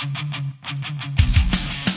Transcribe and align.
One 0.00 1.89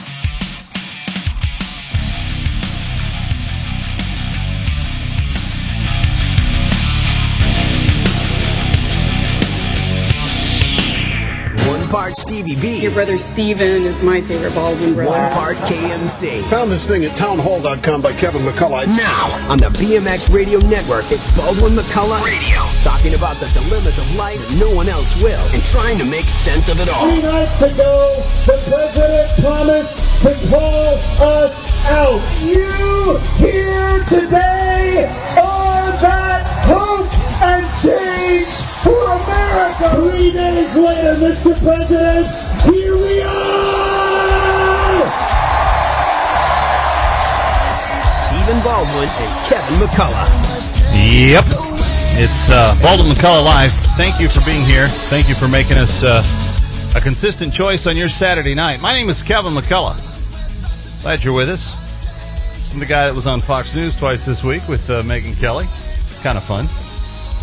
part 12.04 12.18
Stevie 12.18 12.60
B. 12.60 12.84
Your 12.84 12.92
brother 12.92 13.18
Stephen 13.18 13.88
is 13.88 14.04
my 14.04 14.20
favorite 14.20 14.54
Baldwin 14.54 14.94
brother. 14.94 15.10
One 15.10 15.32
part 15.32 15.56
KMC. 15.64 16.44
Found 16.52 16.70
this 16.70 16.86
thing 16.86 17.06
at 17.06 17.16
townhall.com 17.16 18.02
by 18.02 18.12
Kevin 18.20 18.42
McCullough. 18.42 18.88
Now, 18.92 19.32
on 19.48 19.56
the 19.56 19.72
BMX 19.80 20.28
Radio 20.36 20.60
Network, 20.68 21.08
it's 21.08 21.32
Baldwin 21.40 21.72
McCullough 21.80 22.20
Radio. 22.28 22.60
Talking 22.84 23.16
about 23.16 23.40
the 23.40 23.48
dilemmas 23.56 24.04
of 24.04 24.08
life 24.20 24.36
that 24.36 24.60
no 24.60 24.76
one 24.76 24.92
else 24.92 25.16
will 25.24 25.40
and 25.56 25.64
trying 25.72 25.96
to 25.96 26.04
make 26.12 26.28
sense 26.28 26.68
of 26.68 26.76
it 26.84 26.92
all. 26.92 27.08
Three 27.08 27.24
nights 27.24 27.64
ago, 27.64 27.96
the 28.52 28.60
president 28.68 29.32
promised 29.40 30.28
to 30.28 30.36
call 30.52 31.00
us 31.40 31.88
out. 31.88 32.20
You 32.44 33.16
here 33.40 34.04
today 34.12 35.08
are 35.40 35.88
that 36.04 36.44
hope 36.68 37.08
and 37.48 37.64
change 37.72 38.73
for 38.84 38.92
America. 38.92 39.96
Three 39.96 40.32
days 40.36 40.76
later, 40.78 41.16
Mr. 41.16 41.56
President, 41.64 42.28
here 42.68 42.96
we 43.00 43.24
are! 43.24 43.84
Stephen 48.28 48.60
Baldwin 48.60 49.08
and 49.08 49.34
Kevin 49.48 49.80
McCullough. 49.80 50.28
Yep. 50.92 51.48
It's 52.20 52.52
uh, 52.52 52.76
Baldwin 52.84 53.16
McCullough 53.16 53.46
Live. 53.46 53.72
Thank 53.96 54.20
you 54.20 54.28
for 54.28 54.44
being 54.46 54.64
here. 54.68 54.86
Thank 54.86 55.30
you 55.30 55.36
for 55.36 55.48
making 55.48 55.78
us 55.78 56.04
uh, 56.04 57.00
a 57.00 57.02
consistent 57.02 57.54
choice 57.54 57.88
on 57.88 57.96
your 57.96 58.10
Saturday 58.10 58.54
night. 58.54 58.82
My 58.82 58.94
name 58.94 59.08
is 59.10 59.24
Kevin 59.24 59.54
McCullough. 59.54 60.12
Glad 61.04 61.24
you're 61.24 61.34
with 61.34 61.50
us. 61.50 62.74
I'm 62.74 62.80
the 62.80 62.86
guy 62.86 63.08
that 63.08 63.16
was 63.16 63.28
on 63.28 63.40
Fox 63.40 63.76
News 63.76 63.98
twice 63.98 64.26
this 64.26 64.44
week 64.44 64.68
with 64.68 64.90
uh, 64.90 65.04
Megyn 65.04 65.40
Kelly. 65.40 65.66
Kind 66.22 66.38
of 66.38 66.44
fun. 66.44 66.66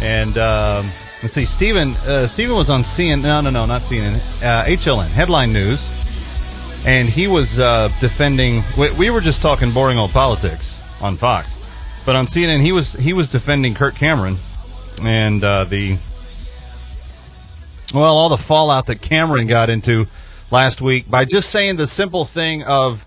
And 0.02 0.36
um, 0.38 0.84
let's 1.22 1.34
see, 1.34 1.44
Stephen. 1.44 1.88
Uh, 2.06 2.26
Stephen 2.26 2.56
was 2.56 2.70
on 2.70 2.80
CNN. 2.80 3.22
No, 3.22 3.40
no, 3.40 3.50
no, 3.50 3.66
not 3.66 3.82
CNN. 3.82 4.14
Uh, 4.42 4.64
HLN 4.64 5.10
Headline 5.12 5.52
News, 5.52 6.84
and 6.86 7.08
he 7.08 7.28
was 7.28 7.60
uh, 7.60 7.88
defending. 8.00 8.62
We, 8.78 8.88
we 8.98 9.10
were 9.10 9.20
just 9.20 9.42
talking 9.42 9.70
boring 9.70 9.98
old 9.98 10.12
politics 10.12 11.02
on 11.02 11.16
Fox, 11.16 12.02
but 12.06 12.16
on 12.16 12.26
CNN 12.26 12.60
he 12.62 12.72
was 12.72 12.94
he 12.94 13.12
was 13.12 13.30
defending 13.30 13.74
Kirk 13.74 13.94
Cameron 13.94 14.36
and 15.02 15.42
uh, 15.44 15.64
the 15.64 15.98
well, 17.92 18.16
all 18.16 18.28
the 18.28 18.38
fallout 18.38 18.86
that 18.86 19.02
Cameron 19.02 19.46
got 19.46 19.68
into 19.68 20.06
last 20.50 20.80
week 20.80 21.10
by 21.10 21.24
just 21.24 21.50
saying 21.50 21.76
the 21.76 21.86
simple 21.86 22.24
thing 22.24 22.62
of. 22.64 23.06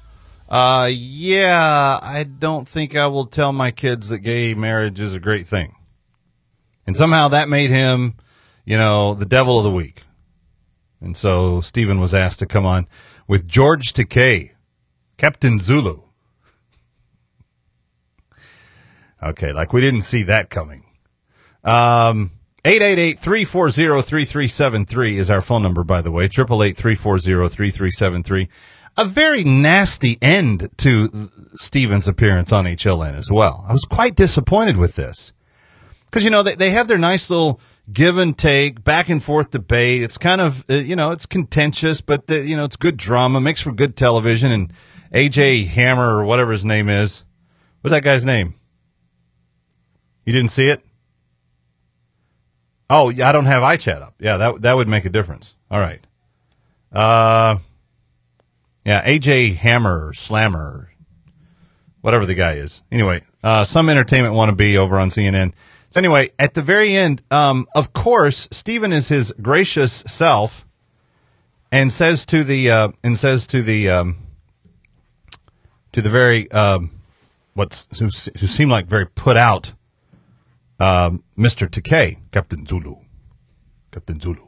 Uh, 0.49 0.87
yeah, 0.91 1.97
I 1.99 2.25
don't 2.25 2.67
think 2.67 2.95
I 2.95 3.07
will 3.07 3.25
tell 3.25 3.51
my 3.51 3.71
kids 3.71 4.09
that 4.09 4.19
gay 4.19 4.53
marriage 4.53 4.99
is 4.99 5.15
a 5.15 5.19
great 5.19 5.47
thing. 5.47 5.73
And 6.85 6.97
somehow 6.97 7.29
that 7.29 7.49
made 7.49 7.69
him, 7.69 8.15
you 8.65 8.77
know, 8.77 9.13
the 9.13 9.25
devil 9.25 9.57
of 9.57 9.63
the 9.63 9.71
week. 9.71 10.03
And 10.99 11.15
so 11.17 11.61
Stephen 11.61 11.99
was 11.99 12.13
asked 12.13 12.39
to 12.39 12.45
come 12.45 12.65
on 12.65 12.87
with 13.27 13.47
George 13.47 13.93
Takei, 13.93 14.51
Captain 15.17 15.59
Zulu. 15.59 16.01
Okay, 19.21 19.53
like 19.53 19.73
we 19.73 19.81
didn't 19.81 20.01
see 20.01 20.23
that 20.23 20.49
coming. 20.49 20.85
Um, 21.63 22.31
888-340-3373 22.65 25.17
is 25.17 25.29
our 25.29 25.41
phone 25.41 25.61
number, 25.63 25.83
by 25.83 26.01
the 26.01 26.11
way. 26.11 26.27
888-340-3373. 26.29 28.47
A 28.95 29.05
very 29.05 29.43
nasty 29.43 30.19
end 30.21 30.69
to 30.77 31.29
Stephen's 31.55 32.07
appearance 32.07 32.51
on 32.51 32.65
HLN 32.65 33.15
as 33.15 33.31
well. 33.31 33.65
I 33.67 33.71
was 33.71 33.85
quite 33.85 34.15
disappointed 34.15 34.77
with 34.77 34.93
this. 34.95 35.33
Because, 36.13 36.25
you 36.25 36.29
know, 36.29 36.43
they, 36.43 36.53
they 36.53 36.69
have 36.69 36.87
their 36.87 36.99
nice 36.99 37.31
little 37.31 37.59
give 37.91 38.19
and 38.19 38.37
take, 38.37 38.83
back 38.83 39.09
and 39.09 39.21
forth 39.21 39.49
debate. 39.49 40.03
It's 40.03 40.19
kind 40.19 40.41
of, 40.41 40.63
uh, 40.69 40.75
you 40.75 40.95
know, 40.95 41.09
it's 41.09 41.25
contentious, 41.25 42.01
but, 42.01 42.27
the, 42.27 42.45
you 42.45 42.55
know, 42.55 42.65
it's 42.65 42.75
good 42.75 42.97
drama, 42.97 43.41
makes 43.41 43.61
for 43.61 43.71
good 43.71 43.97
television. 43.97 44.51
And 44.51 44.71
AJ 45.11 45.65
Hammer, 45.69 46.19
or 46.19 46.23
whatever 46.23 46.51
his 46.51 46.63
name 46.63 46.87
is, 46.87 47.23
what's 47.81 47.93
that 47.93 48.03
guy's 48.03 48.23
name? 48.23 48.53
You 50.23 50.33
didn't 50.33 50.51
see 50.51 50.67
it? 50.67 50.85
Oh, 52.91 53.09
I 53.09 53.31
don't 53.31 53.47
have 53.47 53.63
iChat 53.63 54.03
up. 54.03 54.13
Yeah, 54.19 54.37
that 54.37 54.61
that 54.61 54.75
would 54.75 54.87
make 54.87 55.05
a 55.05 55.09
difference. 55.09 55.55
All 55.71 55.79
right. 55.79 56.05
Uh, 56.91 57.57
yeah, 58.85 59.03
AJ 59.03 59.55
Hammer 59.55 60.13
Slammer, 60.13 60.91
whatever 62.01 62.27
the 62.27 62.35
guy 62.35 62.53
is. 62.53 62.83
Anyway, 62.91 63.23
uh, 63.43 63.63
some 63.63 63.89
entertainment 63.89 64.35
want 64.35 64.49
to 64.49 64.55
be 64.55 64.77
over 64.77 64.99
on 64.99 65.09
CNN. 65.09 65.53
So 65.93 65.99
anyway, 65.99 66.31
at 66.39 66.55
the 66.55 66.63
very 66.63 66.95
end, 66.95 67.21
um, 67.29 67.67
of 67.75 67.93
course, 67.93 68.47
Stephen 68.49 68.91
is 68.91 69.09
his 69.09 69.31
gracious 69.39 70.03
self, 70.07 70.65
and 71.71 71.91
says 71.91 72.25
to 72.27 72.43
the 72.43 72.71
uh, 72.71 72.87
and 73.03 73.15
says 73.15 73.45
to 73.45 73.61
the 73.61 73.91
um, 73.91 74.17
to 75.91 76.01
the 76.01 76.09
very 76.09 76.49
um, 76.51 76.99
what's 77.53 77.87
who, 77.99 78.05
who 78.05 78.47
seemed 78.47 78.71
like 78.71 78.87
very 78.87 79.05
put 79.05 79.37
out 79.37 79.73
um, 80.79 81.23
Mr. 81.37 81.69
Takei, 81.69 82.17
Captain 82.31 82.65
Zulu, 82.65 82.95
Captain 83.91 84.19
Zulu. 84.19 84.47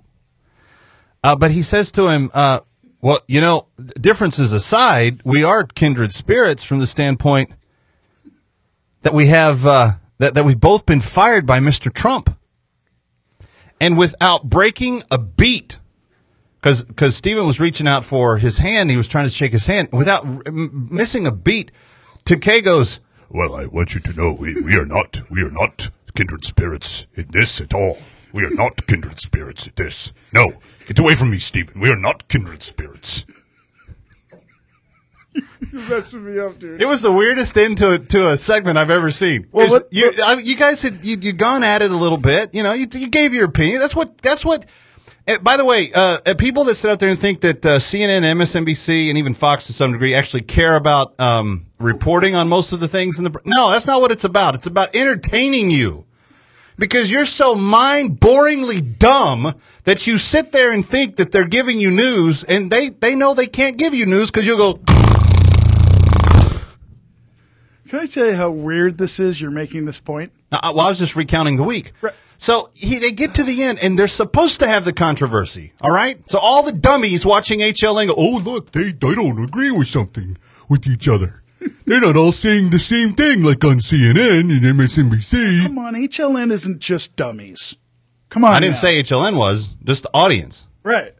Uh, 1.24 1.36
but 1.36 1.52
he 1.52 1.62
says 1.62 1.92
to 1.92 2.08
him, 2.08 2.32
uh, 2.34 2.62
"Well, 3.02 3.20
you 3.28 3.40
know, 3.40 3.68
differences 4.02 4.52
aside, 4.52 5.22
we 5.24 5.44
are 5.44 5.64
kindred 5.64 6.12
spirits 6.12 6.64
from 6.64 6.80
the 6.80 6.88
standpoint 6.88 7.52
that 9.04 9.14
we 9.14 9.28
have 9.28 9.68
uh, 9.68 9.92
that 10.18 10.34
that 10.34 10.46
we've 10.46 10.60
both 10.60 10.86
been 10.86 11.02
fired 11.02 11.46
by 11.46 11.60
Mr. 11.60 11.94
Trump, 11.94 12.38
and 13.80 13.98
without 13.98 14.50
breaking 14.50 15.04
a 15.12 15.18
beat." 15.18 15.78
Because 16.66 16.84
because 16.84 17.16
Stephen 17.16 17.46
was 17.46 17.60
reaching 17.60 17.88
out 17.88 18.04
for 18.04 18.38
his 18.38 18.58
hand, 18.58 18.90
he 18.90 18.98
was 18.98 19.08
trying 19.08 19.26
to 19.26 19.32
shake 19.32 19.52
his 19.52 19.68
hand 19.68 19.90
without 19.92 20.26
r- 20.26 20.52
missing 20.52 21.28
a 21.28 21.32
beat. 21.32 21.72
Takei 22.26 22.64
goes, 22.64 23.02
Well, 23.30 23.56
I 23.56 23.68
want 23.68 23.94
you 23.94 24.02
to 24.02 24.14
know 24.14 24.34
we, 24.34 24.60
we 24.60 24.76
are 24.76 24.86
not 24.88 25.22
we 25.30 25.44
are 25.44 25.52
not 25.52 25.90
kindred 26.16 26.44
spirits 26.44 27.06
in 27.14 27.28
this 27.30 27.62
at 27.62 27.76
all. 27.76 28.00
We 28.34 28.44
are 28.44 28.50
not 28.50 28.88
kindred 28.88 29.20
spirits 29.20 29.68
in 29.68 29.74
this. 29.76 30.12
No, 30.34 30.54
get 30.88 30.98
away 30.98 31.14
from 31.14 31.30
me, 31.30 31.38
Stephen. 31.38 31.80
We 31.80 31.92
are 31.92 31.96
not 31.96 32.28
kindred 32.28 32.64
spirits. 32.64 33.26
You're 35.72 35.90
messing 35.90 36.26
me 36.26 36.40
up, 36.40 36.58
dude. 36.60 36.82
It 36.82 36.86
was 36.88 37.02
the 37.02 37.12
weirdest 37.12 37.58
end 37.58 37.78
to 37.80 37.92
a, 37.94 38.00
to 38.00 38.30
a 38.30 38.38
segment 38.38 38.78
I've 38.78 38.90
ever 38.92 39.12
seen. 39.12 39.48
Well, 39.52 39.68
what- 39.70 39.88
you, 39.92 40.14
I, 40.24 40.36
you 40.36 40.56
guys 40.56 40.82
had 40.82 41.04
you 41.04 41.18
you 41.22 41.34
gone 41.34 41.64
at 41.64 41.82
it 41.82 41.92
a 41.92 41.96
little 41.98 42.18
bit. 42.18 42.54
You 42.54 42.64
know, 42.64 42.74
you, 42.74 42.88
you 42.94 43.08
gave 43.10 43.34
your 43.34 43.46
opinion. 43.46 43.80
That's 43.82 43.96
what 43.96 44.18
that's 44.20 44.46
what. 44.46 44.66
eh, 45.28 45.38
by 45.40 45.58
the 45.58 45.66
way, 45.66 45.92
uh, 45.94 46.20
uh, 46.26 46.34
people 46.36 46.64
that 46.66 46.76
sit 46.76 46.90
out 46.90 47.00
there 47.00 47.10
and 47.10 47.20
think 47.20 47.42
that 47.42 47.66
uh, 47.66 47.78
CNN, 47.80 48.22
MSNBC, 48.24 49.10
and 49.10 49.18
even 49.18 49.34
Fox 49.34 49.68
to 49.68 49.74
some 49.74 49.92
degree 49.92 50.14
actually 50.14 50.42
care 50.44 50.76
about 50.76 51.20
um, 51.20 51.66
reporting 51.80 52.36
on 52.36 52.48
most 52.48 52.72
of 52.72 52.80
the 52.80 52.88
things 52.88 53.18
in 53.18 53.26
the 53.26 53.40
no, 53.44 53.72
that's 53.72 53.88
not 53.88 54.00
what 54.02 54.12
it's 54.12 54.24
about. 54.24 54.56
It's 54.56 54.68
about 54.68 54.96
entertaining 54.96 55.70
you 55.72 56.06
because 56.78 57.12
you're 57.12 57.26
so 57.26 57.56
mind 57.56 58.20
boringly 58.20 58.98
dumb 59.00 59.54
that 59.86 60.08
you 60.08 60.18
sit 60.18 60.52
there 60.52 60.72
and 60.72 60.86
think 60.86 61.16
that 61.18 61.32
they're 61.32 61.46
giving 61.48 61.80
you 61.80 61.92
news, 61.92 62.44
and 62.46 62.72
they 62.72 62.90
they 62.90 63.16
know 63.16 63.34
they 63.34 63.48
can't 63.48 63.78
give 63.78 63.94
you 63.94 64.06
news 64.06 64.32
because 64.32 64.48
you'll 64.48 64.74
go. 64.76 64.80
Can 67.88 68.00
I 68.00 68.06
tell 68.06 68.26
you 68.26 68.34
how 68.36 68.50
weird 68.50 68.98
this 68.98 69.20
is? 69.20 69.40
You're 69.40 69.52
making 69.52 69.86
this 69.86 70.00
point. 70.00 70.32
Uh, 70.52 70.74
well, 70.76 70.88
I 70.88 70.90
was 70.90 71.00
just 71.00 71.16
recounting 71.16 71.58
the 71.58 71.64
week. 71.64 71.92
So 72.38 72.70
he, 72.74 73.00
they 73.00 73.12
get 73.12 73.34
to 73.36 73.44
the 73.44 73.64
end, 73.64 73.80
and 73.82 73.98
they're 73.98 74.08
supposed 74.08 74.60
to 74.60 74.68
have 74.68 74.86
the 74.86 74.94
controversy. 74.94 75.74
All 75.82 75.92
right. 75.94 76.18
So 76.30 76.40
all 76.40 76.64
the 76.64 76.72
dummies 76.74 77.26
watching 77.26 77.60
HLN 77.60 78.08
go, 78.08 78.16
"Oh, 78.18 78.38
look, 78.44 78.72
They 78.72 78.92
they 78.92 79.16
don't 79.16 79.42
agree 79.44 79.72
with 79.72 79.88
something 79.88 80.38
with 80.68 80.88
each 80.88 81.08
other. 81.08 81.44
They're 81.86 82.02
not 82.02 82.18
all 82.18 82.32
saying 82.32 82.72
the 82.72 82.80
same 82.80 83.14
thing 83.14 83.42
like 83.44 83.64
on 83.64 83.78
CNN 83.78 84.52
and 84.52 84.62
MSNBC. 84.62 85.64
Come 85.64 85.78
on, 85.78 85.94
HLN 85.94 86.52
isn't 86.52 86.80
just 86.80 87.16
dummies. 87.16 87.78
Come 88.30 88.44
on. 88.44 88.54
I 88.54 88.60
didn't 88.60 88.74
now. 88.74 88.80
say 88.80 89.02
HLN 89.02 89.38
was 89.38 89.70
just 89.84 90.04
the 90.04 90.10
audience." 90.14 90.66
Right. 90.84 91.14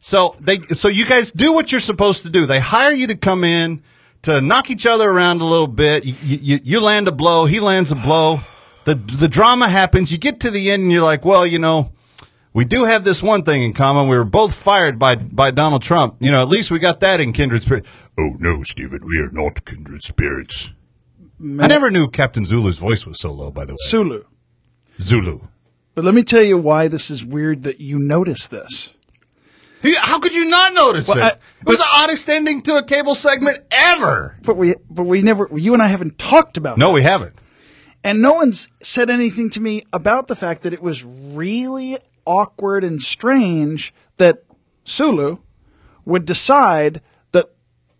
So 0.00 0.34
they, 0.40 0.60
so 0.60 0.88
you 0.88 1.04
guys 1.06 1.30
do 1.30 1.52
what 1.52 1.70
you're 1.72 1.80
supposed 1.80 2.22
to 2.22 2.30
do. 2.30 2.46
They 2.46 2.58
hire 2.58 2.92
you 2.92 3.06
to 3.08 3.14
come 3.14 3.44
in 3.44 3.82
to 4.22 4.40
knock 4.40 4.70
each 4.70 4.86
other 4.86 5.08
around 5.08 5.40
a 5.40 5.44
little 5.44 5.66
bit. 5.66 6.04
You, 6.04 6.14
you, 6.22 6.60
you 6.62 6.80
land 6.80 7.08
a 7.08 7.12
blow, 7.12 7.46
he 7.46 7.60
lands 7.60 7.90
a 7.90 7.96
blow. 7.96 8.40
The 8.84 8.94
the 8.94 9.28
drama 9.28 9.68
happens. 9.68 10.10
You 10.10 10.18
get 10.18 10.40
to 10.40 10.50
the 10.50 10.70
end, 10.70 10.82
and 10.82 10.92
you're 10.92 11.02
like, 11.02 11.24
well, 11.24 11.46
you 11.46 11.58
know, 11.58 11.92
we 12.52 12.64
do 12.64 12.84
have 12.84 13.04
this 13.04 13.22
one 13.22 13.42
thing 13.42 13.62
in 13.62 13.72
common. 13.72 14.08
We 14.08 14.16
were 14.16 14.24
both 14.24 14.54
fired 14.54 14.98
by 14.98 15.16
by 15.16 15.50
Donald 15.50 15.82
Trump. 15.82 16.16
You 16.18 16.30
know, 16.30 16.40
at 16.40 16.48
least 16.48 16.70
we 16.70 16.78
got 16.78 17.00
that 17.00 17.20
in 17.20 17.32
kindred 17.32 17.62
spirit. 17.62 17.86
Oh 18.18 18.36
no, 18.38 18.62
Stephen, 18.62 19.00
we 19.06 19.18
are 19.18 19.30
not 19.30 19.64
kindred 19.64 20.02
spirits. 20.02 20.72
I 21.40 21.66
never 21.68 21.90
knew 21.90 22.08
Captain 22.08 22.44
Zulu's 22.44 22.78
voice 22.78 23.06
was 23.06 23.18
so 23.20 23.32
low. 23.32 23.50
By 23.50 23.64
the 23.64 23.72
way, 23.72 23.78
Zulu, 23.86 24.24
Zulu. 25.00 25.40
But 25.94 26.04
let 26.04 26.14
me 26.14 26.22
tell 26.22 26.42
you 26.42 26.58
why 26.58 26.88
this 26.88 27.10
is 27.10 27.24
weird 27.24 27.62
that 27.64 27.80
you 27.80 27.98
notice 27.98 28.48
this. 28.48 28.94
He- 29.82 29.94
How 29.96 30.18
could 30.18 30.34
you 30.34 30.48
not 30.48 30.74
notice 30.74 31.08
Well, 31.08 31.18
it? 31.18 31.22
I- 31.22 31.28
it 31.28 31.66
was 31.66 31.78
the 31.78 31.86
oddest 31.92 32.28
ending 32.28 32.60
to 32.62 32.76
a 32.76 32.82
cable 32.82 33.14
segment 33.14 33.60
ever. 33.70 34.36
But 34.44 34.56
we, 34.56 34.74
but 34.90 35.04
we 35.04 35.22
never, 35.22 35.48
you 35.54 35.72
and 35.74 35.82
I 35.82 35.86
haven't 35.88 36.18
talked 36.18 36.56
about. 36.56 36.78
No, 36.78 36.90
we 36.90 37.02
haven't. 37.02 37.34
And 38.02 38.22
no 38.22 38.32
one's 38.34 38.68
said 38.82 39.10
anything 39.10 39.50
to 39.50 39.60
me 39.60 39.84
about 39.92 40.28
the 40.28 40.36
fact 40.36 40.62
that 40.62 40.72
it 40.72 40.80
was 40.82 41.04
really 41.04 41.98
awkward 42.24 42.82
and 42.84 43.02
strange 43.02 43.92
that 44.16 44.42
Sulu 44.84 45.38
would 46.04 46.24
decide 46.24 47.00
that 47.32 47.50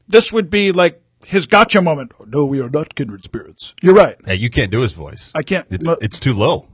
this 0.08 0.32
would 0.32 0.48
be 0.50 0.72
like 0.72 1.02
his 1.26 1.46
gotcha 1.46 1.82
moment. 1.82 2.12
Oh, 2.18 2.24
no, 2.26 2.46
we 2.46 2.60
are 2.60 2.70
not 2.70 2.94
kindred 2.94 3.22
spirits. 3.22 3.74
You're 3.82 3.94
right. 3.94 4.16
Yeah, 4.26 4.32
you 4.32 4.48
can't 4.48 4.70
do 4.70 4.80
his 4.80 4.92
voice. 4.92 5.30
I 5.34 5.42
can't- 5.42 5.66
It's 5.70 5.88
it's 6.00 6.18
too 6.18 6.32
low. 6.32 6.68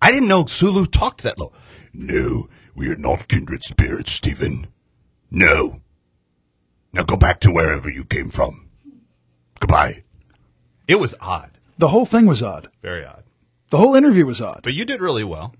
I 0.00 0.10
didn't 0.12 0.28
know 0.28 0.46
Sulu 0.46 0.86
talked 0.86 1.22
that 1.24 1.38
low. 1.38 1.52
No, 1.92 2.48
we 2.76 2.88
are 2.90 2.96
not 2.96 3.26
kindred 3.28 3.64
spirits, 3.64 4.12
Stephen. 4.12 4.66
No. 5.30 5.80
Now 6.92 7.02
go 7.02 7.16
back 7.16 7.40
to 7.40 7.50
wherever 7.50 7.90
you 7.90 8.04
came 8.04 8.28
from. 8.30 8.68
Goodbye. 9.58 10.02
It 10.86 11.00
was 11.00 11.14
odd, 11.20 11.50
The 11.78 11.88
whole 11.88 12.04
thing 12.06 12.26
was 12.26 12.42
odd. 12.42 12.68
very 12.82 13.04
odd. 13.04 13.24
The 13.70 13.78
whole 13.78 13.96
interview 13.96 14.24
was 14.26 14.40
odd. 14.40 14.60
But 14.62 14.74
you 14.74 14.84
did 14.84 15.00
really 15.00 15.24
well, 15.24 15.54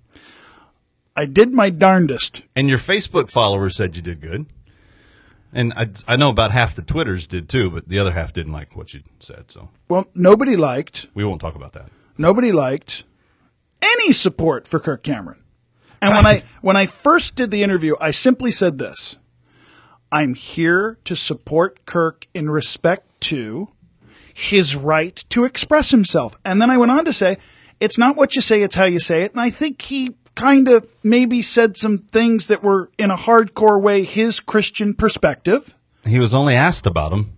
I 1.17 1.25
did 1.27 1.53
my 1.53 1.71
darndest. 1.71 2.45
and 2.55 2.69
your 2.69 2.79
Facebook 2.79 3.31
followers 3.31 3.75
said 3.77 3.97
you 3.97 4.03
did 4.03 4.21
good. 4.21 4.47
And 5.53 5.73
I, 5.75 5.89
I 6.07 6.17
know 6.17 6.29
about 6.31 6.53
half 6.53 6.75
the 6.77 6.83
Twitters 6.83 7.27
did 7.27 7.49
too, 7.49 7.71
but 7.71 7.89
the 7.89 7.99
other 7.99 8.13
half 8.13 8.33
didn't 8.35 8.53
like 8.53 8.77
what 8.77 8.93
you 8.93 9.01
said. 9.21 9.51
So 9.51 9.71
Well, 9.89 10.07
nobody 10.15 10.55
liked, 10.57 11.07
we 11.15 11.25
won't 11.25 11.41
talk 11.41 11.55
about 11.57 11.73
that. 11.73 11.87
nobody 12.19 12.53
liked 12.53 13.05
any 13.83 14.13
support 14.13 14.69
for 14.69 14.79
Kirk 14.79 15.03
Cameron. 15.03 15.43
And 16.01 16.15
when 16.15 16.27
I 16.35 16.43
when 16.61 16.77
I 16.77 16.87
first 16.87 17.37
did 17.37 17.51
the 17.51 17.63
interview, 17.63 17.95
I 18.01 18.11
simply 18.11 18.51
said 18.51 18.79
this: 18.79 19.19
I'm 20.13 20.35
here 20.35 20.99
to 21.05 21.17
support 21.17 21.85
Kirk 21.87 22.27
in 22.35 22.51
respect 22.51 23.21
to 23.23 23.69
his 24.37 24.77
right 24.77 25.25
to 25.31 25.45
express 25.45 25.91
himself. 25.91 26.39
And 26.45 26.61
then 26.61 26.71
I 26.71 26.77
went 26.77 26.93
on 26.93 27.07
to 27.07 27.13
say, 27.13 27.39
it's 27.81 27.97
not 27.97 28.17
what 28.17 28.37
you 28.37 28.43
say, 28.43 28.63
it's 28.63 28.75
how 28.75 28.85
you 28.85 29.01
say 29.01 29.23
it. 29.23 29.33
And 29.33 29.41
I 29.41 29.49
think 29.49 29.81
he 29.83 30.15
kind 30.35 30.69
of 30.69 30.87
maybe 31.03 31.41
said 31.41 31.77
some 31.77 31.99
things 31.99 32.49
that 32.49 32.63
were 32.63 32.91
in 32.99 33.11
a 33.11 33.17
hardcore 33.17 33.81
way 33.81 34.05
his 34.05 34.39
Christian 34.39 34.93
perspective. 34.93 35.75
He 36.07 36.19
was 36.19 36.35
only 36.35 36.55
asked 36.55 36.87
about 36.87 37.13
him. 37.13 37.33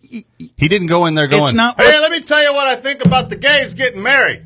He 0.00 0.68
didn't 0.68 0.88
go 0.88 1.06
in 1.06 1.14
there 1.14 1.26
going, 1.26 1.44
It's 1.44 1.54
not 1.54 1.80
"Hey, 1.80 1.98
let 1.98 2.10
me 2.12 2.20
tell 2.20 2.42
you 2.42 2.52
what 2.52 2.66
I 2.66 2.76
think 2.76 3.04
about 3.04 3.30
the 3.30 3.36
gays 3.36 3.72
getting 3.72 4.02
married." 4.02 4.44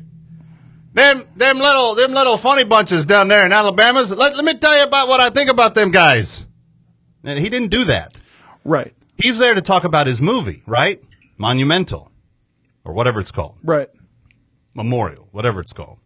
Them, 0.97 1.25
them 1.35 1.59
little, 1.59 1.93
them 1.93 2.11
little 2.11 2.37
funny 2.37 2.63
bunches 2.63 3.05
down 3.05 3.27
there 3.27 3.45
in 3.45 3.51
Alabama's. 3.51 4.09
Let, 4.11 4.35
let 4.35 4.43
me 4.43 4.55
tell 4.55 4.75
you 4.75 4.83
about 4.83 5.07
what 5.07 5.19
I 5.19 5.29
think 5.29 5.47
about 5.49 5.75
them 5.75 5.91
guys. 5.91 6.47
And 7.23 7.37
he 7.37 7.49
didn't 7.49 7.69
do 7.69 7.83
that. 7.85 8.19
Right. 8.65 8.95
He's 9.17 9.37
there 9.37 9.53
to 9.53 9.61
talk 9.61 9.83
about 9.83 10.07
his 10.07 10.21
movie, 10.23 10.63
right? 10.65 10.99
Monumental, 11.37 12.11
or 12.83 12.93
whatever 12.93 13.19
it's 13.19 13.31
called, 13.31 13.57
Right. 13.63 13.89
Memorial, 14.73 15.27
whatever 15.31 15.59
it's 15.59 15.71
called. 15.73 15.99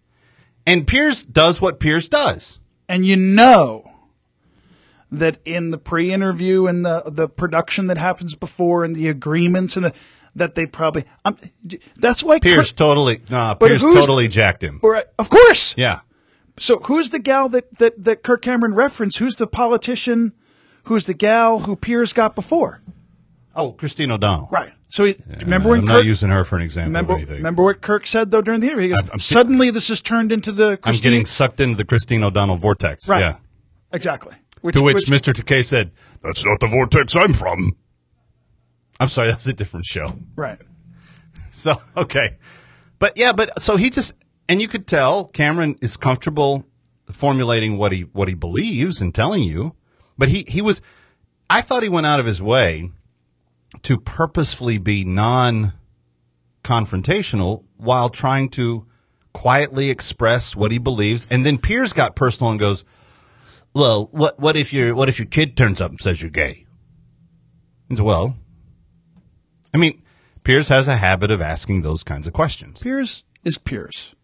And 0.68 0.86
Piers 0.86 1.24
does 1.24 1.62
what 1.62 1.80
Piers 1.80 2.10
does. 2.10 2.60
and 2.90 3.06
you 3.06 3.16
know 3.16 3.91
that 5.12 5.38
in 5.46 5.72
the 5.72 5.78
pre-interview 5.78 6.68
and 6.68 6.86
the 6.86 7.04
the 7.06 7.28
production 7.28 7.88
that 7.88 7.98
happens 7.98 8.36
before 8.36 8.84
and 8.84 8.96
the 8.96 9.10
agreements 9.10 9.76
and 9.76 9.86
the, 9.88 9.94
that 10.36 10.56
they 10.56 10.66
probably 10.66 11.04
that's 11.98 12.24
why 12.24 12.40
Piers 12.40 12.72
totally, 12.72 13.22
nah, 13.30 13.54
Piers 13.56 13.82
totally 13.82 14.28
jacked 14.30 14.64
him. 14.64 14.80
Right, 14.84 15.06
of 15.20 15.30
course. 15.30 15.76
Yeah. 15.78 16.02
So 16.58 16.80
who's 16.86 17.10
the 17.10 17.20
gal 17.20 17.50
that 17.50 17.76
that 17.80 18.04
that 18.04 18.24
Kirk 18.24 18.42
Cameron 18.42 18.74
referenced? 18.74 19.18
Who's 19.20 19.36
the 19.36 19.48
politician? 19.48 20.34
Who's 20.86 21.06
the 21.06 21.14
gal 21.14 21.60
who 21.60 21.76
Piers 21.76 22.14
got 22.14 22.34
before? 22.36 22.82
Oh, 23.56 23.74
Christine 23.74 24.12
O'Donnell. 24.12 24.48
Right. 24.52 24.72
So 24.90 25.06
he, 25.06 25.16
remember 25.42 25.70
when 25.70 25.82
I'm 25.82 25.88
Kirk 25.88 25.96
not 25.98 26.06
using 26.06 26.30
her 26.30 26.44
for 26.44 26.56
an 26.58 26.62
example 26.64 26.90
remember 27.16 27.34
remember 27.34 27.64
what 27.64 27.82
Kirk 27.82 28.08
said 28.08 28.32
though 28.32 28.42
during 28.42 28.60
the 28.62 28.68
interview? 28.68 28.84
He 28.84 28.90
goes, 28.90 29.00
I'm- 29.00 29.10
I'm- 29.12 29.20
suddenly 29.20 29.70
this 29.72 29.88
has 29.90 30.00
turned 30.02 30.32
into 30.32 30.52
the 30.52 30.72
I'm 30.72 30.78
Christine- 30.78 31.12
getting 31.12 31.26
sucked 31.26 31.60
into 31.60 31.76
the 31.76 31.86
Christine 31.86 32.24
O'Donnell 32.24 32.58
vortex. 32.58 33.08
right. 33.10 33.20
Yeah. 33.20 33.36
Exactly. 33.94 34.36
Which, 34.62 34.76
To 34.76 34.82
which, 34.82 35.06
Mr. 35.06 35.34
Takei 35.34 35.64
said, 35.64 35.92
That's 36.24 36.46
not 36.46 36.60
the 36.60 36.68
vortex 36.68 37.16
I'm 37.16 37.34
from. 37.34 37.76
I'm 39.00 39.08
sorry, 39.08 39.30
that 39.30 39.38
was 39.38 39.48
a 39.48 39.54
different 39.54 39.86
show. 39.86 40.14
right. 40.36 40.60
So, 41.54 41.82
okay. 41.98 42.38
But 42.98 43.18
yeah, 43.18 43.34
but 43.34 43.62
so 43.62 43.76
he 43.76 43.90
just, 43.90 44.16
and 44.48 44.62
you 44.62 44.70
could 44.70 44.88
tell 44.88 45.26
Cameron 45.26 45.76
is 45.82 45.98
comfortable 45.98 46.66
formulating 47.12 47.78
what 47.78 47.92
he, 47.92 48.04
what 48.04 48.30
he 48.30 48.36
believes 48.36 49.02
and 49.02 49.14
telling 49.14 49.44
you. 49.44 49.76
But 50.18 50.30
he, 50.30 50.46
he 50.48 50.62
was, 50.62 50.82
I 51.50 51.60
thought 51.60 51.84
he 51.84 51.90
went 51.90 52.06
out 52.08 52.22
of 52.22 52.26
his 52.26 52.42
way 52.42 52.90
to 53.84 53.98
purposefully 54.00 54.78
be 54.78 55.04
non 55.04 55.74
confrontational 56.64 57.66
while 57.78 58.10
trying 58.10 58.50
to 58.50 58.86
quietly 59.34 59.90
express 59.90 60.56
what 60.56 60.72
he 60.72 60.78
believes. 60.78 61.28
And 61.30 61.46
then 61.46 61.58
Piers 61.58 61.92
got 61.94 62.16
personal 62.16 62.52
and 62.52 62.60
goes, 62.60 62.86
well, 63.74 64.10
what, 64.12 64.40
what 64.40 64.56
if 64.58 64.74
your, 64.74 64.94
what 64.96 65.10
if 65.10 65.20
your 65.20 65.28
kid 65.28 65.56
turns 65.56 65.80
up 65.82 65.92
and 65.92 66.00
says 66.00 66.22
you're 66.22 66.32
gay? 66.32 66.66
Well, 67.90 68.38
I 69.74 69.78
mean, 69.78 70.02
Piers 70.44 70.70
has 70.70 70.88
a 70.88 70.98
habit 70.98 71.30
of 71.32 71.42
asking 71.42 71.82
those 71.82 72.04
kinds 72.04 72.26
of 72.28 72.34
questions, 72.34 72.80
Piers 72.80 73.24
is 73.44 73.58
Piers. 73.58 74.16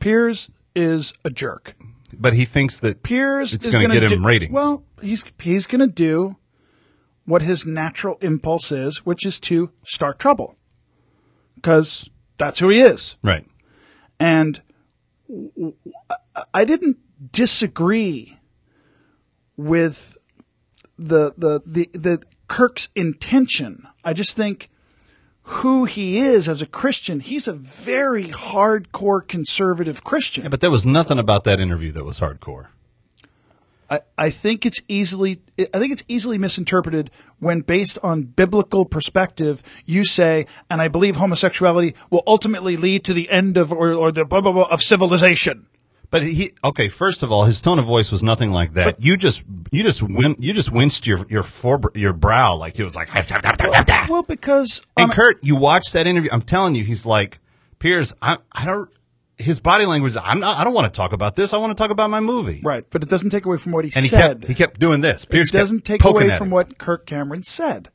Piers 0.00 0.48
is 0.74 1.12
a 1.24 1.30
jerk. 1.30 1.74
but 2.12 2.34
he 2.34 2.44
thinks 2.44 2.78
that 2.80 3.02
Piers 3.02 3.52
it's 3.54 3.66
is 3.66 3.72
going 3.72 3.88
to 3.88 4.00
get 4.00 4.10
him 4.12 4.22
do- 4.22 4.28
ratings. 4.28 4.52
Well, 4.52 4.84
he's 5.00 5.24
he's 5.40 5.66
going 5.66 5.80
to 5.80 5.86
do 5.86 6.36
what 7.24 7.42
his 7.42 7.66
natural 7.66 8.18
impulse 8.20 8.70
is, 8.70 9.04
which 9.04 9.26
is 9.26 9.40
to 9.40 9.72
start 9.82 10.18
trouble, 10.20 10.56
because 11.56 12.08
that's 12.38 12.58
who 12.60 12.68
he 12.68 12.80
is. 12.80 13.16
right. 13.22 13.44
And 14.20 14.62
I 16.54 16.64
didn't 16.64 16.98
disagree 17.32 18.35
with 19.56 20.18
the 20.98 21.34
the 21.36 21.62
the, 21.64 21.90
the 21.92 22.22
Kirk's 22.48 22.88
intention. 22.94 23.86
I 24.04 24.12
just 24.12 24.36
think 24.36 24.70
who 25.42 25.84
he 25.84 26.18
is 26.18 26.48
as 26.48 26.60
a 26.60 26.66
Christian, 26.66 27.20
he's 27.20 27.46
a 27.46 27.52
very 27.52 28.24
hardcore 28.24 29.26
conservative 29.26 30.02
Christian. 30.02 30.44
Yeah, 30.44 30.48
but 30.48 30.60
there 30.60 30.70
was 30.72 30.84
nothing 30.84 31.18
about 31.18 31.44
that 31.44 31.60
interview 31.60 31.92
that 31.92 32.04
was 32.04 32.18
hardcore. 32.18 32.68
I, 33.88 34.00
I 34.18 34.30
think 34.30 34.66
it's 34.66 34.82
easily 34.88 35.40
I 35.58 35.78
think 35.78 35.92
it's 35.92 36.02
easily 36.08 36.38
misinterpreted 36.38 37.10
when 37.38 37.60
based 37.60 37.98
on 38.02 38.22
biblical 38.22 38.84
perspective 38.84 39.62
you 39.84 40.04
say 40.04 40.46
and 40.68 40.82
I 40.82 40.88
believe 40.88 41.16
homosexuality 41.16 41.94
will 42.10 42.24
ultimately 42.26 42.76
lead 42.76 43.04
to 43.04 43.14
the 43.14 43.30
end 43.30 43.56
of 43.56 43.72
or, 43.72 43.92
or 43.92 44.10
the 44.10 44.24
blah 44.24 44.40
blah 44.40 44.52
blah 44.52 44.68
of 44.70 44.82
civilization. 44.82 45.66
But 46.10 46.22
he 46.22 46.52
okay. 46.64 46.88
First 46.88 47.22
of 47.22 47.32
all, 47.32 47.44
his 47.44 47.60
tone 47.60 47.78
of 47.78 47.84
voice 47.84 48.12
was 48.12 48.22
nothing 48.22 48.50
like 48.52 48.74
that. 48.74 49.00
you 49.02 49.16
just 49.16 49.42
you 49.72 49.82
just 49.82 50.02
win, 50.02 50.36
you 50.38 50.52
just 50.52 50.70
winced 50.70 51.06
your 51.06 51.26
your 51.28 51.42
fore, 51.42 51.80
your 51.94 52.12
brow 52.12 52.54
like 52.54 52.76
he 52.76 52.82
was 52.82 52.94
like. 52.96 53.08
Well, 54.08 54.22
because 54.22 54.82
And 54.96 55.10
on- 55.10 55.16
Kirk, 55.16 55.38
you 55.42 55.56
watch 55.56 55.92
that 55.92 56.06
interview. 56.06 56.30
I'm 56.32 56.42
telling 56.42 56.74
you, 56.74 56.84
he's 56.84 57.04
like 57.06 57.38
Piers. 57.78 58.12
I 58.22 58.38
I 58.52 58.64
don't. 58.64 58.90
His 59.38 59.60
body 59.60 59.84
language. 59.84 60.16
I'm 60.22 60.40
not. 60.40 60.56
I 60.56 60.64
don't 60.64 60.72
want 60.72 60.92
to 60.92 60.96
talk 60.96 61.12
about 61.12 61.36
this. 61.36 61.52
I 61.52 61.58
want 61.58 61.76
to 61.76 61.80
talk 61.82 61.90
about 61.90 62.08
my 62.08 62.20
movie. 62.20 62.60
right, 62.64 62.84
but 62.88 63.02
it 63.02 63.08
doesn't 63.10 63.30
take 63.30 63.44
away 63.44 63.58
from 63.58 63.72
what 63.72 63.84
he 63.84 63.92
And 63.94 64.02
he 64.02 64.08
said. 64.08 64.40
kept 64.40 64.48
he 64.48 64.54
kept 64.54 64.80
doing 64.80 65.02
this. 65.02 65.24
Piers 65.26 65.48
it 65.50 65.52
doesn't 65.52 65.84
take 65.84 66.02
away 66.04 66.30
from 66.38 66.50
what 66.50 66.78
Kirk 66.78 67.04
Cameron 67.06 67.42
said. 67.42 67.90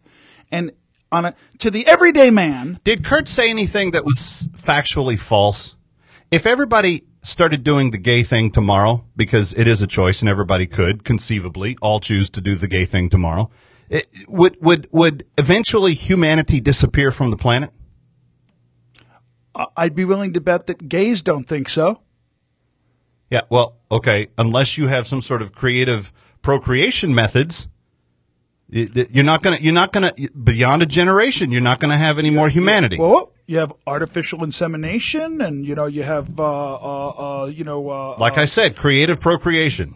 And 0.52 0.72
on 1.12 1.26
a 1.26 1.34
to 1.60 1.72
the 1.72 1.88
everyday 1.88 2.30
man, 2.30 2.80
Did 2.84 3.04
Kirk 3.04 3.28
say 3.28 3.50
anything 3.50 3.92
that 3.92 4.06
was 4.06 4.50
factually 4.56 5.18
false? 5.18 5.76
If 6.30 6.46
everybody 6.46 7.06
started 7.22 7.64
doing 7.64 7.92
the 7.92 7.98
gay 7.98 8.24
thing 8.24 8.52
tomorrow, 8.52 9.06
because 9.16 9.54
it 9.54 9.68
is 9.68 9.82
a 9.82 9.88
choice 9.88 10.22
and 10.22 10.30
everybody 10.30 10.66
could 10.66 11.04
conceivably 11.04 11.78
all 11.82 12.00
choose 12.00 12.30
to 12.32 12.42
do 12.42 12.56
the 12.56 12.68
gay 12.68 12.86
thing 12.86 13.10
tomorrow, 13.10 13.50
it, 13.90 14.08
would 14.28 14.58
would 14.62 14.88
would 14.92 15.26
eventually 15.38 15.94
humanity 15.94 16.60
disappear 16.60 17.12
from 17.12 17.30
the 17.30 17.38
planet? 17.38 17.72
I'd 19.76 19.96
be 19.96 20.06
willing 20.06 20.34
to 20.34 20.42
bet 20.42 20.68
that 20.68 20.88
gays 20.88 21.22
don't 21.22 21.44
think 21.44 21.68
so. 21.70 22.02
Yeah. 23.30 23.42
Well, 23.50 23.78
okay. 23.92 24.28
Unless 24.38 24.78
you 24.78 24.88
have 24.88 25.08
some 25.08 25.22
sort 25.22 25.42
of 25.42 25.52
creative 25.52 26.14
procreation 26.42 27.14
methods, 27.14 27.68
you're 28.72 29.24
not 29.26 29.44
gonna 29.44 29.58
you're 29.60 29.74
not 29.74 29.92
gonna 29.92 30.14
beyond 30.44 30.82
a 30.82 30.86
generation. 30.86 31.52
You're 31.52 31.62
not 31.62 31.80
gonna 31.80 31.98
have 31.98 32.18
any 32.18 32.30
more 32.30 32.48
humanity. 32.50 32.98
Well, 32.98 33.34
you 33.46 33.58
have 33.58 33.74
artificial 33.86 34.44
insemination, 34.44 35.42
and 35.42 35.66
you 35.66 35.76
know 35.76 35.86
you 35.88 36.04
have 36.04 36.40
uh, 36.40 36.76
uh, 36.76 37.10
uh, 37.44 37.46
you 37.48 37.64
know 37.66 37.90
uh, 37.90 38.16
like 38.18 38.38
I 38.38 38.46
said, 38.46 38.76
creative 38.78 39.20
procreation. 39.20 39.96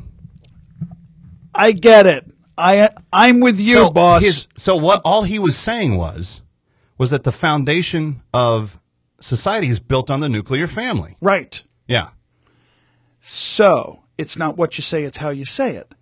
I 1.53 1.71
get 1.71 2.05
it. 2.05 2.29
I 2.57 2.89
I'm 3.13 3.39
with 3.39 3.59
you, 3.59 3.73
so 3.73 3.89
boss. 3.91 4.23
his- 4.23 4.47
so 4.55 4.75
what? 4.75 5.01
All 5.05 5.23
he 5.23 5.39
was 5.39 5.55
saying 5.57 5.95
was, 5.95 6.41
was 6.97 7.11
that 7.11 7.23
the 7.23 7.31
foundation 7.31 8.21
of 8.33 8.79
society 9.21 9.67
is 9.67 9.79
built 9.79 10.11
on 10.11 10.19
the 10.19 10.29
nuclear 10.29 10.67
family. 10.67 11.15
right. 11.21 11.63
Yeah. 11.87 12.09
So 13.19 14.03
it's 14.17 14.37
not 14.37 14.57
what 14.57 14.77
you 14.77 14.81
say; 14.81 15.03
it's 15.03 15.17
how 15.17 15.29
you 15.29 15.45
say 15.45 15.75
it. 15.75 15.93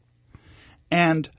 And 0.92 1.30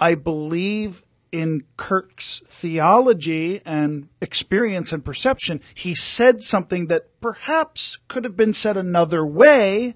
I 0.00 0.14
believe 0.14 1.04
in 1.30 1.64
Kirk's 1.76 2.40
theology 2.44 3.60
and 3.64 4.08
experience 4.20 4.92
and 4.92 5.04
perception, 5.04 5.60
he 5.74 5.94
said 5.94 6.42
something 6.42 6.86
that 6.86 7.20
perhaps 7.20 7.98
could 8.08 8.24
have 8.24 8.36
been 8.36 8.52
said 8.52 8.76
another 8.76 9.24
way 9.24 9.94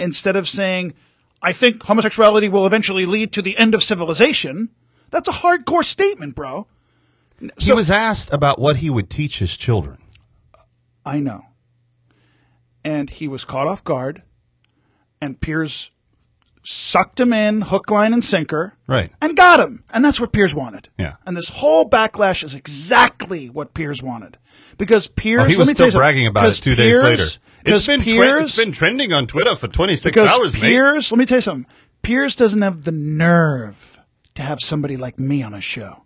instead 0.00 0.34
of 0.34 0.48
saying, 0.48 0.94
I 1.42 1.52
think 1.52 1.82
homosexuality 1.82 2.48
will 2.48 2.66
eventually 2.66 3.06
lead 3.06 3.32
to 3.32 3.42
the 3.42 3.56
end 3.56 3.74
of 3.74 3.82
civilization. 3.82 4.70
That's 5.10 5.28
a 5.28 5.32
hardcore 5.32 5.84
statement, 5.84 6.34
bro. 6.34 6.66
So, 7.58 7.74
he 7.74 7.76
was 7.76 7.90
asked 7.90 8.32
about 8.32 8.58
what 8.60 8.76
he 8.76 8.88
would 8.88 9.10
teach 9.10 9.40
his 9.40 9.56
children. 9.56 9.98
I 11.04 11.18
know. 11.18 11.46
And 12.84 13.10
he 13.10 13.28
was 13.28 13.44
caught 13.44 13.66
off 13.66 13.82
guard, 13.82 14.22
and 15.20 15.40
Piers 15.40 15.90
sucked 16.62 17.18
him 17.18 17.32
in, 17.32 17.62
hook, 17.62 17.90
line, 17.90 18.12
and 18.12 18.22
sinker. 18.22 18.76
Right. 18.86 19.10
And 19.20 19.36
got 19.36 19.60
him. 19.60 19.84
And 19.92 20.04
that's 20.04 20.20
what 20.20 20.32
Piers 20.32 20.54
wanted. 20.54 20.88
Yeah. 20.98 21.16
And 21.26 21.36
this 21.36 21.48
whole 21.48 21.88
backlash 21.88 22.44
is 22.44 22.54
exactly 22.54 23.48
what 23.48 23.74
Piers 23.74 24.02
wanted. 24.02 24.38
Because 24.78 25.08
Piers. 25.08 25.42
Oh, 25.42 25.44
he 25.44 25.56
let 25.56 25.58
was 25.58 25.70
still 25.70 25.90
bragging 25.90 26.26
about 26.26 26.50
it 26.50 26.54
two 26.54 26.74
days 26.74 26.98
later. 26.98 27.24
It's 27.64 27.86
been, 27.86 28.00
tre- 28.00 28.12
Piers, 28.12 28.44
it's 28.44 28.56
been 28.56 28.72
trending 28.72 29.12
on 29.12 29.26
Twitter 29.26 29.54
for 29.54 29.68
26 29.68 30.02
because 30.02 30.30
hours, 30.30 30.54
mate. 30.54 30.62
Piers, 30.62 31.12
let 31.12 31.18
me 31.18 31.26
tell 31.26 31.38
you 31.38 31.42
something. 31.42 31.72
Piers 32.02 32.34
doesn't 32.34 32.62
have 32.62 32.82
the 32.82 32.92
nerve 32.92 34.00
to 34.34 34.42
have 34.42 34.58
somebody 34.60 34.96
like 34.96 35.20
me 35.20 35.42
on 35.42 35.54
a 35.54 35.60
show. 35.60 36.04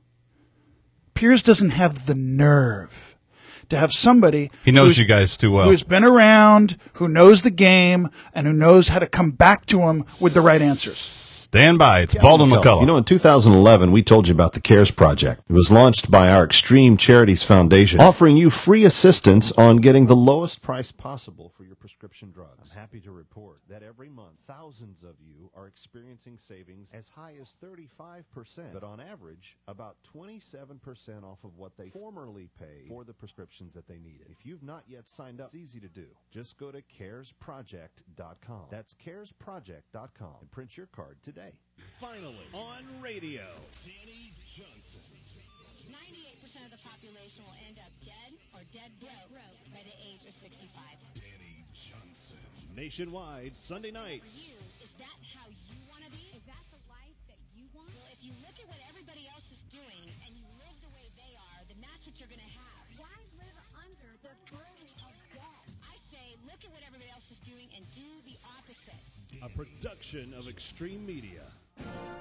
Piers 1.14 1.42
doesn't 1.42 1.70
have 1.70 2.04
the 2.04 2.14
nerve 2.14 3.15
to 3.68 3.76
have 3.76 3.92
somebody 3.92 4.50
He 4.64 4.73
knows 4.73 4.99
you 4.99 5.04
guys 5.04 5.37
too 5.37 5.50
well. 5.52 5.68
who's 5.68 5.82
been 5.82 6.04
around, 6.04 6.76
who 6.94 7.08
knows 7.08 7.42
the 7.42 7.50
game, 7.50 8.08
and 8.35 8.46
who 8.46 8.52
knows 8.52 8.88
how 8.88 8.99
to 8.99 9.06
come 9.06 9.30
back 9.32 9.66
to 9.66 9.80
him 9.80 10.04
with 10.20 10.35
the 10.35 10.40
right 10.40 10.62
answers. 10.62 11.25
Stand 11.56 11.78
by. 11.78 12.00
It's 12.00 12.14
Baldwin 12.14 12.50
McCullough. 12.50 12.80
You 12.80 12.86
know, 12.86 12.98
in 12.98 13.04
2011, 13.04 13.90
we 13.90 14.02
told 14.02 14.28
you 14.28 14.34
about 14.34 14.52
the 14.52 14.60
CARES 14.60 14.90
Project. 14.90 15.40
It 15.48 15.54
was 15.54 15.70
launched 15.70 16.10
by 16.10 16.28
our 16.28 16.44
Extreme 16.44 16.98
Charities 16.98 17.42
Foundation, 17.42 17.98
offering 17.98 18.36
you 18.36 18.50
free 18.50 18.84
assistance 18.84 19.52
on 19.52 19.78
getting 19.78 20.04
the 20.04 20.14
lowest 20.14 20.60
price 20.60 20.92
possible 20.92 21.50
for 21.56 21.64
your 21.64 21.75
prescription 21.75 22.30
drugs. 22.30 22.72
I'm 22.72 22.78
happy 22.78 23.00
to 23.00 23.10
report 23.10 23.62
that 23.70 23.82
every 23.82 24.10
month, 24.10 24.36
thousands 24.46 25.02
of 25.02 25.14
you 25.18 25.50
are 25.56 25.66
experiencing 25.66 26.36
savings 26.36 26.90
as 26.92 27.08
high 27.08 27.32
as 27.40 27.56
35%, 27.64 28.25
but 28.75 28.84
on 28.84 29.00
average, 29.00 29.56
about 29.66 29.96
27% 30.14 31.25
off 31.25 31.38
of 31.42 31.56
what 31.56 31.72
they 31.78 31.88
formerly 31.88 32.50
paid 32.58 32.88
for 32.88 33.02
the 33.02 33.14
prescriptions 33.14 33.72
that 33.72 33.88
they 33.88 33.98
needed. 33.98 34.26
If 34.28 34.44
you've 34.44 34.62
not 34.62 34.84
yet 34.86 35.08
signed 35.08 35.40
up, 35.40 35.46
it's 35.46 35.54
easy 35.54 35.80
to 35.80 35.88
do. 35.88 36.08
Just 36.30 36.58
go 36.58 36.70
to 36.70 36.82
caresproject.com. 36.82 38.66
That's 38.70 38.94
caresproject.com 38.94 40.34
and 40.42 40.50
print 40.50 40.76
your 40.76 40.88
card 40.88 41.16
today. 41.22 41.45
Finally, 42.00 42.46
on 42.52 42.84
radio, 43.02 43.44
Dani 43.84 44.32
Johnson. 44.48 45.00
98% 45.88 46.64
of 46.64 46.70
the 46.70 46.82
population 46.84 47.44
will 47.44 47.56
end 47.66 47.78
up 47.78 47.92
dead 48.04 48.32
or 48.54 48.60
dead 48.72 48.90
broke 49.00 49.64
by 49.72 49.80
the 49.84 49.96
age 50.04 50.20
of 50.28 50.34
65. 50.42 50.68
Dani 51.14 51.64
Johnson. 51.72 52.36
Nationwide, 52.74 53.56
Sunday 53.56 53.90
nights. 53.90 54.50
Look 66.56 66.64
at 66.64 66.72
what 66.72 66.82
everybody 66.86 67.10
else 67.10 67.25
is 67.30 67.36
doing 67.46 67.68
and 67.76 67.84
do 67.94 68.00
the 68.25 68.36
opposite. 68.56 69.04
A 69.42 69.48
production 69.48 70.32
of 70.32 70.48
Extreme 70.48 71.04
Media. 71.04 71.42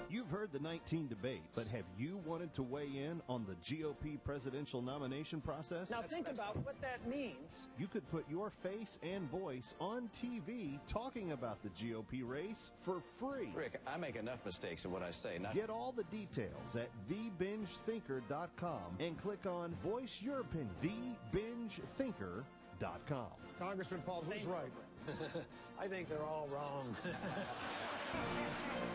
You've 0.09 0.29
heard 0.29 0.51
the 0.51 0.59
19 0.59 1.07
debates, 1.07 1.57
but 1.57 1.67
have 1.67 1.85
you 1.97 2.19
wanted 2.25 2.53
to 2.55 2.63
weigh 2.63 2.87
in 2.87 3.21
on 3.29 3.45
the 3.45 3.55
GOP 3.63 4.21
presidential 4.23 4.81
nomination 4.81 5.39
process? 5.39 5.89
Now 5.89 6.01
think 6.01 6.29
about 6.29 6.57
what 6.65 6.79
that 6.81 7.07
means. 7.07 7.67
You 7.79 7.87
could 7.87 8.09
put 8.11 8.29
your 8.29 8.49
face 8.49 8.99
and 9.01 9.29
voice 9.31 9.75
on 9.79 10.09
TV 10.09 10.79
talking 10.85 11.31
about 11.31 11.63
the 11.63 11.69
GOP 11.69 12.27
race 12.27 12.71
for 12.81 12.99
free. 12.99 13.51
Rick, 13.55 13.79
I 13.87 13.97
make 13.97 14.17
enough 14.17 14.45
mistakes 14.45 14.83
in 14.83 14.91
what 14.91 15.01
I 15.01 15.11
say. 15.11 15.37
Not 15.39 15.53
Get 15.53 15.69
all 15.69 15.93
the 15.95 16.03
details 16.05 16.75
at 16.75 16.89
thebingethinker.com 17.09 18.97
and 18.99 19.17
click 19.21 19.45
on 19.45 19.73
Voice 19.83 20.21
Your 20.21 20.41
Opinion. 20.41 20.69
Thebingethinker.com. 22.79 23.27
Congressman 23.59 24.01
Paul, 24.05 24.23
who's 24.29 24.45
right? 24.45 24.71
I 25.79 25.87
think 25.87 26.09
they're 26.09 26.23
all 26.23 26.47
wrong. 26.51 26.95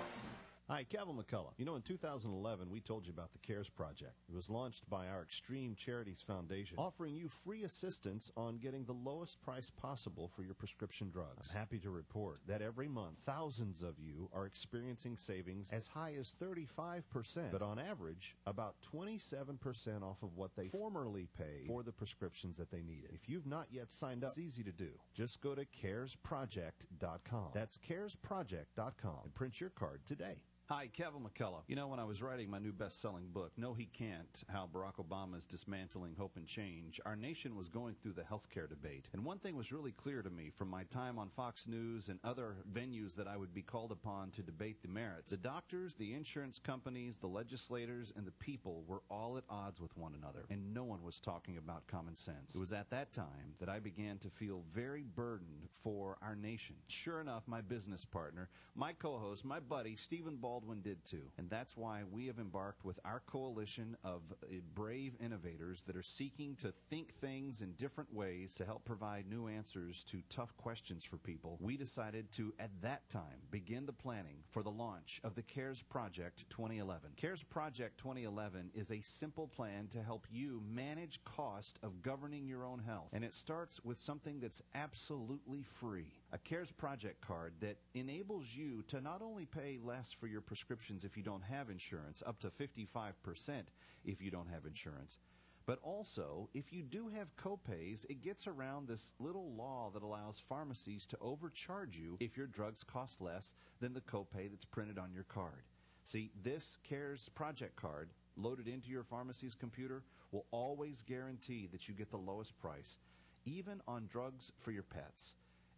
Hi, 0.71 0.85
Kevin 0.85 1.17
McCullough. 1.17 1.50
You 1.57 1.65
know, 1.65 1.75
in 1.75 1.83
2011, 1.83 2.71
we 2.71 2.81
told 2.81 3.05
you 3.05 3.12
about 3.12 3.33
the 3.33 3.41
CARES 3.41 3.69
Project. 3.69 4.15
It 4.29 4.37
was 4.37 4.49
launched 4.49 4.89
by 4.89 5.09
our 5.09 5.21
Extreme 5.21 5.75
Charities 5.75 6.23
Foundation, 6.25 6.77
offering 6.79 7.17
you 7.17 7.27
free 7.27 7.65
assistance 7.65 8.31
on 8.37 8.59
getting 8.59 8.85
the 8.85 8.93
lowest 8.93 9.43
price 9.43 9.69
possible 9.69 10.31
for 10.37 10.45
your 10.45 10.55
prescription 10.55 11.11
drugs. 11.11 11.49
I'm 11.50 11.59
happy 11.59 11.81
to 11.81 11.91
report 11.91 12.39
that 12.47 12.62
every 12.62 12.87
month, 12.87 13.17
thousands 13.27 13.83
of 13.83 13.99
you 13.99 14.31
are 14.33 14.47
experiencing 14.47 15.17
savings 15.17 15.71
as 15.73 15.89
high 15.89 16.15
as 16.17 16.37
35%, 16.41 17.03
but 17.50 17.62
on 17.62 17.81
average, 17.81 18.37
about 18.47 18.77
27% 18.95 20.05
off 20.05 20.23
of 20.23 20.37
what 20.37 20.55
they 20.55 20.69
formerly 20.69 21.27
paid 21.37 21.67
for 21.67 21.83
the 21.83 21.91
prescriptions 21.91 22.57
that 22.59 22.71
they 22.71 22.83
needed. 22.83 23.11
If 23.12 23.29
you've 23.29 23.45
not 23.45 23.67
yet 23.73 23.91
signed 23.91 24.23
up, 24.23 24.31
it's 24.31 24.39
easy 24.39 24.62
to 24.62 24.73
do. 24.73 24.91
Just 25.15 25.41
go 25.41 25.57
to 25.57 25.65
caresproject.com. 25.65 27.49
That's 27.55 27.77
caresproject.com 27.77 29.19
and 29.25 29.35
print 29.35 29.61
your 29.61 29.71
card 29.71 30.03
today. 30.07 30.45
Hi, 30.71 30.87
Kevin 30.87 31.23
McCullough. 31.23 31.65
You 31.67 31.75
know, 31.75 31.89
when 31.89 31.99
I 31.99 32.05
was 32.05 32.23
writing 32.23 32.49
my 32.49 32.61
new 32.61 32.73
best 32.73 33.00
selling 33.00 33.27
book, 33.33 33.50
No 33.57 33.75
He 33.75 33.87
Can't 33.87 34.45
How 34.47 34.69
Barack 34.73 35.05
Obama 35.05 35.37
is 35.37 35.45
Dismantling 35.45 36.15
Hope 36.17 36.37
and 36.37 36.47
Change, 36.47 37.00
our 37.05 37.17
nation 37.17 37.57
was 37.57 37.69
going 37.69 37.97
through 38.00 38.12
the 38.12 38.23
healthcare 38.23 38.69
debate. 38.69 39.09
And 39.12 39.25
one 39.25 39.41
thing 39.41 39.57
was 39.57 39.73
really 39.73 39.91
clear 39.91 40.23
to 40.23 40.31
me 40.31 40.53
from 40.57 40.71
my 40.71 40.85
time 40.85 41.19
on 41.19 41.29
Fox 41.35 41.67
News 41.67 42.09
and 42.09 42.21
other 42.23 42.55
venues 42.73 43.17
that 43.17 43.27
I 43.27 43.37
would 43.37 43.53
be 43.53 43.62
called 43.62 43.91
upon 43.91 44.31
to 44.31 44.43
debate 44.43 44.81
the 44.81 44.87
merits. 44.89 45.33
The 45.33 45.39
doctors, 45.39 45.97
the 45.97 46.15
insurance 46.15 46.61
companies, 46.61 47.17
the 47.17 47.27
legislators, 47.27 48.12
and 48.15 48.25
the 48.25 48.31
people 48.31 48.85
were 48.87 49.03
all 49.11 49.39
at 49.39 49.45
odds 49.50 49.81
with 49.81 49.99
one 49.99 50.15
another, 50.15 50.45
and 50.50 50.73
no 50.73 50.85
one 50.85 51.03
was 51.03 51.19
talking 51.19 51.59
about 51.59 51.89
common 51.89 52.15
sense. 52.15 52.55
It 52.55 52.61
was 52.61 52.73
at 52.73 52.91
that 52.91 53.12
time 53.12 53.57
that 53.59 53.69
I 53.69 53.81
began 53.81 54.19
to 54.19 54.31
feel 54.31 54.62
very 54.73 55.03
burdened 55.03 55.69
for 55.83 56.17
our 56.23 56.37
nation. 56.37 56.77
Sure 56.87 57.21
enough, 57.21 57.43
my 57.49 57.61
business 57.61 58.05
partner, 58.05 58.49
my 58.77 58.93
co 58.93 59.19
host, 59.19 59.45
my 59.45 59.59
buddy, 59.59 59.97
Stephen 59.97 60.37
Baldwin, 60.61 60.81
did 60.83 61.05
too. 61.05 61.31
And 61.38 61.49
that's 61.49 61.76
why 61.76 62.02
we 62.11 62.26
have 62.26 62.38
embarked 62.38 62.85
with 62.85 62.99
our 63.05 63.23
coalition 63.26 63.97
of 64.05 64.21
uh, 64.31 64.47
brave 64.75 65.14
innovators 65.25 65.83
that 65.87 65.97
are 65.97 66.02
seeking 66.02 66.57
to 66.57 66.73
think 66.90 67.14
things 67.14 67.62
in 67.62 67.73
different 67.73 68.12
ways 68.12 68.55
to 68.57 68.67
help 68.67 68.85
provide 68.85 69.25
new 69.29 69.49
answers 69.49 70.05
to 70.11 70.23
tough 70.29 70.55
questions 70.57 71.02
for 71.05 71.17
people. 71.17 71.57
We 71.61 71.76
decided 71.76 72.31
to, 72.33 72.52
at 72.59 72.71
that 72.83 73.09
time, 73.09 73.47
begin 73.50 73.87
the 73.87 73.93
planning 73.93 74.38
for 74.50 74.62
the 74.62 74.71
launch 74.71 75.21
of 75.25 75.35
the 75.35 75.43
CARES 75.43 75.83
Project 75.83 76.45
2011. 76.50 77.12
CARES 77.17 77.43
Project 77.43 77.99
2011 77.99 78.71
is 78.75 78.90
a 78.90 79.00
simple 79.00 79.49
plan 79.49 79.88
to 79.93 80.02
help 80.02 80.26
you 80.31 80.62
manage 80.71 81.25
cost 81.25 81.79
of 81.83 82.02
governing 82.02 82.47
your 82.47 82.64
own 82.64 82.81
health. 82.81 83.09
And 83.12 83.25
it 83.25 83.33
starts 83.33 83.83
with 83.83 83.99
something 83.99 84.40
that's 84.40 84.62
absolutely 84.75 85.64
free. 85.81 86.20
A 86.32 86.38
CARES 86.38 86.70
Project 86.70 87.20
card 87.20 87.54
that 87.60 87.78
enables 87.94 88.46
you 88.54 88.82
to 88.88 89.00
not 89.00 89.20
only 89.20 89.46
pay 89.46 89.78
less 89.82 90.12
for 90.12 90.28
your 90.28 90.40
prescriptions 90.40 91.04
if 91.04 91.16
you 91.16 91.25
don't 91.25 91.42
have 91.42 91.70
insurance, 91.70 92.22
up 92.25 92.38
to 92.40 92.50
55% 92.50 93.64
if 94.04 94.22
you 94.22 94.30
don't 94.30 94.49
have 94.49 94.64
insurance, 94.64 95.18
but 95.66 95.80
also, 95.82 96.49
if 96.54 96.72
you 96.72 96.82
do 96.82 97.08
have 97.08 97.37
copays, 97.37 98.04
it 98.08 98.22
gets 98.22 98.46
around 98.46 98.87
this 98.87 99.12
little 99.18 99.52
law 99.54 99.90
that 99.92 100.04
allows 100.04 100.42
pharmacies 100.49 101.04
to 101.08 101.18
overcharge 101.20 101.96
you 101.96 102.16
if 102.20 102.37
your 102.37 102.46
drugs 102.46 102.84
cost 102.84 103.20
less 103.20 103.54
than 103.80 103.92
the 103.92 104.00
copay 104.00 104.49
that's 104.49 104.64
printed 104.64 104.99
on 104.99 105.12
your 105.12 105.25
card. 105.25 105.64
See, 106.04 106.30
this 106.40 106.78
CARES 106.84 107.28
project 107.34 107.75
card 107.75 108.10
loaded 108.37 108.68
into 108.68 108.88
your 108.88 109.04
pharmacy's 109.04 109.54
computer 109.54 110.04
will 110.30 110.46
always 110.52 111.02
guarantee 111.02 111.68
that 111.72 111.88
you 111.88 111.94
get 111.94 112.10
the 112.10 112.16
lowest 112.16 112.56
price, 112.58 112.99
even 113.44 113.80
on 113.88 114.06
drugs 114.06 114.52
for 114.60 114.70
your 114.70 114.84
pets. 114.84 115.34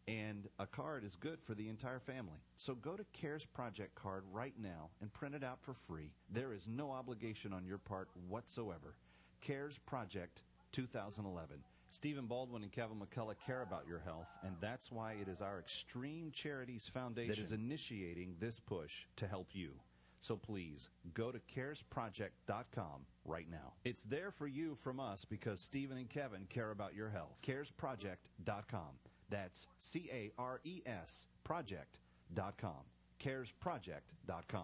And 0.09 0.49
a 0.59 0.67
card 0.67 1.05
is 1.05 1.15
good 1.15 1.39
for 1.43 1.55
the 1.55 1.69
entire 1.69 2.01
family. 2.01 2.41
So 2.57 2.75
go 2.75 2.97
to 2.97 3.05
CARES 3.13 3.45
Project 3.45 3.95
Card 3.95 4.25
right 4.33 4.55
now 4.59 4.91
and 5.01 5.13
print 5.13 5.35
it 5.35 5.45
out 5.45 5.59
for 5.63 5.75
free. 5.87 6.11
There 6.29 6.53
is 6.53 6.69
no 6.69 6.91
obligation 6.91 7.53
on 7.53 7.65
your 7.65 7.79
part 7.79 8.09
whatsoever. 8.29 8.97
CARES 9.41 9.79
Project 9.87 10.43
2011. 10.73 11.59
Stephen 11.91 12.27
Baldwin 12.27 12.63
and 12.63 12.73
Kevin 12.73 12.97
McCullough 12.99 13.37
care 13.47 13.61
about 13.63 13.87
your 13.87 13.99
health, 13.99 14.27
and 14.43 14.57
that's 14.63 14.91
why 14.91 15.13
it 15.13 15.29
is 15.29 15.43
our 15.43 15.59
Extreme 15.59 16.33
Charities 16.33 16.89
Foundation 16.89 17.35
that 17.35 17.39
is 17.39 17.53
initiating 17.53 18.35
this 18.41 18.59
push 18.61 19.05
to 19.17 19.27
help 19.27 19.49
you. 19.53 19.73
So 20.19 20.37
please 20.37 20.89
go 21.15 21.31
to 21.33 21.41
caresproject.com 21.55 23.07
right 23.27 23.51
now. 23.51 23.75
It's 23.85 24.05
there 24.05 24.31
for 24.31 24.47
you 24.47 24.77
from 24.77 25.01
us 25.01 25.27
because 25.27 25.61
Stephen 25.61 25.99
and 25.99 26.09
Kevin 26.09 26.47
care 26.49 26.71
about 26.71 26.95
your 26.95 27.11
health. 27.11 27.37
caresproject.com. 27.47 28.99
That's 29.33 29.67
C 29.79 30.11
A 30.13 30.31
R 30.39 30.61
E 30.63 30.83
S 30.85 31.27
project.com. 31.43 32.85
CaresProject.com. 33.19 34.63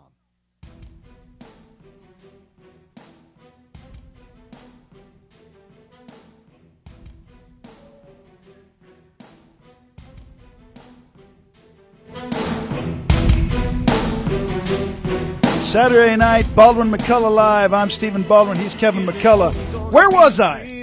Saturday 15.62 16.16
night, 16.16 16.46
Baldwin 16.54 16.90
McCullough 16.90 17.34
Live. 17.34 17.72
I'm 17.72 17.90
Stephen 17.90 18.22
Baldwin. 18.22 18.58
He's 18.58 18.74
Kevin 18.74 19.06
McCullough. 19.06 19.54
Where 19.92 20.10
was 20.10 20.40
I? 20.40 20.77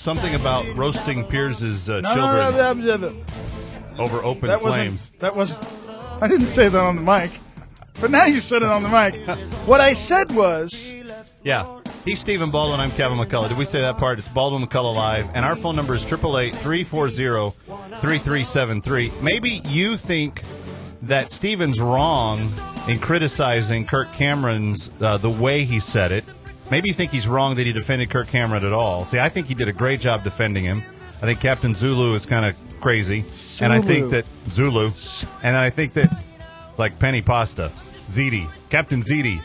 Something 0.00 0.34
about 0.34 0.64
roasting 0.78 1.26
Piers's 1.26 1.90
uh, 1.90 2.00
No, 2.00 2.14
children 2.14 2.86
no, 2.86 2.96
no, 2.96 2.96
no, 3.10 4.02
over 4.02 4.24
open 4.24 4.48
That 4.48 4.60
flames. 4.60 5.12
wasn't. 5.12 5.20
That 5.20 5.36
was. 5.36 5.54
I 6.22 6.26
didn't 6.26 6.46
say 6.46 6.70
that 6.70 6.80
on 6.80 6.96
the 6.96 7.02
mic, 7.02 7.30
but 8.00 8.10
now 8.10 8.24
you 8.24 8.40
said 8.40 8.62
it 8.62 8.68
on 8.70 8.82
the 8.82 8.88
mic. 8.88 9.14
What 9.66 9.82
I 9.82 9.92
said 9.92 10.32
was, 10.32 10.90
Yeah. 11.42 11.82
He's 12.06 12.18
Stephen 12.18 12.50
Baldwin. 12.50 12.80
I'm 12.80 12.92
Kevin 12.92 13.18
McCullough. 13.18 13.50
Did 13.50 13.58
we 13.58 13.66
say 13.66 13.82
that 13.82 13.98
part? 13.98 14.18
It's 14.18 14.28
Baldwin 14.28 14.66
McCullough 14.66 14.96
Live. 14.96 15.28
And 15.34 15.44
our 15.44 15.54
phone 15.54 15.76
number 15.76 15.94
is 15.94 16.02
888 16.02 16.54
340 16.54 17.50
3373. 18.00 19.12
Maybe 19.20 19.60
you 19.68 19.98
think 19.98 20.42
that 21.02 21.28
Stephen's 21.28 21.78
wrong 21.78 22.50
in 22.88 23.00
criticizing 23.00 23.84
Kirk 23.84 24.10
Cameron's, 24.14 24.90
uh, 25.02 25.18
the 25.18 25.28
way 25.28 25.64
he 25.64 25.78
said 25.78 26.10
it. 26.10 26.24
Maybe 26.70 26.88
you 26.88 26.94
think 26.94 27.10
he's 27.10 27.26
wrong 27.26 27.56
that 27.56 27.66
he 27.66 27.72
defended 27.72 28.10
Kirk 28.10 28.28
Cameron 28.28 28.64
at 28.64 28.72
all. 28.72 29.04
See, 29.04 29.18
I 29.18 29.28
think 29.28 29.48
he 29.48 29.54
did 29.54 29.68
a 29.68 29.72
great 29.72 30.00
job 30.00 30.22
defending 30.22 30.64
him. 30.64 30.82
I 31.22 31.26
think 31.26 31.40
Captain 31.40 31.74
Zulu 31.74 32.14
is 32.14 32.24
kind 32.24 32.46
of 32.46 32.56
crazy. 32.80 33.24
And 33.60 33.72
I 33.72 33.80
think 33.80 34.10
that 34.10 34.24
Zulu. 34.48 34.92
And 35.42 35.56
I 35.56 35.68
think 35.70 35.94
that, 35.94 36.10
like 36.78 36.98
Penny 36.98 37.22
Pasta, 37.22 37.70
Ziti, 38.08 38.48
Captain 38.70 39.00
Ziti. 39.00 39.42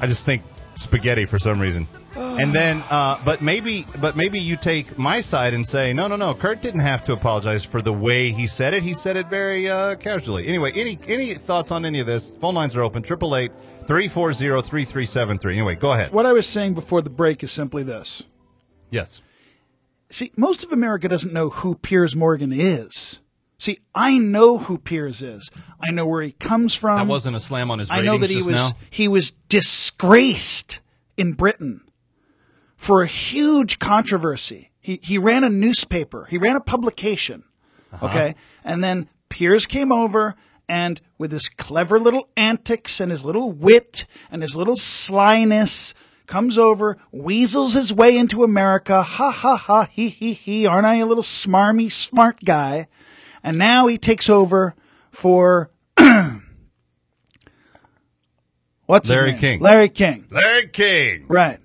I 0.00 0.06
just 0.06 0.24
think 0.24 0.42
spaghetti 0.76 1.24
for 1.24 1.38
some 1.38 1.60
reason. 1.60 1.86
And 2.38 2.52
then, 2.52 2.84
uh, 2.88 3.18
but 3.24 3.42
maybe, 3.42 3.84
but 4.00 4.14
maybe 4.14 4.38
you 4.38 4.56
take 4.56 4.96
my 4.96 5.20
side 5.20 5.54
and 5.54 5.66
say, 5.66 5.92
no, 5.92 6.06
no, 6.06 6.14
no. 6.14 6.34
Kirk 6.34 6.60
didn't 6.60 6.80
have 6.80 7.02
to 7.04 7.12
apologize 7.12 7.64
for 7.64 7.82
the 7.82 7.92
way 7.92 8.30
he 8.30 8.46
said 8.46 8.74
it. 8.74 8.84
He 8.84 8.94
said 8.94 9.16
it 9.16 9.26
very 9.26 9.68
uh, 9.68 9.96
casually. 9.96 10.46
Anyway, 10.46 10.70
any 10.76 10.96
any 11.08 11.34
thoughts 11.34 11.72
on 11.72 11.84
any 11.84 11.98
of 11.98 12.06
this? 12.06 12.30
Phone 12.30 12.54
lines 12.54 12.76
are 12.76 12.82
open. 12.82 13.02
Triple 13.02 13.34
eight 13.34 13.50
three 13.86 14.06
four 14.06 14.32
zero 14.32 14.60
three 14.60 14.84
three 14.84 15.04
seven 15.06 15.38
three. 15.38 15.54
Anyway, 15.54 15.74
go 15.74 15.92
ahead. 15.92 16.12
what 16.12 16.26
I 16.26 16.32
was 16.32 16.46
saying 16.46 16.74
before 16.74 17.02
the 17.02 17.10
break 17.10 17.42
is 17.42 17.50
simply 17.50 17.82
this. 17.82 18.22
Yes. 18.90 19.20
See, 20.10 20.30
most 20.36 20.62
of 20.64 20.70
America 20.72 21.08
doesn't 21.08 21.32
know 21.32 21.50
who 21.50 21.74
Piers 21.74 22.14
Morgan 22.14 22.52
is. 22.52 23.20
See, 23.58 23.78
I 23.94 24.18
know 24.18 24.58
who 24.58 24.78
Piers 24.78 25.20
is. 25.22 25.50
I 25.80 25.90
know 25.90 26.06
where 26.06 26.22
he 26.22 26.32
comes 26.32 26.74
from. 26.74 26.98
That 26.98 27.10
wasn't 27.10 27.34
a 27.34 27.40
slam 27.40 27.70
on 27.72 27.80
his 27.80 27.90
I 27.90 28.02
know 28.02 28.16
that 28.18 28.30
he 28.30 28.36
was 28.36 28.70
now. 28.70 28.78
he 28.90 29.08
was 29.08 29.32
disgraced 29.48 30.80
in 31.16 31.32
Britain 31.32 31.80
for 32.78 33.02
a 33.02 33.06
huge 33.06 33.78
controversy. 33.78 34.70
He 34.80 34.98
he 35.02 35.18
ran 35.18 35.44
a 35.44 35.50
newspaper. 35.50 36.26
He 36.30 36.38
ran 36.38 36.56
a 36.56 36.60
publication. 36.60 37.44
Uh-huh. 37.92 38.06
Okay, 38.06 38.34
and 38.64 38.82
then 38.82 39.10
Piers 39.28 39.66
came 39.66 39.92
over 39.92 40.34
and 40.68 41.00
with 41.18 41.32
his 41.32 41.48
clever 41.48 41.98
little 41.98 42.28
antics 42.36 43.00
and 43.00 43.10
his 43.10 43.24
little 43.24 43.50
wit 43.52 44.06
and 44.30 44.42
his 44.42 44.56
little 44.56 44.76
slyness 44.76 45.92
comes 46.26 46.56
over, 46.58 46.98
weasels 47.10 47.74
his 47.74 47.92
way 47.92 48.16
into 48.16 48.44
America. 48.44 49.02
Ha 49.02 49.30
ha 49.30 49.56
ha, 49.56 49.88
he 49.90 50.08
he 50.08 50.32
he. 50.32 50.66
Aren't 50.66 50.86
I 50.86 50.96
a 50.96 51.06
little 51.06 51.22
smarmy 51.22 51.90
smart 51.90 52.44
guy? 52.44 52.86
And 53.42 53.58
now 53.58 53.86
he 53.86 53.98
takes 53.98 54.30
over 54.30 54.74
for 55.10 55.70
what's 58.86 59.10
Larry 59.10 59.32
his 59.32 59.40
name? 59.42 59.58
King. 59.58 59.60
Larry 59.60 59.88
King. 59.88 60.26
Larry 60.30 60.68
King. 60.68 61.24
Right. 61.28 61.58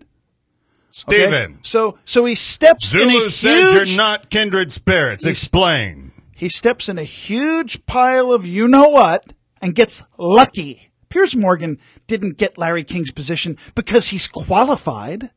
Okay? 1.07 1.55
So 1.63 1.97
so 2.05 2.25
he 2.25 2.35
steps 2.35 2.93
in 2.93 3.01
a 3.01 3.11
Zulu 3.11 3.29
says 3.29 3.73
huge 3.73 3.89
you're 3.89 3.97
not 3.97 4.29
kindred 4.29 4.71
spirits. 4.71 5.23
He's- 5.25 5.37
Explain. 5.37 6.11
he 6.35 6.49
steps 6.49 6.87
in 6.89 6.97
a 6.97 7.03
huge 7.03 7.85
pile 7.85 8.31
of 8.31 8.45
you 8.45 8.67
know 8.67 8.89
what 8.89 9.33
and 9.61 9.73
gets 9.75 10.03
lucky. 10.17 10.91
Piers 11.09 11.35
Morgan 11.35 11.77
didn't 12.07 12.37
get 12.37 12.57
Larry 12.57 12.83
King's 12.83 13.11
position 13.11 13.57
because 13.75 14.09
he's 14.09 14.27
qualified 14.27 15.29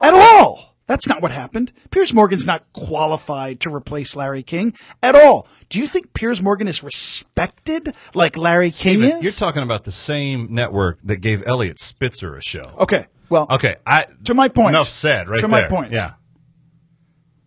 at 0.00 0.14
all. 0.14 0.76
That's 0.86 1.08
not 1.08 1.22
what 1.22 1.30
happened. 1.32 1.72
Piers 1.90 2.12
Morgan's 2.12 2.44
not 2.44 2.64
qualified 2.72 3.60
to 3.60 3.74
replace 3.74 4.16
Larry 4.16 4.42
King 4.42 4.74
at 5.02 5.14
all. 5.14 5.46
Do 5.68 5.78
you 5.78 5.86
think 5.86 6.12
Piers 6.12 6.42
Morgan 6.42 6.66
is 6.68 6.82
respected 6.82 7.94
like 8.14 8.36
Larry 8.36 8.70
King 8.72 8.98
Stephen, 9.00 9.10
is? 9.18 9.22
You're 9.22 9.32
talking 9.32 9.62
about 9.62 9.84
the 9.84 9.92
same 9.92 10.48
network 10.50 10.98
that 11.04 11.18
gave 11.18 11.42
Eliot 11.46 11.78
Spitzer 11.78 12.36
a 12.36 12.42
show. 12.42 12.72
okay. 12.78 13.06
Well, 13.32 13.46
Okay, 13.50 13.76
I 13.86 14.06
to 14.24 14.34
my 14.34 14.48
point. 14.48 14.74
enough 14.76 14.88
said. 14.88 15.28
Right 15.28 15.40
To 15.40 15.48
my 15.48 15.62
point. 15.66 15.90
Yeah, 15.92 16.12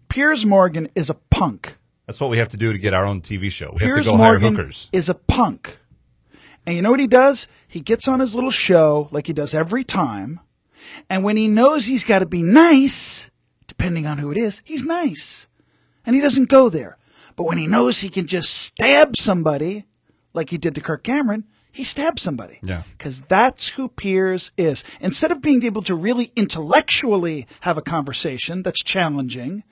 Piers 0.09 0.45
Morgan 0.45 0.87
is 0.95 1.09
a 1.09 1.13
punk. 1.13 1.77
that's 2.07 2.19
what 2.19 2.29
we 2.29 2.37
have 2.37 2.49
to 2.49 2.57
do 2.57 2.71
to 2.73 2.79
get 2.79 2.93
our 2.93 3.05
own 3.05 3.21
TV 3.21 3.51
show. 3.51 3.71
We 3.73 3.79
Piers 3.79 3.97
have 3.97 4.05
to 4.05 4.11
go 4.11 4.17
Morgan 4.17 4.41
hire 4.41 4.51
hookers. 4.51 4.89
is 4.91 5.09
a 5.09 5.13
punk. 5.15 5.79
And 6.65 6.75
you 6.75 6.81
know 6.81 6.89
what 6.91 6.99
he 6.99 7.07
does? 7.07 7.47
He 7.67 7.79
gets 7.79 8.07
on 8.07 8.19
his 8.19 8.33
little 8.33 8.49
show 8.51 9.07
like 9.11 9.27
he 9.27 9.33
does 9.33 9.53
every 9.53 9.83
time. 9.83 10.39
And 11.09 11.23
when 11.23 11.37
he 11.37 11.47
knows 11.47 11.85
he's 11.85 12.03
got 12.03 12.19
to 12.19 12.25
be 12.25 12.41
nice, 12.41 13.29
depending 13.67 14.07
on 14.07 14.17
who 14.17 14.31
it 14.31 14.37
is, 14.37 14.61
he's 14.65 14.83
nice. 14.83 15.47
And 16.05 16.15
he 16.15 16.21
doesn't 16.21 16.49
go 16.49 16.69
there. 16.69 16.97
But 17.35 17.43
when 17.43 17.57
he 17.59 17.67
knows 17.67 17.99
he 17.99 18.09
can 18.09 18.25
just 18.25 18.51
stab 18.51 19.15
somebody, 19.17 19.85
like 20.33 20.49
he 20.49 20.57
did 20.57 20.73
to 20.75 20.81
Kirk 20.81 21.03
Cameron, 21.03 21.43
he 21.75 21.83
stabs 21.83 22.21
somebody. 22.21 22.59
Yeah. 22.63 22.83
Because 22.97 23.23
that's 23.23 23.69
who 23.69 23.89
Piers 23.89 24.51
is. 24.57 24.83
Instead 25.01 25.31
of 25.31 25.41
being 25.41 25.63
able 25.63 25.81
to 25.83 25.93
really 25.93 26.31
intellectually 26.35 27.45
have 27.61 27.77
a 27.77 27.81
conversation 27.81 28.63
that's 28.63 28.81
challenging, 28.81 29.63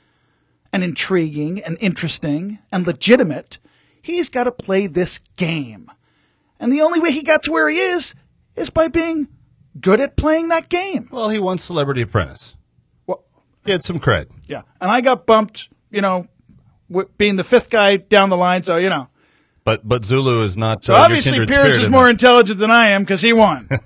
and 0.74 0.84
intriguing 0.84 1.62
and 1.64 1.78
interesting 1.80 2.58
and 2.72 2.86
legitimate, 2.88 3.60
he's 4.02 4.28
got 4.28 4.46
to 4.46 4.52
play 4.52 4.88
this 4.88 5.20
game. 5.38 5.90
And 6.60 6.74
the 6.74 6.82
only 6.82 7.00
way 7.00 7.12
he 7.12 7.22
got 7.22 7.44
to 7.44 7.52
where 7.52 7.70
he 7.70 7.78
is 7.78 8.16
is 8.56 8.70
by 8.72 8.88
being 8.88 9.28
good 9.80 10.00
at 10.00 10.18
playing 10.18 10.48
that 10.50 10.70
game. 10.70 11.08
Well, 11.12 11.30
he 11.30 11.40
won 11.40 11.58
Celebrity 11.60 12.02
Apprentice. 12.02 12.58
Well, 13.06 13.24
He 13.66 13.72
had 13.72 13.84
some 13.84 14.00
cred. 14.00 14.32
yeah. 14.48 14.64
And 14.82 14.90
I 14.90 15.02
got 15.02 15.26
bumped, 15.28 15.70
you 15.92 16.02
know, 16.02 16.28
being 17.18 17.36
the 17.36 17.44
fifth 17.44 17.70
guy 17.70 17.98
down 17.98 18.30
the 18.30 18.38
line. 18.38 18.64
So, 18.64 18.78
you 18.78 18.90
know. 18.90 19.08
But 19.64 19.88
but 19.88 20.04
Zulu 20.04 20.44
is 20.44 20.58
not. 20.58 20.90
Uh, 20.90 20.94
obviously 20.96 21.46
Piers 21.46 21.78
is 21.78 21.90
more 21.90 22.10
intelligent 22.10 22.60
than 22.60 22.72
I 22.72 22.90
am 22.90 23.04
because 23.04 23.22
he 23.22 23.34
won. 23.34 23.70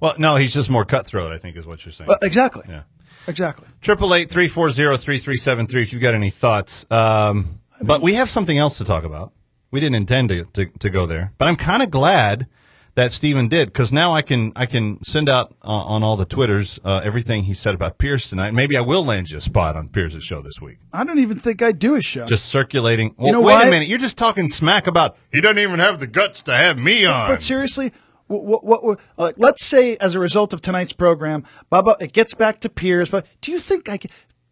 Well, 0.00 0.14
no, 0.18 0.36
he's 0.36 0.52
just 0.52 0.68
more 0.68 0.84
cutthroat. 0.84 1.32
I 1.32 1.38
think 1.38 1.56
is 1.56 1.66
what 1.66 1.86
you're 1.86 1.92
saying. 1.92 2.08
Well, 2.08 2.18
exactly. 2.22 2.64
Yeah. 2.68 2.82
Exactly. 3.26 3.66
Triple 3.80 4.14
eight 4.14 4.28
three 4.28 4.48
four 4.48 4.68
zero 4.68 4.98
three 4.98 5.16
three 5.16 5.38
seven 5.38 5.66
three. 5.66 5.80
If 5.80 5.94
you've 5.94 6.02
got 6.02 6.12
any 6.12 6.28
thoughts, 6.28 6.84
um, 6.90 7.60
but 7.80 8.02
we 8.02 8.12
have 8.14 8.28
something 8.28 8.58
else 8.58 8.76
to 8.78 8.84
talk 8.84 9.04
about. 9.04 9.32
We 9.70 9.80
didn't 9.80 9.96
intend 9.96 10.28
to 10.28 10.44
to, 10.44 10.66
to 10.66 10.90
go 10.90 11.06
there, 11.06 11.32
but 11.38 11.48
I'm 11.48 11.56
kind 11.56 11.82
of 11.82 11.90
glad 11.90 12.46
that 12.94 13.12
Stephen 13.12 13.48
did 13.48 13.68
because 13.68 13.92
now 13.92 14.12
I 14.12 14.22
can 14.22 14.52
I 14.54 14.66
can 14.66 15.02
send 15.02 15.28
out 15.28 15.54
uh, 15.62 15.68
on 15.68 16.02
all 16.02 16.16
the 16.16 16.24
twitters 16.24 16.78
uh, 16.84 17.00
everything 17.04 17.44
he 17.44 17.54
said 17.54 17.74
about 17.74 17.98
Piers 17.98 18.28
tonight. 18.28 18.54
Maybe 18.54 18.76
I 18.76 18.80
will 18.80 19.04
land 19.04 19.30
you 19.30 19.38
a 19.38 19.40
spot 19.40 19.76
on 19.76 19.88
Piers's 19.88 20.24
show 20.24 20.40
this 20.40 20.60
week. 20.60 20.78
I 20.92 21.04
don't 21.04 21.18
even 21.18 21.38
think 21.38 21.62
I 21.62 21.72
do 21.72 21.96
a 21.96 22.00
show. 22.00 22.26
Just 22.26 22.46
circulating. 22.46 23.14
Well, 23.18 23.32
know 23.32 23.40
wait 23.40 23.54
why? 23.54 23.66
a 23.66 23.70
minute, 23.70 23.88
you're 23.88 23.98
just 23.98 24.18
talking 24.18 24.48
smack 24.48 24.86
about 24.86 25.16
he 25.32 25.40
doesn't 25.40 25.58
even 25.58 25.80
have 25.80 25.98
the 25.98 26.06
guts 26.06 26.42
to 26.42 26.54
have 26.54 26.78
me 26.78 27.04
on. 27.04 27.30
But 27.30 27.42
seriously, 27.42 27.92
what, 28.26 28.64
what, 28.64 28.84
what, 28.84 29.00
uh, 29.18 29.32
let's 29.36 29.64
say 29.64 29.96
as 29.96 30.14
a 30.14 30.20
result 30.20 30.52
of 30.52 30.60
tonight's 30.60 30.92
program, 30.92 31.44
Bubba, 31.70 32.00
it 32.00 32.12
gets 32.12 32.34
back 32.34 32.60
to 32.60 32.68
Piers, 32.68 33.10
but 33.10 33.26
do 33.40 33.52
you 33.52 33.58
think 33.58 33.88
I 33.88 33.98
can, 33.98 34.10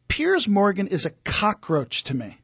Piers 0.09 0.47
Morgan 0.47 0.87
is 0.87 1.07
a 1.07 1.11
cockroach 1.25 2.05
to 2.05 2.17
me? 2.17 2.39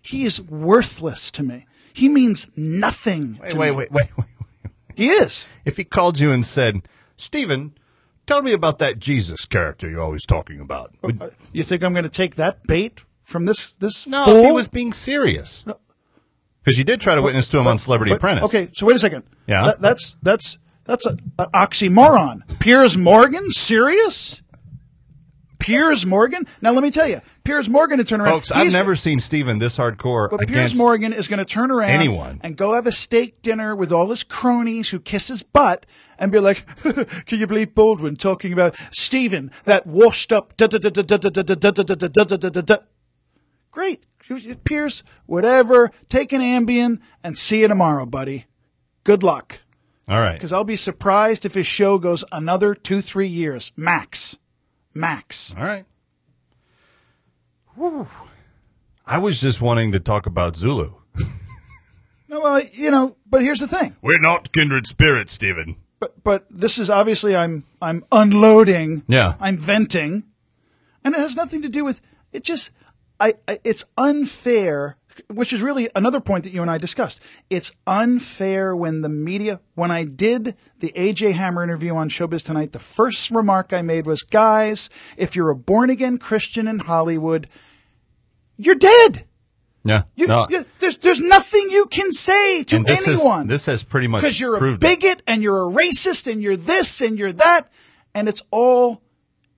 He 0.00 0.24
is 0.24 0.40
worthless 0.40 1.30
to 1.32 1.42
me. 1.42 1.66
He 1.92 2.08
means 2.08 2.48
nothing 2.56 3.38
wait, 3.42 3.54
wait, 3.54 3.72
wait, 3.72 3.92
wait, 3.92 4.16
wait. 4.16 4.26
He 4.96 5.08
is. 5.08 5.46
If 5.64 5.76
he 5.76 5.84
called 5.84 6.18
you 6.20 6.30
and 6.32 6.44
said, 6.44 6.82
Stephen, 7.16 7.74
tell 8.26 8.42
me 8.42 8.52
about 8.52 8.78
that 8.78 8.98
Jesus 8.98 9.44
character 9.44 9.88
you're 9.88 10.00
always 10.02 10.24
talking 10.26 10.60
about. 10.60 10.94
Would- 11.02 11.20
Uh, 11.22 11.28
You 11.52 11.62
think 11.62 11.82
I'm 11.82 11.92
going 11.92 12.04
to 12.04 12.08
take 12.08 12.36
that 12.36 12.64
bait 12.66 13.04
from 13.22 13.44
this 13.44 13.72
this 13.72 14.06
no, 14.06 14.24
fool? 14.24 14.36
if 14.36 14.46
he 14.46 14.52
was 14.52 14.68
being 14.68 14.92
serious. 14.92 15.64
Because 16.62 16.76
you 16.78 16.84
did 16.84 17.00
try 17.00 17.14
to 17.14 17.22
witness 17.22 17.48
to 17.50 17.58
him 17.58 17.66
on 17.66 17.78
Celebrity 17.78 18.10
But- 18.12 18.16
Apprentice. 18.16 18.44
Okay, 18.44 18.68
so 18.72 18.86
wait 18.86 18.96
a 18.96 18.98
second. 18.98 19.24
Yeah? 19.46 19.64
That- 19.66 19.80
that's 19.80 20.16
that's 20.22 20.58
that's 20.84 21.06
a, 21.06 21.10
an 21.38 21.46
oxymoron. 21.54 22.42
Piers 22.60 22.96
Morgan, 22.98 23.50
serious? 23.50 24.42
Piers 25.60 26.04
Morgan. 26.04 26.44
Now 26.60 26.72
let 26.72 26.82
me 26.82 26.90
tell 26.90 27.06
you, 27.06 27.20
Piers 27.44 27.68
Morgan 27.68 27.98
to 27.98 28.04
turn 28.04 28.20
around. 28.20 28.32
Folks, 28.32 28.50
I've 28.50 28.72
never 28.72 28.96
seen 28.96 29.20
Stephen 29.20 29.58
this 29.58 29.76
hardcore 29.78 30.30
But 30.30 30.48
Piers 30.48 30.74
Morgan 30.74 31.12
is 31.12 31.28
going 31.28 31.38
to 31.38 31.44
turn 31.44 31.70
around 31.70 31.90
anyone. 31.90 32.40
and 32.42 32.56
go 32.56 32.74
have 32.74 32.86
a 32.86 32.92
steak 32.92 33.42
dinner 33.42 33.76
with 33.76 33.92
all 33.92 34.10
his 34.10 34.24
cronies 34.24 34.90
who 34.90 34.98
kiss 34.98 35.28
his 35.28 35.42
butt 35.42 35.86
and 36.18 36.32
be 36.32 36.40
like, 36.40 36.66
"Can 37.26 37.38
you 37.38 37.46
believe 37.46 37.74
Baldwin 37.74 38.16
talking 38.16 38.52
about 38.52 38.76
Stephen, 38.90 39.50
that 39.64 39.86
washed 39.86 40.32
up?" 40.32 40.56
da- 40.56 40.66
da- 40.66 40.78
da- 40.78 40.90
da- 40.90 41.02
da- 41.02 41.18
da- 41.18 41.30
da- 41.30 41.42
da- 41.42 41.54
da- 41.54 41.82
da- 41.84 41.94
da- 41.94 42.08
da- 42.08 42.24
da- 42.24 42.36
da- 42.36 42.48
da- 42.50 42.60
da." 42.62 42.76
Great, 43.70 44.02
Piers. 44.64 45.04
Whatever. 45.26 45.90
Take 46.08 46.32
an 46.32 46.40
Ambien 46.40 46.98
and 47.22 47.36
see 47.38 47.60
you 47.60 47.68
tomorrow, 47.68 48.06
buddy. 48.06 48.46
Good 49.04 49.22
luck. 49.22 49.60
All 50.08 50.20
right. 50.20 50.34
Because 50.34 50.52
I'll 50.52 50.64
be 50.64 50.76
surprised 50.76 51.44
if 51.46 51.54
his 51.54 51.66
show 51.68 51.98
goes 51.98 52.24
another 52.32 52.74
two, 52.74 53.00
three 53.00 53.28
years 53.28 53.70
max, 53.76 54.36
max. 54.94 55.54
All 55.56 55.64
right. 55.64 55.84
Whew. 57.76 58.08
I 59.06 59.18
was 59.18 59.40
just 59.40 59.60
wanting 59.60 59.92
to 59.92 60.00
talk 60.00 60.26
about 60.26 60.56
Zulu. 60.56 60.94
No, 62.28 62.40
well, 62.40 62.62
you 62.72 62.92
know, 62.92 63.16
but 63.26 63.42
here's 63.42 63.58
the 63.58 63.66
thing. 63.66 63.96
We're 64.00 64.20
not 64.20 64.52
kindred 64.52 64.86
spirits, 64.86 65.32
Stephen. 65.32 65.76
but 65.98 66.22
but 66.22 66.46
this 66.48 66.78
is 66.78 66.88
obviously 66.88 67.34
I'm 67.34 67.64
I'm 67.82 68.04
unloading. 68.12 69.02
Yeah. 69.08 69.34
I'm 69.40 69.58
venting, 69.58 70.22
and 71.02 71.12
it 71.14 71.18
has 71.18 71.34
nothing 71.34 71.60
to 71.62 71.68
do 71.68 71.84
with 71.84 72.00
it. 72.32 72.44
Just 72.44 72.70
I, 73.18 73.34
I 73.48 73.58
it's 73.64 73.84
unfair, 73.98 74.96
which 75.28 75.52
is 75.52 75.62
really 75.62 75.88
another 75.94 76.20
point 76.20 76.44
that 76.44 76.52
you 76.52 76.62
and 76.62 76.70
I 76.70 76.78
discussed. 76.78 77.20
It's 77.50 77.72
unfair 77.86 78.74
when 78.76 79.00
the 79.02 79.08
media. 79.08 79.60
When 79.74 79.90
I 79.90 80.04
did 80.04 80.56
the 80.78 80.92
AJ 80.96 81.32
Hammer 81.32 81.62
interview 81.62 81.94
on 81.94 82.08
Showbiz 82.08 82.44
Tonight, 82.44 82.72
the 82.72 82.78
first 82.78 83.30
remark 83.30 83.72
I 83.72 83.82
made 83.82 84.06
was, 84.06 84.22
"Guys, 84.22 84.88
if 85.16 85.34
you're 85.36 85.50
a 85.50 85.56
born 85.56 85.90
again 85.90 86.18
Christian 86.18 86.66
in 86.68 86.80
Hollywood, 86.80 87.46
you're 88.56 88.74
dead." 88.74 89.24
Yeah. 89.82 90.02
You, 90.14 90.26
no. 90.26 90.46
you- 90.50 90.66
there's 90.78 90.98
there's 90.98 91.20
nothing 91.20 91.66
you 91.70 91.86
can 91.86 92.12
say 92.12 92.62
to 92.64 92.82
this 92.82 93.08
anyone 93.08 93.48
Has, 93.48 93.48
this 93.48 93.66
has 93.66 93.82
pretty 93.82 94.08
much 94.08 94.20
because 94.22 94.38
you're 94.38 94.56
a 94.56 94.58
proved 94.58 94.84
it. 94.84 94.86
bigot 94.86 95.22
and 95.26 95.42
you're 95.42 95.66
a 95.66 95.72
racist 95.72 96.30
and 96.30 96.42
you're 96.42 96.56
this 96.56 97.00
and 97.00 97.18
you're 97.18 97.32
that, 97.32 97.70
and 98.14 98.28
it's 98.28 98.42
all 98.50 99.02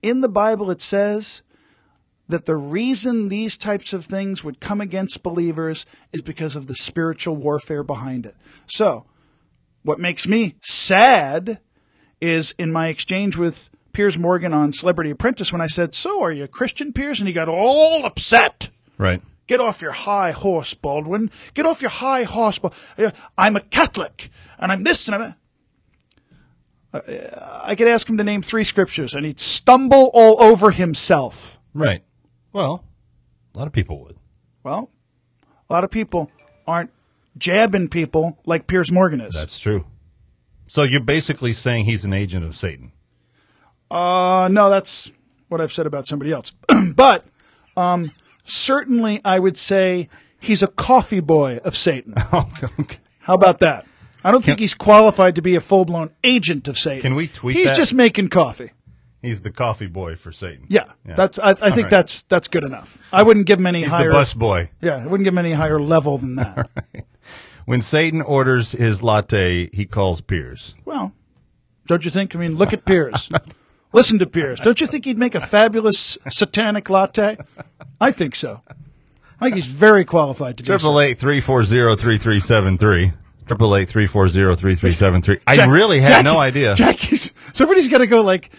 in 0.01 0.21
the 0.21 0.29
Bible. 0.29 0.71
It 0.71 0.81
says 0.81 1.41
that 2.27 2.45
the 2.45 2.55
reason 2.55 3.27
these 3.27 3.57
types 3.57 3.93
of 3.93 4.05
things 4.05 4.43
would 4.43 4.59
come 4.59 4.81
against 4.81 5.23
believers 5.23 5.85
is 6.11 6.21
because 6.21 6.55
of 6.55 6.67
the 6.67 6.75
spiritual 6.75 7.35
warfare 7.35 7.83
behind 7.83 8.25
it. 8.25 8.35
So, 8.65 9.05
what 9.83 9.99
makes 9.99 10.27
me 10.27 10.55
sad 10.61 11.59
is 12.21 12.55
in 12.57 12.71
my 12.71 12.87
exchange 12.87 13.35
with 13.37 13.69
Piers 13.91 14.17
Morgan 14.17 14.53
on 14.53 14.71
Celebrity 14.71 15.11
Apprentice 15.11 15.51
when 15.51 15.61
I 15.61 15.67
said, 15.67 15.93
"So, 15.93 16.23
are 16.23 16.31
you 16.31 16.45
a 16.45 16.47
Christian, 16.47 16.93
Piers?" 16.93 17.19
and 17.19 17.27
he 17.27 17.33
got 17.33 17.49
all 17.49 18.05
upset. 18.05 18.69
Right. 18.97 19.21
Get 19.45 19.59
off 19.59 19.81
your 19.81 19.91
high 19.91 20.31
horse, 20.31 20.73
Baldwin. 20.73 21.29
Get 21.53 21.65
off 21.65 21.81
your 21.81 21.91
high 21.91 22.23
horse. 22.23 22.59
I'm 23.37 23.55
a 23.57 23.59
Catholic, 23.59 24.29
and 24.57 24.71
I'm 24.71 24.83
this, 24.83 25.07
and 25.07 25.15
I'm. 25.15 25.21
A- 25.21 25.35
I 27.65 27.75
could 27.75 27.87
ask 27.87 28.07
him 28.07 28.17
to 28.17 28.23
name 28.23 28.41
three 28.41 28.63
scriptures, 28.63 29.13
and 29.13 29.25
he'd 29.25 29.39
stumble 29.39 30.11
all 30.13 30.41
over 30.41 30.71
himself. 30.71 31.59
Right. 31.73 32.03
Well, 32.53 32.85
a 33.53 33.57
lot 33.57 33.67
of 33.67 33.73
people 33.73 34.01
would. 34.03 34.17
Well, 34.63 34.89
a 35.69 35.73
lot 35.73 35.83
of 35.83 35.91
people 35.91 36.31
aren't 36.67 36.91
jabbing 37.37 37.89
people 37.89 38.39
like 38.45 38.67
Piers 38.67 38.91
Morgan 38.91 39.19
is. 39.19 39.33
That's 39.33 39.59
true. 39.59 39.85
So 40.67 40.83
you're 40.83 41.01
basically 41.01 41.53
saying 41.53 41.85
he's 41.85 42.05
an 42.05 42.13
agent 42.13 42.45
of 42.45 42.55
Satan. 42.55 42.93
Uh, 43.91 44.47
no, 44.51 44.69
that's 44.69 45.11
what 45.49 45.61
I've 45.61 45.71
said 45.71 45.85
about 45.85 46.07
somebody 46.07 46.31
else. 46.31 46.53
but 46.95 47.25
um, 47.75 48.11
certainly, 48.43 49.21
I 49.25 49.39
would 49.39 49.57
say 49.57 50.09
he's 50.39 50.63
a 50.63 50.67
coffee 50.67 51.19
boy 51.19 51.59
of 51.63 51.75
Satan. 51.75 52.13
okay. 52.33 52.97
How 53.21 53.35
about 53.35 53.59
that? 53.59 53.85
I 54.23 54.31
don't 54.31 54.43
think 54.43 54.59
he's 54.59 54.73
qualified 54.73 55.35
to 55.35 55.41
be 55.41 55.55
a 55.55 55.61
full 55.61 55.85
blown 55.85 56.11
agent 56.23 56.67
of 56.67 56.77
Satan. 56.77 57.01
Can 57.01 57.15
we 57.15 57.27
tweet 57.27 57.57
He's 57.57 57.65
that? 57.65 57.75
just 57.75 57.93
making 57.93 58.29
coffee. 58.29 58.71
He's 59.23 59.41
the 59.41 59.49
coffee 59.51 59.87
boy 59.87 60.15
for 60.15 60.31
Satan. 60.31 60.67
Yeah, 60.69 60.91
that's. 61.03 61.39
I, 61.39 61.51
I 61.51 61.53
think 61.71 61.83
right. 61.83 61.89
that's 61.89 62.21
that's 62.23 62.47
good 62.47 62.63
enough. 62.63 63.01
I 63.11 63.23
wouldn't 63.23 63.47
give 63.47 63.57
him 63.57 63.65
any 63.65 63.79
He's 63.81 63.89
higher. 63.89 64.09
the 64.09 64.13
bus 64.13 64.33
boy. 64.35 64.69
Yeah, 64.81 64.97
I 64.97 65.07
wouldn't 65.07 65.23
give 65.23 65.33
him 65.33 65.39
any 65.39 65.53
higher 65.53 65.79
level 65.79 66.17
than 66.19 66.35
that. 66.35 66.69
When 67.65 67.79
Satan 67.79 68.21
orders 68.21 68.73
his 68.73 69.01
latte, 69.01 69.69
he 69.73 69.85
calls 69.85 70.19
Piers. 70.19 70.75
Well, 70.83 71.13
don't 71.87 72.03
you 72.03 72.11
think? 72.11 72.35
I 72.35 72.39
mean, 72.39 72.55
look 72.57 72.73
at 72.73 72.83
Piers. 72.83 73.29
Listen 73.93 74.19
to 74.19 74.25
Piers. 74.25 74.59
Don't 74.59 74.81
you 74.81 74.87
think 74.87 75.05
he'd 75.05 75.17
make 75.17 75.33
a 75.33 75.39
fabulous 75.39 76.17
satanic 76.29 76.89
latte? 76.89 77.37
I 78.01 78.11
think 78.11 78.35
so. 78.35 78.61
I 79.39 79.45
think 79.45 79.55
he's 79.55 79.67
very 79.67 80.03
qualified 80.03 80.57
to 80.57 80.63
do 80.63 80.73
so. 80.73 80.77
Triple 80.77 80.99
eight 80.99 81.17
three 81.17 81.39
four 81.39 81.63
zero 81.63 81.95
three 81.95 82.17
three 82.17 82.39
seven 82.41 82.77
three. 82.77 83.13
Triple 83.45 83.75
eight 83.75 83.87
three 83.87 84.07
four 84.07 84.27
zero 84.27 84.55
three 84.55 84.75
three 84.75 84.91
seven 84.91 85.21
three. 85.21 85.39
I 85.47 85.65
really 85.67 85.99
had 85.99 86.09
Jackie- 86.09 86.23
no 86.23 86.39
idea. 86.39 86.75
Jackie's. 86.75 87.33
Somebody's 87.53 87.87
got 87.87 87.99
to 87.99 88.07
go 88.07 88.21
like 88.23 88.51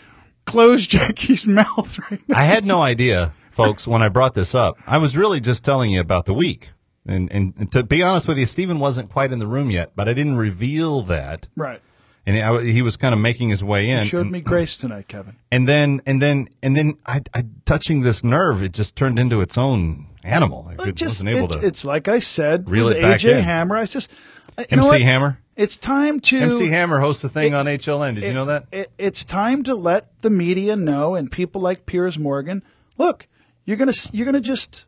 close 0.44 0.87
Jackie's 0.87 1.46
mouth 1.46 1.98
right 2.11 2.20
now. 2.28 2.37
I 2.38 2.44
had 2.44 2.64
no 2.64 2.80
idea, 2.83 3.33
folks, 3.50 3.87
when 3.87 4.02
I 4.02 4.09
brought 4.09 4.35
this 4.35 4.54
up. 4.54 4.76
I 4.87 4.98
was 4.98 5.16
really 5.16 5.40
just 5.40 5.64
telling 5.64 5.90
you 5.90 6.00
about 6.00 6.26
the 6.26 6.35
week. 6.35 6.70
And, 7.07 7.30
and, 7.33 7.52
and 7.59 7.70
to 7.72 7.83
be 7.83 8.02
honest 8.02 8.26
with 8.26 8.38
you, 8.38 8.46
Stephen 8.46 8.78
wasn't 8.80 9.11
quite 9.11 9.30
in 9.33 9.38
the 9.38 9.46
room 9.46 9.70
yet, 9.70 9.92
but 9.94 10.09
I 10.09 10.14
didn't 10.14 10.37
reveal 10.37 11.02
that. 11.02 11.48
Right. 11.54 11.80
And 12.26 12.38
I, 12.38 12.62
he 12.62 12.80
was 12.80 12.96
kind 12.96 13.12
of 13.12 13.20
making 13.20 13.50
his 13.50 13.62
way 13.62 13.90
in. 13.90 13.98
You 14.00 14.04
showed 14.07 14.20
and, 14.22 14.30
me 14.30 14.40
grace 14.40 14.78
tonight, 14.78 15.09
Kevin. 15.09 15.37
and 15.52 15.68
then, 15.68 16.00
and 16.07 16.22
then, 16.22 16.48
and 16.62 16.74
then 16.74 16.94
I, 17.04 17.20
I, 17.35 17.44
touching 17.66 18.00
this 18.00 18.24
nerve, 18.24 18.62
it 18.62 18.72
just 18.72 18.96
turned 18.96 19.18
into 19.18 19.42
its 19.42 19.59
own 19.59 20.07
animal. 20.22 20.66
I 20.70 20.88
It 20.88 20.94
just, 20.94 21.16
wasn't 21.22 21.28
able 21.28 21.52
it- 21.52 21.61
to. 21.61 21.66
it's 21.66 21.85
like 21.85 22.09
I 22.09 22.20
said, 22.20 22.70
reel 22.70 22.87
with 22.87 22.96
it 22.96 23.02
back 23.02 23.20
AJ 23.20 23.38
in. 23.38 23.44
Hammer. 23.44 23.76
I 23.76 23.85
just 23.85 24.11
I- 24.57 24.62
MC? 24.70 25.02
Hammer? 25.02 25.38
It's 25.56 25.76
time 25.76 26.18
to 26.20 26.38
MC 26.38 26.68
Hammer 26.68 26.98
hosts 27.00 27.22
a 27.24 27.28
thing 27.28 27.52
It- 27.52 27.56
on 27.56 27.66
HLN. 27.66 28.14
Did 28.16 28.24
you 28.24 28.32
know 28.32 28.46
that? 28.46 28.66
It, 28.72 28.90
it's 28.98 29.24
time 29.24 29.62
to 29.64 29.74
let 29.74 30.20
the 30.22 30.30
media 30.30 30.74
know 30.76 31.14
and 31.14 31.30
people 31.30 31.60
like 31.60 31.86
Piers 31.86 32.18
Morgan. 32.18 32.62
Look, 32.98 33.28
you're 33.64 33.76
gonna 33.76 33.92
you're 34.12 34.26
gonna 34.26 34.40
just 34.40 34.86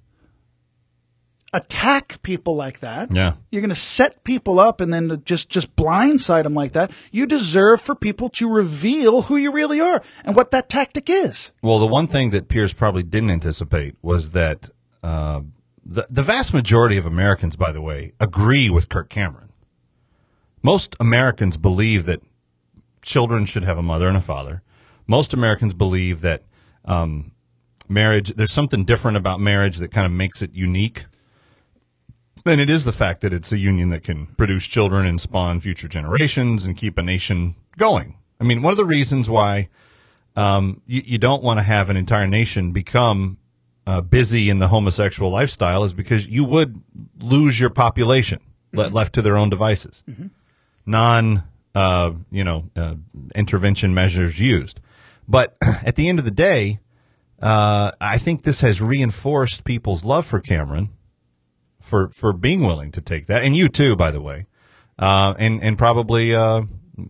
attack 1.52 2.20
people 2.22 2.56
like 2.56 2.80
that. 2.80 3.10
Yeah. 3.12 3.34
You're 3.50 3.62
gonna 3.62 3.74
set 3.74 4.24
people 4.24 4.58
up 4.58 4.80
and 4.80 4.92
then 4.92 5.22
just 5.24 5.48
just 5.48 5.74
blindside 5.76 6.44
them 6.44 6.54
like 6.54 6.72
that. 6.72 6.90
You 7.12 7.26
deserve 7.26 7.80
for 7.80 7.94
people 7.94 8.28
to 8.30 8.48
reveal 8.50 9.22
who 9.22 9.36
you 9.36 9.52
really 9.52 9.80
are 9.80 10.02
and 10.24 10.36
what 10.36 10.50
that 10.50 10.68
tactic 10.68 11.08
is. 11.08 11.52
Well, 11.62 11.78
the 11.78 11.86
one 11.86 12.06
thing 12.06 12.30
that 12.30 12.48
Piers 12.48 12.72
probably 12.72 13.02
didn't 13.02 13.30
anticipate 13.30 13.94
was 14.02 14.30
that 14.32 14.70
uh, 15.02 15.42
the 15.84 16.06
the 16.10 16.22
vast 16.22 16.52
majority 16.52 16.96
of 16.96 17.06
Americans, 17.06 17.56
by 17.56 17.72
the 17.72 17.80
way, 17.80 18.12
agree 18.20 18.68
with 18.68 18.88
Kirk 18.88 19.08
Cameron. 19.08 19.45
Most 20.66 20.96
Americans 20.98 21.56
believe 21.56 22.06
that 22.06 22.20
children 23.00 23.46
should 23.46 23.62
have 23.62 23.78
a 23.78 23.84
mother 23.84 24.08
and 24.08 24.16
a 24.16 24.20
father. 24.20 24.62
Most 25.06 25.32
Americans 25.32 25.74
believe 25.74 26.22
that 26.22 26.42
um, 26.84 27.30
marriage. 27.88 28.30
There's 28.30 28.50
something 28.50 28.84
different 28.84 29.16
about 29.16 29.38
marriage 29.38 29.78
that 29.78 29.92
kind 29.92 30.06
of 30.06 30.10
makes 30.10 30.42
it 30.42 30.56
unique. 30.56 31.04
And 32.44 32.60
it 32.60 32.68
is 32.68 32.84
the 32.84 32.90
fact 32.90 33.20
that 33.20 33.32
it's 33.32 33.52
a 33.52 33.58
union 33.58 33.90
that 33.90 34.02
can 34.02 34.26
produce 34.34 34.66
children 34.66 35.06
and 35.06 35.20
spawn 35.20 35.60
future 35.60 35.86
generations 35.86 36.66
and 36.66 36.76
keep 36.76 36.98
a 36.98 37.02
nation 37.02 37.54
going. 37.78 38.16
I 38.40 38.42
mean, 38.42 38.60
one 38.60 38.72
of 38.72 38.76
the 38.76 38.84
reasons 38.84 39.30
why 39.30 39.68
um, 40.34 40.82
you, 40.84 41.00
you 41.04 41.18
don't 41.18 41.44
want 41.44 41.60
to 41.60 41.62
have 41.62 41.90
an 41.90 41.96
entire 41.96 42.26
nation 42.26 42.72
become 42.72 43.38
uh, 43.86 44.00
busy 44.00 44.50
in 44.50 44.58
the 44.58 44.66
homosexual 44.66 45.30
lifestyle 45.30 45.84
is 45.84 45.92
because 45.92 46.26
you 46.26 46.42
would 46.42 46.82
lose 47.20 47.60
your 47.60 47.70
population 47.70 48.40
le- 48.72 48.88
left 48.88 49.12
to 49.14 49.22
their 49.22 49.36
own 49.36 49.48
devices. 49.48 50.02
Non, 50.86 51.42
uh, 51.74 52.12
you 52.30 52.44
know, 52.44 52.70
uh, 52.76 52.94
intervention 53.34 53.92
measures 53.92 54.40
used. 54.40 54.80
But 55.28 55.56
at 55.84 55.96
the 55.96 56.08
end 56.08 56.18
of 56.18 56.24
the 56.24 56.30
day, 56.30 56.78
uh, 57.42 57.90
I 58.00 58.18
think 58.18 58.42
this 58.42 58.60
has 58.62 58.80
reinforced 58.80 59.64
people's 59.64 60.04
love 60.04 60.24
for 60.24 60.40
Cameron 60.40 60.90
for 61.80 62.08
for 62.08 62.32
being 62.32 62.62
willing 62.62 62.90
to 62.92 63.00
take 63.00 63.26
that, 63.26 63.42
and 63.42 63.56
you 63.56 63.68
too, 63.68 63.94
by 63.94 64.10
the 64.10 64.20
way, 64.20 64.46
uh, 64.98 65.34
and 65.38 65.62
and 65.62 65.76
probably 65.76 66.34
uh, 66.34 66.62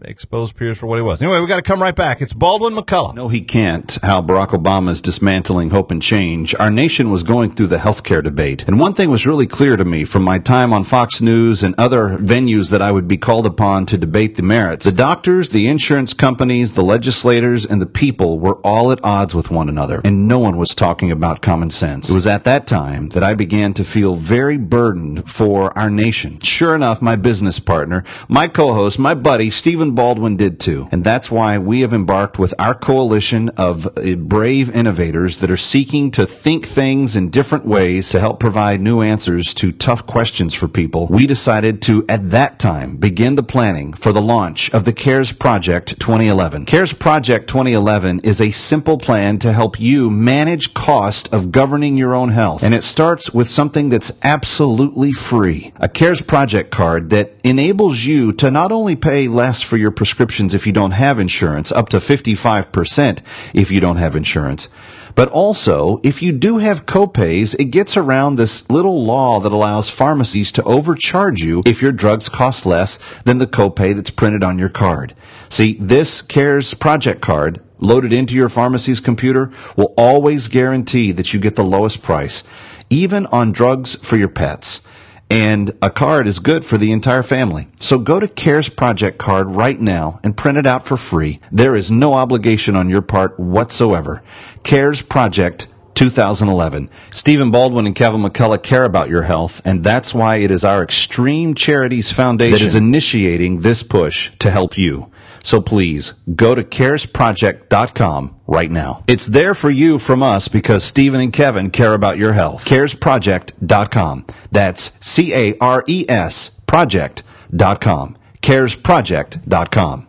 expose 0.02 0.52
Piers 0.52 0.78
for 0.78 0.86
what 0.86 0.96
he 0.96 1.02
was. 1.02 1.22
Anyway, 1.22 1.40
we 1.40 1.46
got 1.46 1.56
to 1.56 1.62
come 1.62 1.80
right 1.80 1.94
back. 1.94 2.20
It's 2.20 2.32
Baldwin 2.32 2.74
McCullough. 2.74 3.14
No, 3.14 3.28
he 3.28 3.40
can't. 3.40 3.98
How 4.02 4.20
Barack 4.20 4.48
Obama 4.48 4.90
is 4.90 5.00
dismantling 5.00 5.70
hope 5.70 5.90
and 5.90 6.02
change. 6.02 6.54
Our 6.56 6.70
nation 6.70 7.10
was 7.10 7.22
going 7.22 7.54
through 7.54 7.68
the 7.68 7.76
healthcare 7.78 8.22
debate. 8.22 8.64
And 8.66 8.80
one 8.80 8.94
thing 8.94 9.10
was 9.10 9.26
really 9.26 9.46
clear 9.46 9.76
to 9.76 9.84
me 9.84 10.04
from 10.04 10.22
my 10.22 10.38
time 10.38 10.72
on 10.72 10.84
Fox 10.84 11.20
News 11.20 11.62
and 11.62 11.74
other 11.78 12.18
venues 12.18 12.70
that 12.70 12.82
I 12.82 12.90
would 12.90 13.06
be 13.06 13.16
called 13.16 13.46
upon 13.46 13.86
to 13.86 13.98
debate 13.98 14.34
the 14.34 14.42
merits. 14.42 14.86
The 14.86 14.92
doctors, 14.92 15.50
the 15.50 15.68
insurance 15.68 16.12
companies, 16.12 16.72
the 16.72 16.82
legislators, 16.82 17.64
and 17.64 17.80
the 17.80 17.86
people 17.86 18.38
were 18.38 18.56
all 18.56 18.90
at 18.90 19.04
odds 19.04 19.34
with 19.34 19.50
one 19.50 19.68
another. 19.68 20.00
And 20.04 20.26
no 20.26 20.38
one 20.38 20.56
was 20.56 20.74
talking 20.74 21.10
about 21.10 21.42
common 21.42 21.70
sense. 21.70 22.10
It 22.10 22.14
was 22.14 22.26
at 22.26 22.44
that 22.44 22.66
time 22.66 23.10
that 23.10 23.22
I 23.22 23.34
began 23.34 23.74
to 23.74 23.84
feel 23.84 24.16
very 24.16 24.56
burdened 24.56 25.30
for 25.30 25.76
our 25.78 25.90
nation. 25.90 26.40
Sure 26.40 26.74
enough, 26.74 27.00
my 27.00 27.16
business 27.16 27.60
partner, 27.60 28.04
my 28.28 28.48
co-host, 28.48 28.98
my 28.98 29.14
buddy, 29.14 29.50
Stephen 29.76 29.94
Baldwin 29.94 30.38
did 30.38 30.58
too. 30.58 30.88
And 30.90 31.04
that's 31.04 31.30
why 31.30 31.58
we 31.58 31.82
have 31.82 31.92
embarked 31.92 32.38
with 32.38 32.54
our 32.58 32.74
coalition 32.74 33.50
of 33.58 33.86
uh, 33.86 34.14
brave 34.14 34.74
innovators 34.74 35.36
that 35.38 35.50
are 35.50 35.58
seeking 35.58 36.10
to 36.12 36.24
think 36.24 36.66
things 36.66 37.14
in 37.14 37.28
different 37.28 37.66
ways 37.66 38.08
to 38.08 38.18
help 38.18 38.40
provide 38.40 38.80
new 38.80 39.02
answers 39.02 39.52
to 39.52 39.72
tough 39.72 40.06
questions 40.06 40.54
for 40.54 40.66
people. 40.66 41.08
We 41.08 41.26
decided 41.26 41.82
to, 41.82 42.06
at 42.08 42.30
that 42.30 42.58
time, 42.58 42.96
begin 42.96 43.34
the 43.34 43.42
planning 43.42 43.92
for 43.92 44.14
the 44.14 44.22
launch 44.22 44.72
of 44.72 44.86
the 44.86 44.94
CARES 44.94 45.32
Project 45.32 46.00
2011. 46.00 46.64
CARES 46.64 46.94
Project 46.94 47.46
2011 47.46 48.20
is 48.20 48.40
a 48.40 48.52
simple 48.52 48.96
plan 48.96 49.38
to 49.40 49.52
help 49.52 49.78
you 49.78 50.10
manage 50.10 50.72
cost 50.72 51.30
of 51.34 51.52
governing 51.52 51.98
your 51.98 52.14
own 52.14 52.30
health. 52.30 52.62
And 52.62 52.72
it 52.72 52.82
starts 52.82 53.34
with 53.34 53.50
something 53.50 53.90
that's 53.90 54.12
absolutely 54.22 55.12
free. 55.12 55.74
A 55.76 55.90
CARES 55.90 56.22
Project 56.22 56.70
card 56.70 57.10
that 57.10 57.34
enables 57.44 58.04
you 58.04 58.32
to 58.32 58.50
not 58.50 58.72
only 58.72 58.96
pay 58.96 59.28
less 59.28 59.65
for 59.66 59.76
your 59.76 59.90
prescriptions 59.90 60.54
if 60.54 60.66
you 60.66 60.72
don't 60.72 60.92
have 60.92 61.18
insurance, 61.18 61.70
up 61.72 61.88
to 61.90 61.98
55% 61.98 63.20
if 63.52 63.70
you 63.70 63.80
don't 63.80 63.96
have 63.96 64.16
insurance, 64.16 64.68
But 65.14 65.30
also, 65.30 65.98
if 66.02 66.22
you 66.22 66.30
do 66.30 66.58
have 66.58 66.84
copays, 66.84 67.54
it 67.58 67.66
gets 67.66 67.96
around 67.96 68.36
this 68.36 68.68
little 68.68 69.02
law 69.02 69.40
that 69.40 69.52
allows 69.52 69.88
pharmacies 69.88 70.52
to 70.52 70.62
overcharge 70.64 71.42
you 71.42 71.62
if 71.64 71.80
your 71.80 71.92
drugs 71.92 72.28
cost 72.28 72.66
less 72.66 72.98
than 73.24 73.38
the 73.38 73.46
copay 73.46 73.94
that's 73.94 74.10
printed 74.10 74.44
on 74.44 74.58
your 74.58 74.68
card. 74.68 75.14
See, 75.48 75.78
this 75.80 76.20
CARES 76.20 76.74
project 76.74 77.22
card 77.22 77.62
loaded 77.78 78.12
into 78.12 78.34
your 78.34 78.50
pharmacy's 78.50 79.00
computer 79.00 79.50
will 79.74 79.94
always 79.96 80.48
guarantee 80.48 81.12
that 81.12 81.32
you 81.32 81.40
get 81.40 81.56
the 81.56 81.64
lowest 81.64 82.02
price, 82.02 82.44
even 82.90 83.24
on 83.26 83.52
drugs 83.52 83.94
for 83.96 84.18
your 84.18 84.28
pets. 84.28 84.82
And 85.28 85.76
a 85.82 85.90
card 85.90 86.26
is 86.26 86.38
good 86.38 86.64
for 86.64 86.78
the 86.78 86.92
entire 86.92 87.22
family. 87.22 87.68
So 87.78 87.98
go 87.98 88.20
to 88.20 88.28
CARES 88.28 88.68
Project 88.68 89.18
Card 89.18 89.48
right 89.48 89.80
now 89.80 90.20
and 90.22 90.36
print 90.36 90.56
it 90.56 90.66
out 90.66 90.86
for 90.86 90.96
free. 90.96 91.40
There 91.50 91.74
is 91.74 91.90
no 91.90 92.14
obligation 92.14 92.76
on 92.76 92.88
your 92.88 93.02
part 93.02 93.38
whatsoever. 93.38 94.22
CARES 94.62 95.02
Project 95.02 95.66
2011. 95.96 96.90
Stephen 97.10 97.50
Baldwin 97.50 97.86
and 97.86 97.96
Kevin 97.96 98.22
McCullough 98.22 98.62
care 98.62 98.84
about 98.84 99.08
your 99.08 99.22
health, 99.22 99.62
and 99.64 99.82
that's 99.82 100.14
why 100.14 100.36
it 100.36 100.50
is 100.50 100.62
our 100.62 100.82
Extreme 100.82 101.54
Charities 101.54 102.12
Foundation 102.12 102.58
that 102.58 102.64
is 102.64 102.74
initiating 102.74 103.60
this 103.60 103.82
push 103.82 104.30
to 104.38 104.50
help 104.50 104.76
you. 104.76 105.10
So 105.46 105.60
please 105.60 106.12
go 106.34 106.56
to 106.56 106.64
caresproject.com 106.64 108.40
right 108.48 108.68
now. 108.68 109.04
It's 109.06 109.28
there 109.28 109.54
for 109.54 109.70
you 109.70 110.00
from 110.00 110.20
us 110.20 110.48
because 110.48 110.82
Stephen 110.82 111.20
and 111.20 111.32
Kevin 111.32 111.70
care 111.70 111.94
about 111.94 112.18
your 112.18 112.32
health. 112.32 112.64
caresproject.com. 112.64 114.26
That's 114.50 115.06
C 115.06 115.32
A 115.32 115.56
R 115.60 115.84
E 115.86 116.04
S 116.08 116.48
project.com. 116.66 118.18
caresproject.com. 118.42 120.08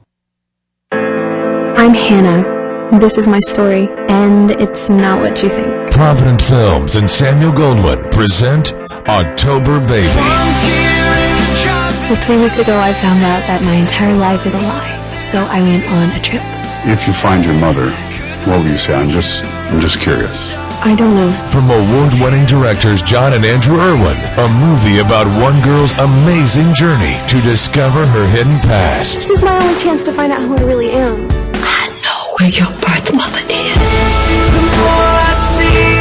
I'm 0.91 1.93
Hannah. 1.93 2.97
This 2.99 3.19
is 3.19 3.27
my 3.27 3.39
story, 3.41 3.89
and 4.09 4.49
it's 4.49 4.89
not 4.89 5.21
what 5.21 5.43
you 5.43 5.49
think. 5.49 5.91
Provident 5.91 6.41
Films 6.41 6.95
and 6.95 7.07
Samuel 7.07 7.51
Goldwyn 7.51 8.11
present 8.11 8.73
October 9.07 9.79
Baby. 9.81 10.07
Well, 12.09 12.15
three 12.25 12.41
weeks 12.41 12.57
ago, 12.57 12.79
I 12.79 12.91
found 12.93 13.23
out 13.23 13.45
that 13.45 13.61
my 13.61 13.75
entire 13.75 14.15
life 14.15 14.47
is 14.47 14.55
a 14.55 14.61
lie. 14.61 14.96
So 15.19 15.39
I 15.49 15.61
went 15.61 15.83
on 15.89 16.11
a 16.11 16.21
trip. 16.21 16.43
If 16.85 17.07
you 17.07 17.13
find 17.13 17.43
your 17.43 17.55
mother, 17.55 17.89
what 18.45 18.59
will 18.59 18.69
you 18.69 18.77
say? 18.77 18.93
I'm 18.93 19.09
just, 19.09 19.43
I'm 19.43 19.81
just 19.81 19.99
curious. 19.99 20.53
I 20.85 20.95
don't 20.95 21.15
know. 21.15 21.31
From 21.49 21.65
award-winning 21.69 22.45
directors 22.45 23.01
Jon 23.01 23.33
and 23.33 23.43
Andrew 23.43 23.77
Erwin, 23.77 24.15
a 24.37 24.47
movie 24.61 24.99
about 24.99 25.25
one 25.41 25.59
girl's 25.63 25.91
amazing 25.97 26.73
journey 26.75 27.19
to 27.29 27.41
discover 27.41 28.05
her 28.05 28.27
hidden 28.27 28.59
past. 28.59 29.15
This 29.15 29.31
is 29.31 29.41
my 29.41 29.57
only 29.57 29.77
chance 29.77 30.03
to 30.03 30.13
find 30.13 30.31
out 30.31 30.41
who 30.43 30.55
I 30.55 30.61
really 30.61 30.91
am. 30.91 31.27
I 31.55 31.89
know 32.03 32.35
where 32.39 32.49
your 32.49 32.69
birth 32.77 33.11
mother 33.11 33.41
is. 33.49 35.06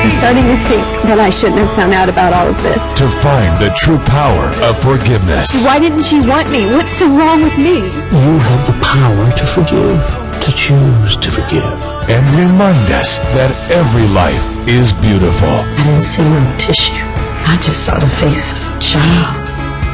I'm 0.07 0.15
starting 0.23 0.47
to 0.47 0.57
think 0.71 0.87
that 1.11 1.19
I 1.19 1.35
shouldn't 1.35 1.59
have 1.59 1.75
found 1.75 1.91
out 1.91 2.07
about 2.07 2.31
all 2.31 2.47
of 2.47 2.55
this. 2.63 2.95
To 2.95 3.11
find 3.11 3.51
the 3.59 3.75
true 3.75 3.99
power 4.07 4.55
of 4.63 4.79
forgiveness. 4.79 5.67
Why 5.67 5.83
didn't 5.83 6.07
she 6.07 6.23
want 6.23 6.47
me? 6.47 6.71
What's 6.71 6.95
so 6.95 7.11
wrong 7.19 7.43
with 7.43 7.59
me? 7.59 7.83
You 8.15 8.39
have 8.39 8.63
the 8.71 8.79
power 8.79 9.27
to 9.35 9.45
forgive, 9.51 9.99
to 10.47 10.51
choose 10.55 11.19
to 11.19 11.29
forgive. 11.35 11.75
And 12.07 12.23
remind 12.39 12.87
us 12.95 13.19
that 13.35 13.51
every 13.67 14.07
life 14.07 14.47
is 14.71 14.95
beautiful. 15.03 15.51
I 15.51 15.83
didn't 15.83 16.07
see 16.07 16.23
no 16.23 16.39
tissue. 16.55 16.95
I 17.43 17.59
just 17.59 17.83
saw 17.83 17.99
the 17.99 18.07
face 18.23 18.55
of 18.55 18.63
a 18.63 18.79
child. 18.79 19.35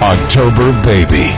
October 0.04 0.76
Baby. 0.84 1.32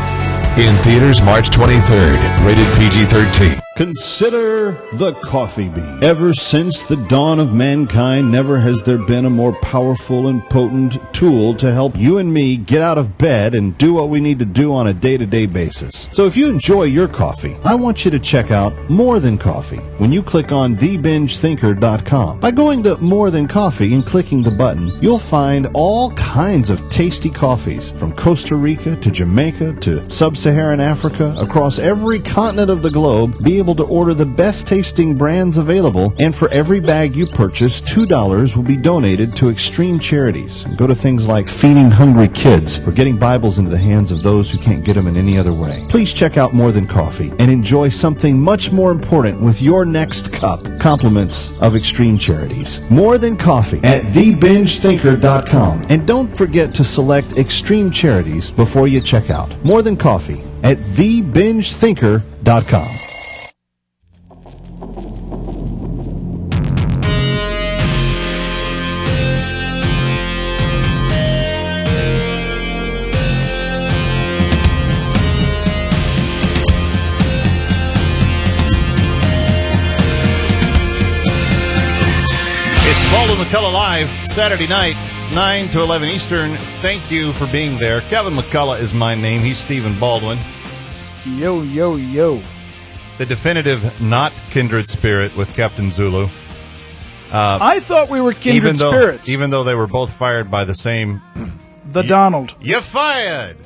In 0.58 0.74
theaters 0.82 1.22
March 1.22 1.46
23rd. 1.54 2.18
Rated 2.42 2.66
PG-13. 2.74 3.63
Consider 3.76 4.80
the 4.92 5.14
coffee 5.14 5.68
bean. 5.68 5.98
Ever 6.00 6.32
since 6.32 6.84
the 6.84 6.94
dawn 6.94 7.40
of 7.40 7.52
mankind, 7.52 8.30
never 8.30 8.60
has 8.60 8.80
there 8.82 8.98
been 8.98 9.24
a 9.24 9.30
more 9.30 9.52
powerful 9.62 10.28
and 10.28 10.48
potent 10.48 10.96
tool 11.12 11.54
to 11.56 11.72
help 11.72 11.96
you 11.96 12.18
and 12.18 12.32
me 12.32 12.56
get 12.56 12.82
out 12.82 12.98
of 12.98 13.18
bed 13.18 13.52
and 13.52 13.76
do 13.76 13.92
what 13.92 14.10
we 14.10 14.20
need 14.20 14.38
to 14.38 14.44
do 14.44 14.72
on 14.72 14.86
a 14.86 14.94
day 14.94 15.16
to 15.16 15.26
day 15.26 15.46
basis. 15.46 16.06
So 16.12 16.24
if 16.24 16.36
you 16.36 16.48
enjoy 16.48 16.84
your 16.84 17.08
coffee, 17.08 17.56
I 17.64 17.74
want 17.74 18.04
you 18.04 18.12
to 18.12 18.20
check 18.20 18.52
out 18.52 18.72
More 18.88 19.18
Than 19.18 19.38
Coffee 19.38 19.82
when 19.98 20.12
you 20.12 20.22
click 20.22 20.52
on 20.52 20.76
TheBingeThinker.com. 20.76 22.38
By 22.38 22.52
going 22.52 22.84
to 22.84 22.96
More 22.98 23.32
Than 23.32 23.48
Coffee 23.48 23.92
and 23.92 24.06
clicking 24.06 24.44
the 24.44 24.52
button, 24.52 24.96
you'll 25.02 25.18
find 25.18 25.66
all 25.74 26.12
kinds 26.12 26.70
of 26.70 26.88
tasty 26.90 27.28
coffees 27.28 27.90
from 27.90 28.14
Costa 28.14 28.54
Rica 28.54 28.94
to 28.94 29.10
Jamaica 29.10 29.72
to 29.80 30.08
sub 30.08 30.36
Saharan 30.36 30.78
Africa 30.78 31.34
across 31.36 31.80
every 31.80 32.20
continent 32.20 32.70
of 32.70 32.82
the 32.82 32.90
globe. 32.90 33.42
Be 33.42 33.63
able 33.64 33.74
to 33.74 33.84
order 33.84 34.12
the 34.12 34.26
best 34.26 34.68
tasting 34.68 35.16
brands 35.16 35.56
available, 35.56 36.12
and 36.18 36.34
for 36.34 36.50
every 36.50 36.80
bag 36.80 37.16
you 37.16 37.26
purchase, 37.26 37.80
$2 37.80 38.54
will 38.54 38.62
be 38.62 38.76
donated 38.76 39.34
to 39.34 39.48
extreme 39.48 39.98
charities. 39.98 40.64
Go 40.76 40.86
to 40.86 40.94
things 40.94 41.26
like 41.26 41.48
feeding 41.48 41.90
hungry 41.90 42.28
kids 42.28 42.86
or 42.86 42.92
getting 42.92 43.16
Bibles 43.16 43.58
into 43.58 43.70
the 43.70 43.78
hands 43.78 44.12
of 44.12 44.22
those 44.22 44.50
who 44.50 44.58
can't 44.58 44.84
get 44.84 44.96
them 44.96 45.06
in 45.06 45.16
any 45.16 45.38
other 45.38 45.54
way. 45.54 45.86
Please 45.88 46.12
check 46.12 46.36
out 46.36 46.52
More 46.52 46.72
Than 46.72 46.86
Coffee 46.86 47.32
and 47.38 47.50
enjoy 47.50 47.88
something 47.88 48.38
much 48.38 48.70
more 48.70 48.90
important 48.90 49.40
with 49.40 49.62
your 49.62 49.86
next 49.86 50.30
cup. 50.30 50.60
Compliments 50.78 51.58
of 51.62 51.74
extreme 51.74 52.18
charities. 52.18 52.82
More 52.90 53.16
Than 53.16 53.34
Coffee 53.34 53.80
at 53.82 54.02
TheBingeThinker.com. 54.02 55.86
And 55.88 56.06
don't 56.06 56.36
forget 56.36 56.74
to 56.74 56.84
select 56.84 57.38
extreme 57.38 57.90
charities 57.90 58.50
before 58.50 58.88
you 58.88 59.00
check 59.00 59.30
out. 59.30 59.56
More 59.64 59.80
Than 59.80 59.96
Coffee 59.96 60.44
at 60.62 60.76
TheBingeThinker.com. 60.76 63.03
McCullough 83.54 83.72
Live, 83.72 84.08
Saturday 84.26 84.66
night, 84.66 84.96
9 85.32 85.68
to 85.68 85.80
11 85.80 86.08
Eastern. 86.08 86.56
Thank 86.82 87.08
you 87.08 87.32
for 87.34 87.46
being 87.52 87.78
there. 87.78 88.00
Kevin 88.00 88.34
McCullough 88.34 88.80
is 88.80 88.92
my 88.92 89.14
name. 89.14 89.42
He's 89.42 89.58
Stephen 89.58 89.96
Baldwin. 90.00 90.38
Yo, 91.24 91.62
yo, 91.62 91.94
yo. 91.94 92.42
The 93.16 93.26
definitive 93.26 94.02
not 94.02 94.32
kindred 94.50 94.88
spirit 94.88 95.36
with 95.36 95.54
Captain 95.54 95.92
Zulu. 95.92 96.24
Uh, 97.30 97.58
I 97.62 97.78
thought 97.78 98.10
we 98.10 98.20
were 98.20 98.32
kindred 98.32 98.56
even 98.56 98.74
though, 98.76 98.90
spirits. 98.90 99.28
Even 99.28 99.50
though 99.50 99.62
they 99.62 99.76
were 99.76 99.86
both 99.86 100.12
fired 100.12 100.50
by 100.50 100.64
the 100.64 100.74
same. 100.74 101.22
the 101.92 102.02
Donald. 102.02 102.56
You're 102.60 102.80
fired! 102.80 103.56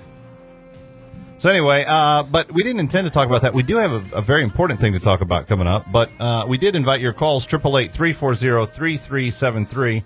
So 1.39 1.49
anyway, 1.51 1.85
uh, 1.87 2.25
but 2.25 2.51
we 2.53 2.65
didn't 2.65 2.81
intend 2.81 3.07
to 3.07 3.13
talk 3.13 3.29
about 3.29 3.43
that. 3.43 3.55
We 3.55 3.63
do 3.63 3.77
have 3.77 3.93
a, 3.93 4.03
a 4.17 4.21
very 4.21 4.43
important 4.43 4.81
thing 4.81 4.95
to 4.95 4.99
talk 4.99 5.21
about 5.21 5.47
coming 5.47 5.69
up, 5.69 5.85
but 5.93 6.11
uh, 6.19 6.45
we 6.49 6.59
did 6.59 6.75
invite 6.75 7.01
your 7.01 7.13
calls, 7.13 7.47
888-340-3373. 7.47 10.03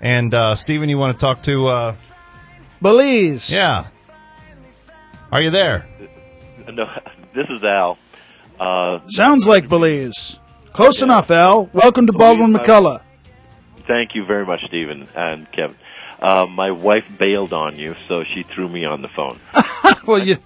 And 0.00 0.32
uh, 0.32 0.54
Stephen, 0.54 0.88
you 0.88 0.96
want 0.96 1.18
to 1.18 1.20
talk 1.20 1.42
to... 1.42 1.66
Uh, 1.66 1.96
Belize. 2.80 3.50
Yeah. 3.50 3.86
Are 5.32 5.42
you 5.42 5.50
there? 5.50 5.84
No, 6.70 6.84
this 7.34 7.46
is 7.48 7.64
Al. 7.64 7.96
Uh, 8.60 8.98
Sounds 9.08 9.48
like 9.48 9.68
Belize. 9.68 10.38
Close 10.74 11.00
enough, 11.00 11.30
Al. 11.30 11.64
Welcome 11.72 12.06
to 12.08 12.12
Baldwin 12.12 12.52
Belize, 12.52 12.66
McCullough. 12.66 13.00
thank 13.86 14.14
you 14.14 14.26
very 14.26 14.44
much, 14.44 14.60
Stephen 14.68 15.08
and 15.16 15.50
Kevin. 15.50 15.76
Uh, 16.20 16.44
my 16.46 16.70
wife 16.72 17.06
bailed 17.16 17.54
on 17.54 17.78
you, 17.78 17.96
so 18.06 18.22
she 18.22 18.42
threw 18.42 18.68
me 18.68 18.84
on 18.84 19.00
the 19.00 19.08
phone. 19.08 19.38
well, 20.06 20.18
you, 20.24 20.36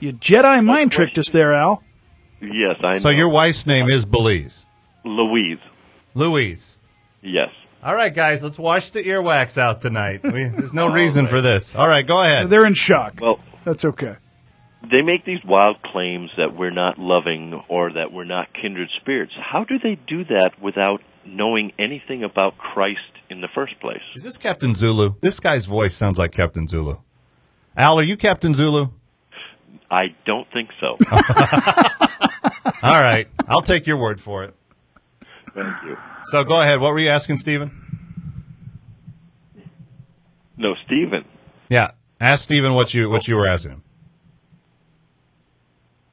you 0.00 0.12
Jedi 0.12 0.64
mind 0.64 0.92
tricked 0.92 1.18
us 1.18 1.30
there, 1.30 1.52
Al. 1.52 1.82
Yes, 2.40 2.76
I 2.82 2.94
know. 2.94 2.98
So 2.98 3.08
your 3.08 3.28
wife's 3.28 3.66
name 3.66 3.88
is 3.88 4.04
Belize. 4.04 4.66
Louise. 5.04 5.58
Louise. 6.14 6.76
Yes. 7.22 7.50
All 7.82 7.94
right, 7.94 8.14
guys, 8.14 8.42
let's 8.42 8.58
wash 8.58 8.90
the 8.92 9.02
earwax 9.02 9.58
out 9.58 9.80
tonight. 9.80 10.22
We, 10.22 10.44
there's 10.44 10.72
no 10.72 10.88
oh, 10.90 10.92
reason 10.92 11.26
for 11.26 11.40
this. 11.40 11.74
All 11.74 11.88
right, 11.88 12.06
go 12.06 12.20
ahead. 12.20 12.48
They're 12.50 12.66
in 12.66 12.74
shock. 12.74 13.18
Well, 13.20 13.40
That's 13.64 13.84
okay. 13.84 14.16
they 14.88 15.02
make 15.02 15.24
these 15.24 15.42
wild 15.44 15.82
claims 15.82 16.30
that 16.36 16.56
we're 16.56 16.70
not 16.70 16.98
loving 16.98 17.60
or 17.68 17.92
that 17.92 18.12
we're 18.12 18.24
not 18.24 18.48
kindred 18.54 18.88
spirits. 19.00 19.32
How 19.36 19.64
do 19.64 19.78
they 19.82 19.96
do 20.06 20.24
that 20.24 20.52
without 20.60 21.00
knowing 21.26 21.72
anything 21.78 22.22
about 22.22 22.56
Christ 22.58 23.00
in 23.30 23.40
the 23.40 23.48
first 23.52 23.78
place? 23.80 24.02
Is 24.14 24.22
this 24.24 24.38
Captain 24.38 24.74
Zulu? 24.74 25.14
This 25.20 25.40
guy's 25.40 25.66
voice 25.66 25.94
sounds 25.96 26.18
like 26.18 26.32
Captain 26.32 26.68
Zulu. 26.68 26.98
Al, 27.76 27.98
are 27.98 28.02
you 28.02 28.16
Captain 28.16 28.54
Zulu? 28.54 28.88
I 29.90 30.14
don't 30.24 30.46
think 30.52 30.70
so. 30.80 30.96
All 32.82 33.00
right, 33.00 33.26
I'll 33.48 33.62
take 33.62 33.86
your 33.86 33.96
word 33.96 34.20
for 34.20 34.44
it. 34.44 34.54
Thank 35.54 35.84
you. 35.84 35.98
So 36.26 36.44
go 36.44 36.60
ahead. 36.60 36.80
What 36.80 36.92
were 36.92 36.98
you 36.98 37.08
asking, 37.08 37.36
Stephen? 37.36 37.70
No, 40.56 40.74
Stephen. 40.86 41.24
Yeah, 41.68 41.92
ask 42.20 42.44
Stephen 42.44 42.74
what 42.74 42.94
you 42.94 43.10
what 43.10 43.28
you 43.28 43.36
were 43.36 43.46
asking 43.46 43.72
him. 43.72 43.82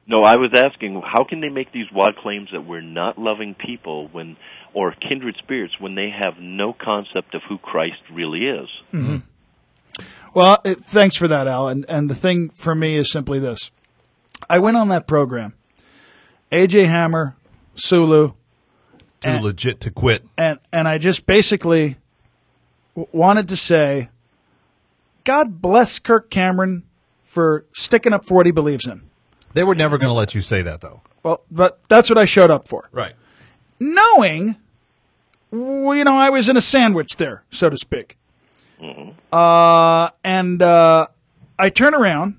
No, 0.06 0.24
I 0.24 0.36
was 0.36 0.50
asking 0.54 1.00
how 1.04 1.24
can 1.24 1.40
they 1.40 1.50
make 1.50 1.72
these 1.72 1.86
wild 1.92 2.16
claims 2.16 2.48
that 2.52 2.66
we're 2.66 2.80
not 2.80 3.16
loving 3.16 3.54
people 3.54 4.08
when 4.08 4.36
or 4.74 4.92
kindred 4.92 5.36
spirits 5.38 5.74
when 5.78 5.94
they 5.94 6.10
have 6.10 6.34
no 6.40 6.72
concept 6.72 7.34
of 7.34 7.42
who 7.48 7.58
Christ 7.58 8.00
really 8.12 8.46
is. 8.46 8.68
hmm 8.90 9.16
Well, 10.34 10.58
it, 10.64 10.78
thanks 10.78 11.16
for 11.16 11.26
that, 11.28 11.46
Al. 11.48 11.68
And, 11.68 11.84
and 11.88 12.08
the 12.08 12.14
thing 12.14 12.50
for 12.50 12.74
me 12.74 12.96
is 12.96 13.10
simply 13.10 13.38
this. 13.38 13.70
I 14.48 14.58
went 14.58 14.76
on 14.76 14.88
that 14.88 15.06
program. 15.06 15.54
AJ 16.52 16.86
Hammer, 16.86 17.36
Sulu, 17.74 18.32
Too 19.20 19.30
legit 19.38 19.80
to 19.82 19.90
quit. 19.90 20.24
and 20.38 20.58
and 20.72 20.88
I 20.88 20.98
just 20.98 21.26
basically 21.26 21.96
wanted 22.94 23.48
to 23.48 23.56
say, 23.56 24.08
God 25.24 25.60
bless 25.60 25.98
Kirk 25.98 26.30
Cameron 26.30 26.84
for 27.22 27.66
sticking 27.72 28.12
up 28.12 28.24
for 28.24 28.34
what 28.34 28.46
he 28.46 28.52
believes 28.52 28.86
in. 28.86 29.02
They 29.52 29.62
were 29.64 29.74
never 29.74 29.98
going 29.98 30.08
to 30.08 30.14
let 30.14 30.34
you 30.34 30.40
say 30.40 30.62
that, 30.62 30.80
though. 30.80 31.02
Well, 31.22 31.44
but 31.50 31.80
that's 31.88 32.08
what 32.08 32.18
I 32.18 32.24
showed 32.24 32.50
up 32.50 32.66
for. 32.66 32.88
Right. 32.92 33.12
Knowing, 33.78 34.56
well, 35.50 35.94
you 35.94 36.04
know, 36.04 36.14
I 36.16 36.30
was 36.30 36.48
in 36.48 36.56
a 36.56 36.60
sandwich 36.60 37.16
there, 37.16 37.44
so 37.50 37.68
to 37.70 37.76
speak. 37.76 38.16
Uh, 39.32 40.10
and 40.24 40.62
uh, 40.62 41.06
I 41.58 41.70
turn 41.70 41.94
around, 41.94 42.38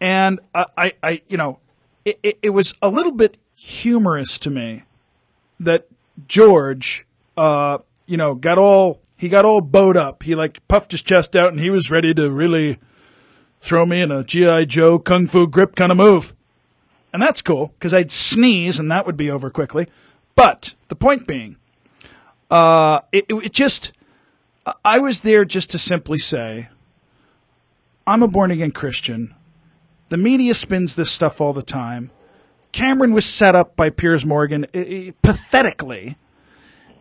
and 0.00 0.40
I, 0.54 0.66
I, 0.76 0.92
I 1.02 1.22
you 1.28 1.36
know, 1.36 1.58
it, 2.04 2.18
it, 2.22 2.38
it 2.42 2.50
was 2.50 2.74
a 2.82 2.88
little 2.88 3.12
bit 3.12 3.38
humorous 3.56 4.38
to 4.40 4.50
me 4.50 4.82
that 5.60 5.86
George, 6.28 7.06
uh, 7.36 7.78
you 8.06 8.16
know, 8.16 8.34
got 8.34 8.58
all 8.58 9.00
he 9.16 9.28
got 9.28 9.44
all 9.44 9.60
bowed 9.60 9.96
up. 9.96 10.22
He 10.22 10.34
like 10.34 10.66
puffed 10.68 10.90
his 10.90 11.02
chest 11.02 11.34
out, 11.34 11.50
and 11.50 11.60
he 11.60 11.70
was 11.70 11.90
ready 11.90 12.12
to 12.14 12.30
really 12.30 12.78
throw 13.60 13.86
me 13.86 14.02
in 14.02 14.12
a 14.12 14.22
GI 14.22 14.66
Joe 14.66 14.98
kung 14.98 15.26
fu 15.26 15.46
grip 15.46 15.74
kind 15.74 15.90
of 15.90 15.96
move. 15.96 16.34
And 17.14 17.22
that's 17.22 17.40
cool 17.40 17.68
because 17.78 17.94
I'd 17.94 18.10
sneeze 18.10 18.78
and 18.78 18.90
that 18.90 19.06
would 19.06 19.16
be 19.16 19.30
over 19.30 19.48
quickly. 19.48 19.86
But 20.34 20.74
the 20.88 20.96
point 20.96 21.26
being, 21.26 21.56
uh, 22.50 23.00
it, 23.12 23.24
it, 23.28 23.34
it 23.36 23.52
just, 23.52 23.92
I 24.84 24.98
was 24.98 25.20
there 25.20 25.44
just 25.44 25.70
to 25.72 25.78
simply 25.78 26.18
say, 26.18 26.68
I'm 28.06 28.22
a 28.22 28.28
born 28.28 28.50
again 28.50 28.70
Christian. 28.70 29.34
The 30.08 30.16
media 30.16 30.54
spins 30.54 30.94
this 30.94 31.10
stuff 31.10 31.40
all 31.40 31.52
the 31.52 31.62
time. 31.62 32.10
Cameron 32.72 33.12
was 33.12 33.24
set 33.24 33.54
up 33.54 33.76
by 33.76 33.90
Piers 33.90 34.24
Morgan 34.24 34.66
i- 34.74 35.12
pathetically. 35.22 36.16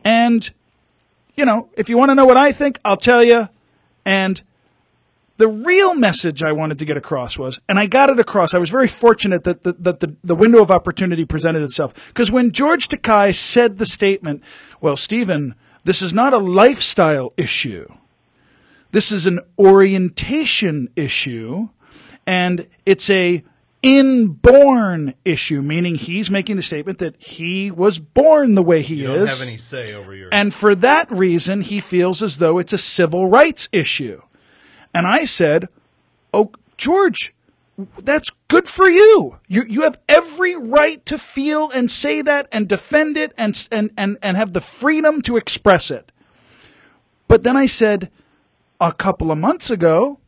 And, 0.03 0.49
you 1.35 1.45
know, 1.45 1.69
if 1.75 1.89
you 1.89 1.97
want 1.97 2.11
to 2.11 2.15
know 2.15 2.25
what 2.25 2.37
I 2.37 2.51
think, 2.51 2.79
I'll 2.83 2.97
tell 2.97 3.23
you. 3.23 3.49
And 4.05 4.41
the 5.37 5.47
real 5.47 5.95
message 5.95 6.43
I 6.43 6.51
wanted 6.51 6.79
to 6.79 6.85
get 6.85 6.95
across 6.97 7.39
was, 7.39 7.59
and 7.67 7.79
I 7.79 7.87
got 7.87 8.09
it 8.09 8.19
across. 8.19 8.53
I 8.53 8.59
was 8.59 8.69
very 8.69 8.87
fortunate 8.87 9.43
that 9.45 9.63
the, 9.63 9.73
that 9.73 9.99
the, 9.99 10.15
the 10.23 10.35
window 10.35 10.61
of 10.61 10.69
opportunity 10.69 11.25
presented 11.25 11.63
itself. 11.63 11.93
Because 12.07 12.31
when 12.31 12.51
George 12.51 12.87
Takei 12.87 13.33
said 13.33 13.77
the 13.77 13.85
statement, 13.85 14.43
well, 14.79 14.95
Stephen, 14.95 15.55
this 15.83 16.01
is 16.01 16.13
not 16.13 16.33
a 16.33 16.37
lifestyle 16.37 17.33
issue. 17.37 17.85
This 18.91 19.11
is 19.11 19.25
an 19.25 19.39
orientation 19.57 20.89
issue. 20.95 21.69
And 22.25 22.67
it's 22.85 23.09
a 23.09 23.43
inborn 23.81 25.13
issue, 25.25 25.61
meaning 25.61 25.95
he's 25.95 26.31
making 26.31 26.55
the 26.55 26.61
statement 26.61 26.99
that 26.99 27.21
he 27.21 27.69
was 27.69 27.99
born 27.99 28.55
the 28.55 28.63
way 28.63 28.81
he 28.81 28.95
You 28.95 29.11
is. 29.13 29.17
don't 29.17 29.39
have 29.39 29.47
any 29.47 29.57
say 29.57 29.93
over 29.93 30.15
your. 30.15 30.29
And 30.31 30.53
for 30.53 30.73
that 30.75 31.11
reason, 31.11 31.61
he 31.61 31.79
feels 31.81 32.23
as 32.23 32.37
though 32.37 32.59
it's 32.59 32.71
a 32.73 32.77
civil 32.77 33.29
rights 33.29 33.67
issue. 33.71 34.21
And 34.93 35.05
I 35.05 35.25
said, 35.25 35.67
Oh, 36.33 36.51
George, 36.77 37.33
that's 37.77 38.29
good 38.47 38.67
for 38.67 38.87
you. 38.87 39.39
You, 39.47 39.63
you 39.67 39.81
have 39.81 39.99
every 40.07 40.55
right 40.55 41.03
to 41.07 41.17
feel 41.17 41.71
and 41.71 41.89
say 41.89 42.21
that 42.21 42.47
and 42.51 42.67
defend 42.67 43.17
it 43.17 43.33
and, 43.37 43.67
and, 43.71 43.91
and, 43.97 44.17
and 44.21 44.37
have 44.37 44.53
the 44.53 44.61
freedom 44.61 45.21
to 45.23 45.37
express 45.37 45.89
it. 45.89 46.11
But 47.27 47.43
then 47.43 47.57
I 47.57 47.65
said, 47.65 48.11
a 48.79 48.91
couple 48.91 49.31
of 49.31 49.37
months 49.37 49.71
ago, 49.71 50.19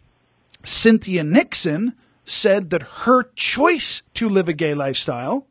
Cynthia 0.63 1.23
Nixon 1.23 1.93
said 2.23 2.71
that 2.71 2.81
her 3.03 3.29
choice 3.35 4.01
to 4.15 4.27
live 4.27 4.49
a 4.49 4.53
gay 4.53 4.73
lifestyle 4.73 5.45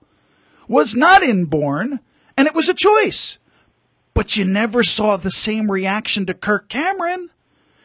was 0.67 0.97
not 0.97 1.23
inborn 1.23 2.01
and 2.37 2.49
it 2.49 2.55
was 2.55 2.69
a 2.69 2.75
choice. 2.75 3.39
But 4.15 4.37
you 4.37 4.45
never 4.45 4.83
saw 4.83 5.17
the 5.17 5.31
same 5.31 5.71
reaction 5.71 6.27
to 6.27 6.35
Kirk 6.35 6.69
Cameron. 6.69 7.31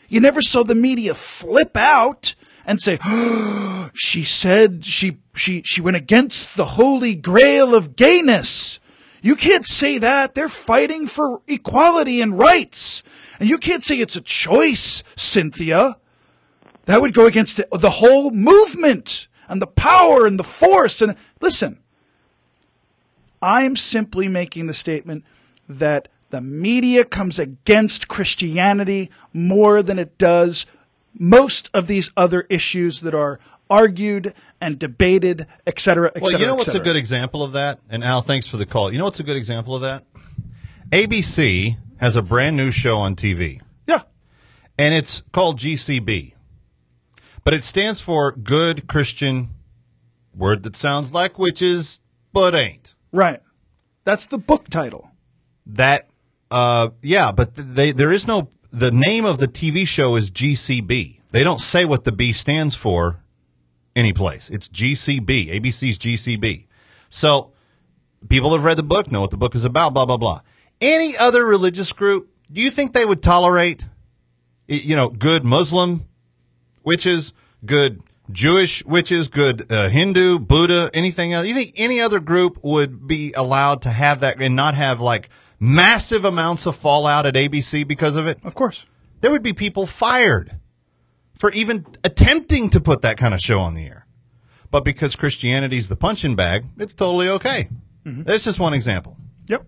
You 0.07 0.19
never 0.19 0.41
saw 0.41 0.63
the 0.63 0.75
media 0.75 1.13
flip 1.13 1.77
out 1.77 2.33
and 2.69 2.79
say, 2.79 2.99
she 3.93 4.23
said 4.23 4.85
she, 4.85 5.17
she, 5.35 5.63
she 5.65 5.81
went 5.81 5.97
against 5.97 6.55
the 6.55 6.65
holy 6.65 7.15
grail 7.15 7.73
of 7.73 7.95
gayness. 7.95 8.79
You 9.21 9.35
can't 9.35 9.65
say 9.65 9.97
that. 9.97 10.35
They're 10.35 10.47
fighting 10.47 11.07
for 11.07 11.41
equality 11.47 12.21
and 12.21 12.37
rights. 12.37 13.03
And 13.39 13.49
you 13.49 13.57
can't 13.57 13.83
say 13.83 13.95
it's 13.95 14.15
a 14.15 14.21
choice, 14.21 15.03
Cynthia. 15.15 15.95
That 16.85 17.01
would 17.01 17.13
go 17.13 17.25
against 17.25 17.57
the, 17.57 17.67
the 17.71 17.89
whole 17.89 18.31
movement 18.31 19.27
and 19.47 19.61
the 19.61 19.67
power 19.67 20.25
and 20.25 20.39
the 20.39 20.43
force. 20.43 21.01
And 21.01 21.15
listen, 21.41 21.79
I'm 23.41 23.75
simply 23.75 24.27
making 24.27 24.67
the 24.67 24.73
statement 24.73 25.25
that 25.67 26.07
the 26.29 26.41
media 26.41 27.03
comes 27.03 27.39
against 27.39 28.07
Christianity 28.07 29.09
more 29.33 29.81
than 29.81 29.97
it 29.97 30.19
does 30.19 30.67
most 31.13 31.69
of 31.73 31.87
these 31.87 32.11
other 32.15 32.45
issues 32.49 33.01
that 33.01 33.13
are 33.15 33.39
argued 33.69 34.33
and 34.59 34.79
debated, 34.79 35.45
et 35.67 35.79
cetera, 35.79 36.11
et 36.15 36.21
Well, 36.21 36.31
cetera. 36.31 36.41
you 36.41 36.47
know 36.47 36.55
what's 36.55 36.73
a 36.73 36.79
good 36.79 36.95
example 36.95 37.43
of 37.43 37.51
that? 37.51 37.79
And 37.89 38.03
Al, 38.03 38.21
thanks 38.21 38.47
for 38.47 38.57
the 38.57 38.65
call. 38.65 38.91
You 38.91 38.97
know 38.97 39.05
what's 39.05 39.19
a 39.19 39.23
good 39.23 39.37
example 39.37 39.75
of 39.75 39.81
that? 39.81 40.03
ABC 40.91 41.77
has 41.97 42.15
a 42.15 42.21
brand 42.21 42.57
new 42.57 42.71
show 42.71 42.97
on 42.97 43.15
TV. 43.15 43.61
Yeah. 43.87 44.01
And 44.77 44.93
it's 44.93 45.21
called 45.31 45.57
GCB. 45.59 46.33
But 47.43 47.53
it 47.53 47.63
stands 47.63 48.01
for 48.01 48.31
Good 48.31 48.87
Christian 48.87 49.49
Word 50.35 50.63
that 50.63 50.75
sounds 50.75 51.13
like 51.13 51.37
witches, 51.37 51.99
but 52.33 52.55
ain't. 52.55 52.95
Right. 53.11 53.41
That's 54.03 54.27
the 54.27 54.37
book 54.37 54.69
title. 54.69 55.11
That, 55.65 56.09
uh, 56.49 56.89
yeah, 57.01 57.31
but 57.31 57.51
they, 57.55 57.91
there 57.91 58.11
is 58.11 58.27
no, 58.27 58.49
the 58.71 58.91
name 58.91 59.25
of 59.25 59.39
the 59.39 59.47
TV 59.47 59.87
show 59.87 60.15
is 60.15 60.29
GCB. 60.31 61.19
They 61.31 61.43
don't 61.43 61.61
say 61.61 61.85
what 61.85 62.03
the 62.03 62.11
B 62.11 62.33
stands 62.33 62.75
for 62.75 63.21
anyplace. 63.95 64.49
It's 64.49 64.67
GCB. 64.67 65.49
ABC's 65.49 65.97
GCB. 65.97 66.67
So 67.09 67.51
people 68.27 68.51
have 68.51 68.63
read 68.63 68.77
the 68.77 68.83
book, 68.83 69.11
know 69.11 69.21
what 69.21 69.31
the 69.31 69.37
book 69.37 69.55
is 69.55 69.65
about, 69.65 69.93
blah, 69.93 70.05
blah, 70.05 70.17
blah. 70.17 70.41
Any 70.81 71.17
other 71.17 71.45
religious 71.45 71.91
group, 71.91 72.29
do 72.51 72.61
you 72.61 72.69
think 72.69 72.93
they 72.93 73.05
would 73.05 73.21
tolerate, 73.21 73.87
you 74.67 74.95
know, 74.95 75.09
good 75.09 75.43
Muslim 75.43 76.05
witches, 76.83 77.33
good 77.65 78.01
Jewish 78.31 78.85
witches, 78.85 79.27
good 79.27 79.71
uh, 79.71 79.89
Hindu, 79.89 80.39
Buddha, 80.39 80.89
anything 80.93 81.33
else? 81.33 81.47
You 81.47 81.55
think 81.55 81.73
any 81.75 81.99
other 81.99 82.19
group 82.19 82.59
would 82.63 83.07
be 83.07 83.33
allowed 83.33 83.81
to 83.83 83.89
have 83.89 84.21
that 84.21 84.41
and 84.41 84.55
not 84.55 84.75
have 84.75 84.99
like 84.99 85.29
massive 85.59 86.25
amounts 86.25 86.65
of 86.65 86.75
fallout 86.75 87.25
at 87.25 87.35
ABC 87.35 87.87
because 87.87 88.15
of 88.15 88.27
it? 88.27 88.39
Of 88.43 88.55
course. 88.55 88.85
There 89.21 89.31
would 89.31 89.43
be 89.43 89.53
people 89.53 89.85
fired 89.85 90.59
for 91.35 91.51
even 91.51 91.85
attempting 92.03 92.69
to 92.71 92.79
put 92.79 93.01
that 93.01 93.17
kind 93.17 93.33
of 93.33 93.39
show 93.39 93.59
on 93.59 93.73
the 93.73 93.85
air. 93.85 94.05
But 94.71 94.85
because 94.85 95.15
Christianity's 95.15 95.89
the 95.89 95.95
punching 95.95 96.35
bag, 96.35 96.65
it's 96.77 96.93
totally 96.93 97.27
okay. 97.29 97.69
That's 98.05 98.43
just 98.43 98.59
one 98.59 98.73
example. 98.73 99.17
Yep. 99.47 99.65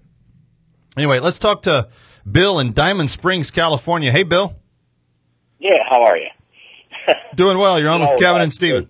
Anyway, 0.98 1.20
let's 1.20 1.38
talk 1.38 1.62
to 1.64 1.90
Bill 2.30 2.60
in 2.60 2.74
Diamond 2.74 3.10
Springs, 3.12 3.52
California. 3.52 4.12
Hey, 4.12 4.24
Bill. 4.24 4.56
Yeah, 5.60 5.78
how 5.90 6.02
are 6.04 6.18
you? 6.18 6.28
Doing 7.36 7.58
well. 7.60 7.80
You're 7.80 7.90
on 7.90 8.02
with 8.02 8.10
Oh, 8.14 8.18
Kevin 8.18 8.42
uh, 8.42 8.46
and 8.46 8.54
Stephen. 8.54 8.90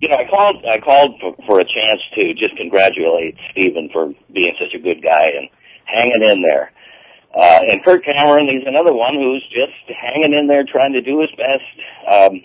You 0.00 0.08
know, 0.08 0.16
I 0.16 0.28
called. 0.28 0.64
I 0.66 0.80
called 0.80 1.18
for, 1.20 1.34
for 1.46 1.60
a 1.60 1.64
chance 1.64 2.00
to 2.14 2.34
just 2.34 2.56
congratulate 2.56 3.36
Stephen 3.52 3.88
for 3.92 4.12
being 4.32 4.52
such 4.58 4.74
a 4.74 4.78
good 4.78 5.02
guy 5.02 5.24
and 5.38 5.48
hanging 5.88 6.22
in 6.22 6.42
there. 6.42 6.72
Uh, 7.34 7.60
and 7.70 7.84
Kirk 7.84 8.04
Cameron, 8.04 8.48
he's 8.48 8.66
another 8.66 8.92
one 8.92 9.14
who's 9.14 9.44
just 9.48 9.98
hanging 10.00 10.32
in 10.32 10.46
there, 10.46 10.64
trying 10.64 10.92
to 10.94 11.02
do 11.02 11.20
his 11.20 11.30
best. 11.30 12.10
Um, 12.10 12.42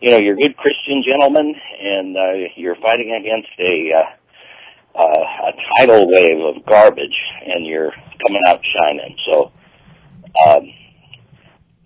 you 0.00 0.10
know, 0.10 0.18
you're 0.18 0.34
a 0.34 0.40
good 0.40 0.56
Christian 0.56 1.02
gentleman, 1.02 1.54
and 1.80 2.16
uh, 2.16 2.48
you're 2.56 2.76
fighting 2.76 3.16
against 3.18 3.48
a 3.58 3.92
uh, 3.96 5.00
uh, 5.00 5.48
a 5.48 5.52
tidal 5.76 6.08
wave 6.08 6.56
of 6.56 6.64
garbage, 6.66 7.16
and 7.46 7.66
you're 7.66 7.92
coming 8.26 8.42
out 8.46 8.60
shining. 8.76 9.16
So, 9.30 9.52
um, 10.46 10.72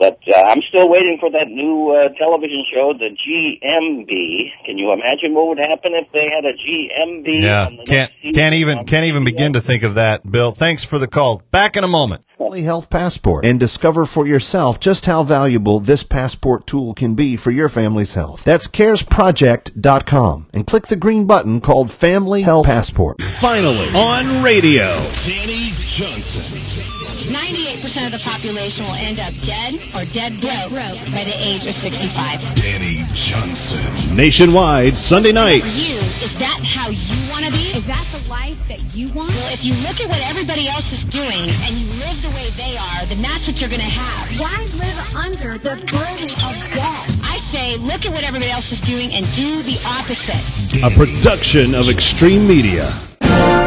but 0.00 0.18
uh, 0.34 0.40
I'm 0.40 0.62
still 0.68 0.88
waiting 0.88 1.18
for 1.20 1.30
that 1.30 1.48
new 1.48 1.90
uh, 1.90 2.08
television 2.18 2.64
show, 2.72 2.94
the 2.94 3.10
GMB. 3.10 4.64
Can 4.64 4.78
you 4.78 4.92
imagine 4.92 5.34
what 5.34 5.48
would 5.48 5.58
happen 5.58 5.92
if 5.94 6.10
they 6.10 6.26
had 6.34 6.46
a 6.46 6.54
GMB? 6.54 7.42
Yeah, 7.42 7.66
on 7.66 7.76
the 7.76 7.84
can't 7.84 8.10
next 8.24 8.34
can't 8.34 8.54
even 8.54 8.86
can't 8.86 9.04
even 9.04 9.24
begin 9.24 9.52
to 9.52 9.60
think 9.60 9.82
of 9.82 9.94
that. 9.94 10.28
Bill, 10.28 10.52
thanks 10.52 10.82
for 10.82 10.98
the 10.98 11.06
call. 11.06 11.42
Back 11.50 11.76
in 11.76 11.84
a 11.84 11.88
moment. 11.88 12.24
Family 12.38 12.62
Health 12.62 12.88
Passport 12.88 13.44
and 13.44 13.60
discover 13.60 14.06
for 14.06 14.26
yourself 14.26 14.80
just 14.80 15.04
how 15.04 15.22
valuable 15.22 15.78
this 15.78 16.02
passport 16.02 16.66
tool 16.66 16.94
can 16.94 17.14
be 17.14 17.36
for 17.36 17.50
your 17.50 17.68
family's 17.68 18.14
health. 18.14 18.42
That's 18.42 18.66
caresproject.com 18.66 20.46
and 20.54 20.66
click 20.66 20.86
the 20.86 20.96
green 20.96 21.26
button 21.26 21.60
called 21.60 21.90
Family 21.90 22.40
Health 22.42 22.64
Passport. 22.64 23.22
Finally, 23.38 23.90
on 23.94 24.42
radio, 24.42 24.96
Dani 25.20 25.68
Johnson. 25.94 26.99
98% 27.30 28.06
of 28.06 28.12
the 28.12 28.18
population 28.18 28.84
will 28.84 28.94
end 28.94 29.20
up 29.20 29.32
dead 29.42 29.74
or 29.94 30.04
dead 30.06 30.40
broke, 30.40 30.98
by 31.14 31.22
the 31.22 31.34
age 31.38 31.64
of 31.64 31.74
65. 31.74 32.40
Dani 32.58 33.06
Johnson. 33.14 34.16
Nationwide, 34.16 34.96
Sunday 34.96 35.30
For 35.30 35.36
nights. 35.36 35.88
you, 35.88 35.96
is 35.96 36.36
that 36.40 36.60
how 36.64 36.88
you 36.90 37.30
want 37.30 37.44
to 37.44 37.52
be? 37.52 37.70
Is 37.76 37.86
that 37.86 38.04
the 38.10 38.28
life 38.28 38.58
that 38.66 38.80
you 38.96 39.08
want? 39.10 39.30
Well, 39.30 39.52
if 39.52 39.64
you 39.64 39.74
look 39.86 40.00
at 40.00 40.08
what 40.08 40.20
everybody 40.28 40.68
else 40.68 40.92
is 40.92 41.04
doing 41.04 41.48
and 41.50 41.76
you 41.76 41.86
live 42.02 42.20
the 42.20 42.30
way 42.30 42.50
they 42.56 42.76
are, 42.76 43.06
then 43.06 43.22
that's 43.22 43.46
what 43.46 43.60
you're 43.60 43.70
going 43.70 43.80
to 43.80 43.86
have. 43.86 44.40
Why 44.40 44.56
live 44.74 45.14
under 45.14 45.58
the 45.58 45.76
burden 45.86 46.30
of 46.30 46.54
death? 46.74 47.19
I 47.50 47.52
say, 47.52 47.76
look 47.78 48.06
at 48.06 48.12
what 48.12 48.22
everybody 48.22 48.48
else 48.48 48.70
is 48.70 48.80
doing 48.82 49.12
and 49.12 49.26
do 49.34 49.60
the 49.62 49.76
opposite. 49.84 50.84
A 50.84 50.90
production 50.96 51.74
of 51.74 51.88
Extreme 51.88 52.46
Media. 52.46 52.96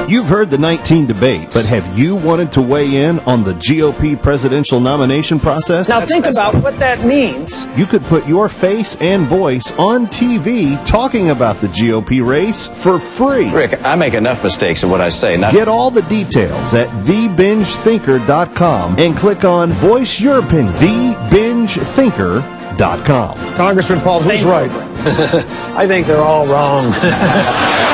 You've 0.07 0.27
heard 0.27 0.49
the 0.49 0.57
19 0.57 1.05
debates, 1.05 1.57
but 1.57 1.65
have 1.65 1.99
you 1.99 2.15
wanted 2.15 2.53
to 2.53 2.61
weigh 2.61 3.03
in 3.03 3.19
on 3.21 3.43
the 3.43 3.51
GOP 3.55 4.21
presidential 4.21 4.79
nomination 4.79 5.37
process? 5.37 5.89
Now 5.89 5.99
think 5.99 6.25
about 6.25 6.55
what 6.55 6.79
that 6.79 7.05
means. 7.05 7.65
You 7.77 7.85
could 7.85 8.03
put 8.03 8.25
your 8.25 8.47
face 8.47 8.95
and 9.01 9.25
voice 9.25 9.73
on 9.73 10.07
TV 10.07 10.81
talking 10.85 11.31
about 11.31 11.59
the 11.59 11.67
GOP 11.67 12.25
race 12.25 12.67
for 12.67 12.97
free. 12.99 13.49
Rick, 13.51 13.83
I 13.83 13.95
make 13.95 14.13
enough 14.13 14.41
mistakes 14.45 14.83
in 14.83 14.89
what 14.89 15.01
I 15.01 15.09
say. 15.09 15.35
Not 15.35 15.51
Get 15.51 15.67
all 15.67 15.91
the 15.91 16.03
details 16.03 16.73
at 16.73 16.87
thebingethinker.com 17.05 18.95
and 18.97 19.17
click 19.17 19.43
on 19.43 19.71
Voice 19.71 20.21
Your 20.21 20.39
Opinion. 20.39 20.73
Thebingethinker.com. 20.75 22.52
Congressman 23.55 23.99
Paul, 24.01 24.21
who's 24.21 24.43
right? 24.43 24.69
I 25.75 25.87
think 25.87 26.07
they're 26.07 26.21
all 26.21 26.47
wrong. 26.47 26.91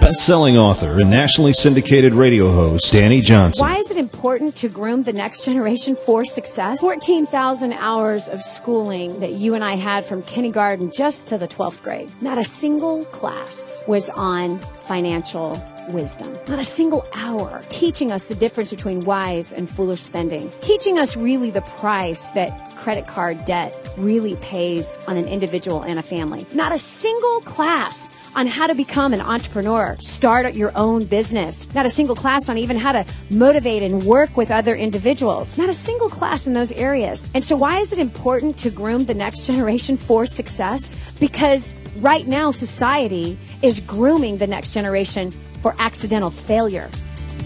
Best-selling 0.00 0.58
author 0.58 0.98
and 0.98 1.08
nationally 1.08 1.52
syndicated 1.52 2.14
radio 2.14 2.52
host 2.52 2.92
Dani 2.92 3.22
Johnson. 3.22 3.64
Why 3.64 3.76
is 3.76 3.90
it 3.90 3.96
important 3.96 4.56
to 4.56 4.68
groom 4.68 5.04
the 5.04 5.12
next 5.12 5.44
generation 5.44 5.94
for 5.94 6.24
success? 6.24 6.80
14,000 6.80 7.74
hours 7.74 8.28
of 8.28 8.42
schooling 8.42 9.20
that 9.20 9.34
you 9.34 9.54
and 9.54 9.62
I 9.62 9.76
had 9.76 10.04
from 10.04 10.22
kindergarten 10.22 10.90
just 10.90 11.28
to 11.28 11.38
the 11.38 11.46
12th 11.46 11.82
grade. 11.82 12.10
Not 12.20 12.38
a 12.38 12.44
single 12.44 13.04
class 13.06 13.84
was 13.86 14.10
on 14.10 14.58
financial 14.58 15.54
wisdom. 15.90 16.36
Not 16.48 16.58
a 16.58 16.64
single 16.64 17.06
hour 17.14 17.62
teaching 17.68 18.12
us 18.12 18.26
the 18.26 18.34
difference 18.34 18.70
between 18.70 19.00
wise 19.00 19.52
and 19.52 19.68
foolish 19.68 20.00
spending. 20.00 20.50
Teaching 20.60 20.98
us 20.98 21.16
really 21.16 21.50
the 21.50 21.62
price 21.62 22.30
that 22.32 22.76
credit 22.76 23.06
card 23.06 23.44
debt 23.44 23.74
really 23.96 24.36
pays 24.36 24.98
on 25.06 25.16
an 25.16 25.26
individual 25.26 25.82
and 25.82 25.98
a 25.98 26.02
family. 26.02 26.46
Not 26.54 26.72
a 26.72 26.78
single 26.78 27.40
class 27.42 28.08
on 28.34 28.46
how 28.46 28.66
to 28.66 28.74
become 28.74 29.12
an 29.12 29.20
entrepreneur, 29.20 29.96
start 30.00 30.54
your 30.54 30.72
own 30.76 31.04
business. 31.04 31.72
Not 31.74 31.86
a 31.86 31.90
single 31.90 32.14
class 32.14 32.48
on 32.48 32.58
even 32.58 32.76
how 32.76 32.92
to 32.92 33.04
motivate 33.30 33.82
and 33.82 34.04
work 34.04 34.36
with 34.36 34.50
other 34.50 34.74
individuals. 34.74 35.58
Not 35.58 35.68
a 35.68 35.74
single 35.74 36.08
class 36.08 36.46
in 36.46 36.52
those 36.52 36.72
areas. 36.72 37.30
And 37.34 37.44
so 37.44 37.56
why 37.56 37.80
is 37.80 37.92
it 37.92 37.98
important 37.98 38.56
to 38.58 38.70
groom 38.70 39.06
the 39.06 39.14
next 39.14 39.46
generation 39.46 39.96
for 39.96 40.26
success? 40.26 40.96
Because 41.18 41.74
right 41.96 42.26
now 42.26 42.52
society 42.52 43.36
is 43.62 43.80
grooming 43.80 44.38
the 44.38 44.46
next 44.46 44.72
generation 44.72 45.32
for 45.60 45.74
accidental 45.78 46.30
failure. 46.30 46.90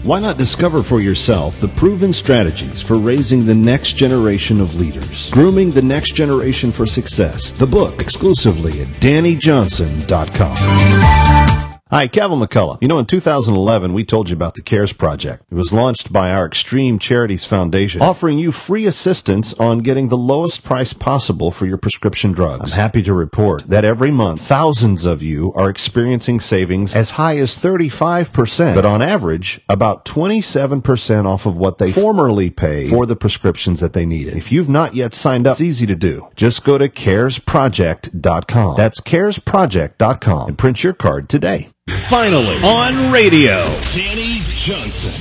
Why 0.03 0.19
not 0.19 0.37
discover 0.37 0.83
for 0.83 0.99
yourself 0.99 1.59
the 1.59 1.67
proven 1.67 2.13
strategies 2.13 2.81
for 2.81 2.97
raising 2.97 3.45
the 3.45 3.55
next 3.55 3.93
generation 3.93 4.61
of 4.61 4.75
leaders? 4.75 5.31
Grooming 5.31 5.71
the 5.71 5.81
next 5.81 6.11
generation 6.11 6.71
for 6.71 6.85
success. 6.85 7.51
The 7.51 7.65
book 7.65 7.99
exclusively 7.99 8.81
at 8.81 8.87
DaniJohnson.com. 8.87 11.54
Hi, 11.95 12.07
Kevin 12.07 12.39
McCullough. 12.39 12.77
You 12.81 12.89
know, 12.89 12.99
in 12.99 13.05
2011, 13.05 13.93
we 13.93 14.03
told 14.03 14.27
you 14.27 14.35
about 14.35 14.55
the 14.55 14.61
CARES 14.61 14.91
Project. 14.91 15.45
It 15.49 15.55
was 15.55 15.71
launched 15.71 16.11
by 16.11 16.33
our 16.33 16.45
Extreme 16.45 16.99
Charities 16.99 17.45
Foundation, 17.45 18.01
offering 18.01 18.37
you 18.37 18.51
free 18.51 18.85
assistance 18.85 19.53
on 19.53 19.79
getting 19.79 20.09
the 20.09 20.17
lowest 20.17 20.65
price 20.65 20.91
possible 20.91 21.51
for 21.51 21.65
your 21.65 21.77
prescription 21.77 22.33
drugs. 22.33 22.73
I'm 22.73 22.77
happy 22.77 23.01
to 23.03 23.13
report 23.13 23.69
that 23.69 23.85
every 23.85 24.11
month, 24.11 24.41
thousands 24.41 25.05
of 25.05 25.23
you 25.23 25.53
are 25.53 25.69
experiencing 25.69 26.41
savings 26.41 26.93
as 26.93 27.11
high 27.11 27.37
as 27.37 27.57
35%, 27.57 28.75
but 28.75 28.85
on 28.85 29.01
average, 29.01 29.61
about 29.69 30.03
27% 30.03 31.25
off 31.25 31.45
of 31.45 31.55
what 31.55 31.77
they 31.77 31.93
formerly 31.93 32.49
paid 32.49 32.89
for 32.89 33.05
the 33.05 33.15
prescriptions 33.15 33.79
that 33.79 33.93
they 33.93 34.05
needed. 34.05 34.35
If 34.35 34.51
you've 34.51 34.67
not 34.67 34.95
yet 34.95 35.13
signed 35.13 35.47
up, 35.47 35.53
it's 35.53 35.61
easy 35.61 35.85
to 35.85 35.95
do. 35.95 36.27
Just 36.35 36.65
go 36.65 36.77
to 36.77 36.89
caresproject.com. 36.89 38.75
That's 38.75 38.99
caresproject.com 38.99 40.49
and 40.49 40.57
print 40.57 40.83
your 40.83 40.91
card 40.91 41.29
today. 41.29 41.69
Finally, 42.09 42.57
on 42.63 43.11
radio, 43.11 43.65
Dani 43.93 44.41
Johnson. 44.57 45.11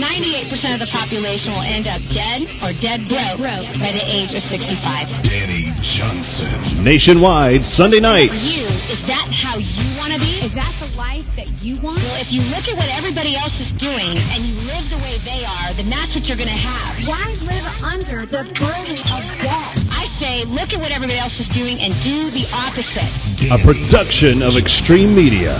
98% 0.00 0.72
of 0.72 0.80
the 0.80 0.86
population 0.86 1.52
will 1.52 1.60
end 1.60 1.86
up 1.86 2.00
dead 2.08 2.42
or 2.62 2.72
dead 2.80 3.06
broke, 3.36 3.68
by 3.78 3.92
the 3.92 4.00
age 4.02 4.32
of 4.32 4.40
65. 4.42 5.06
Dani 5.22 5.78
Johnson. 5.82 6.84
Nationwide, 6.84 7.62
Sunday 7.62 7.98
For 7.98 8.02
nights. 8.04 8.56
you, 8.56 8.64
is 8.64 9.06
that 9.06 9.28
how 9.30 9.58
you 9.58 9.98
want 9.98 10.14
to 10.14 10.18
be? 10.20 10.40
Is 10.42 10.54
that 10.54 10.72
the 10.80 10.96
life 10.96 11.36
that 11.36 11.48
you 11.62 11.76
want? 11.76 11.98
Well, 11.98 12.18
if 12.20 12.32
you 12.32 12.40
look 12.48 12.66
at 12.66 12.78
what 12.78 12.88
everybody 12.96 13.36
else 13.36 13.60
is 13.60 13.70
doing 13.72 14.16
and 14.16 14.42
you 14.42 14.54
live 14.64 14.88
the 14.88 14.96
way 15.04 15.18
they 15.18 15.44
are, 15.44 15.74
then 15.74 15.90
that's 15.90 16.14
what 16.14 16.26
you're 16.26 16.38
going 16.38 16.48
to 16.48 16.54
have. 16.54 17.06
Why 17.06 17.26
live 17.44 17.84
under 17.84 18.24
the 18.24 18.44
burden 18.56 19.00
of 19.00 19.22
death? 19.42 19.83
I 20.14 20.16
say, 20.16 20.44
look 20.44 20.72
at 20.72 20.78
what 20.80 20.92
everybody 20.92 21.18
else 21.18 21.40
is 21.40 21.48
doing 21.48 21.80
and 21.80 21.92
do 22.04 22.30
the 22.30 22.48
opposite. 22.54 23.50
A 23.50 23.58
production 23.58 24.42
of 24.42 24.56
Extreme 24.56 25.12
Media. 25.12 25.58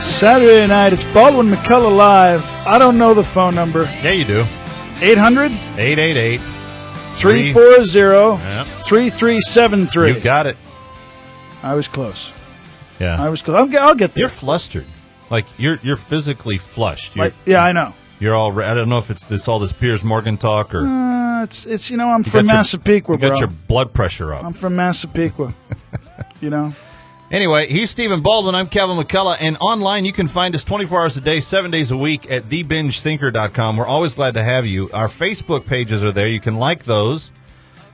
Saturday 0.00 0.66
night, 0.68 0.92
it's 0.92 1.04
Baldwin 1.06 1.48
McCullough 1.48 1.96
Live. 1.96 2.44
I 2.66 2.78
don't 2.78 2.98
know 2.98 3.14
the 3.14 3.24
phone 3.24 3.56
number. 3.56 3.82
Yeah, 4.02 4.12
you 4.12 4.24
do. 4.24 4.44
800 5.00 5.50
888 5.76 6.57
340 7.18 8.42
Yeah. 8.42 8.64
3373. 8.84 10.12
You 10.14 10.20
got 10.20 10.46
it. 10.46 10.56
I 11.62 11.74
was 11.74 11.88
close. 11.88 12.32
Yeah. 13.00 13.22
I 13.22 13.28
was 13.28 13.42
close. 13.42 13.56
I'll 13.56 13.66
get, 13.68 13.82
I'll 13.82 13.94
get 13.94 14.14
there. 14.14 14.22
You're 14.22 14.28
flustered. 14.28 14.86
Like 15.30 15.46
you're 15.58 15.78
you're 15.82 15.96
physically 15.96 16.56
flushed. 16.58 17.16
You're, 17.16 17.26
Like, 17.26 17.34
yeah, 17.44 17.62
I 17.62 17.72
know. 17.72 17.92
You're 18.20 18.34
all. 18.34 18.50
re- 18.52 18.64
I 18.66 18.74
don't 18.74 18.88
know 18.88 18.98
if 18.98 19.10
it's 19.10 19.26
this 19.26 19.46
all 19.46 19.58
this 19.58 19.72
Piers 19.72 20.02
Morgan 20.02 20.36
talk 20.38 20.74
or 20.74 20.86
Uh, 20.86 21.42
it's, 21.44 21.66
it's, 21.66 21.90
you 21.90 21.96
know, 21.96 22.08
I'm 22.10 22.20
you 22.24 22.30
from 22.30 22.46
got 22.46 22.52
your- 22.52 22.58
Massapequa, 22.58 23.14
You 23.14 23.20
got 23.20 23.28
bro. 23.28 23.38
your 23.38 23.48
blood 23.48 23.92
pressure 23.94 24.34
up. 24.34 24.44
I'm 24.44 24.52
from 24.54 24.74
Massapequa. 24.76 25.54
you 26.40 26.50
know? 26.50 26.72
Anyway, 27.30 27.68
he's 27.68 27.90
Stephen 27.90 28.20
Baldwin. 28.20 28.54
I'm 28.54 28.68
Kevin 28.68 28.96
McCullough. 28.96 29.36
And 29.38 29.58
online, 29.60 30.06
you 30.06 30.12
can 30.12 30.26
find 30.26 30.54
us 30.54 30.64
24 30.64 31.02
hours 31.02 31.16
a 31.18 31.20
day, 31.20 31.40
seven 31.40 31.70
days 31.70 31.90
a 31.90 31.96
week 31.96 32.30
at 32.30 32.44
thebingethinker.com. 32.44 33.76
We're 33.76 33.86
always 33.86 34.14
glad 34.14 34.34
to 34.34 34.42
have 34.42 34.64
you. 34.64 34.88
Our 34.94 35.08
Facebook 35.08 35.66
pages 35.66 36.02
are 36.02 36.12
there. 36.12 36.28
You 36.28 36.40
can 36.40 36.56
like 36.56 36.84
those. 36.84 37.32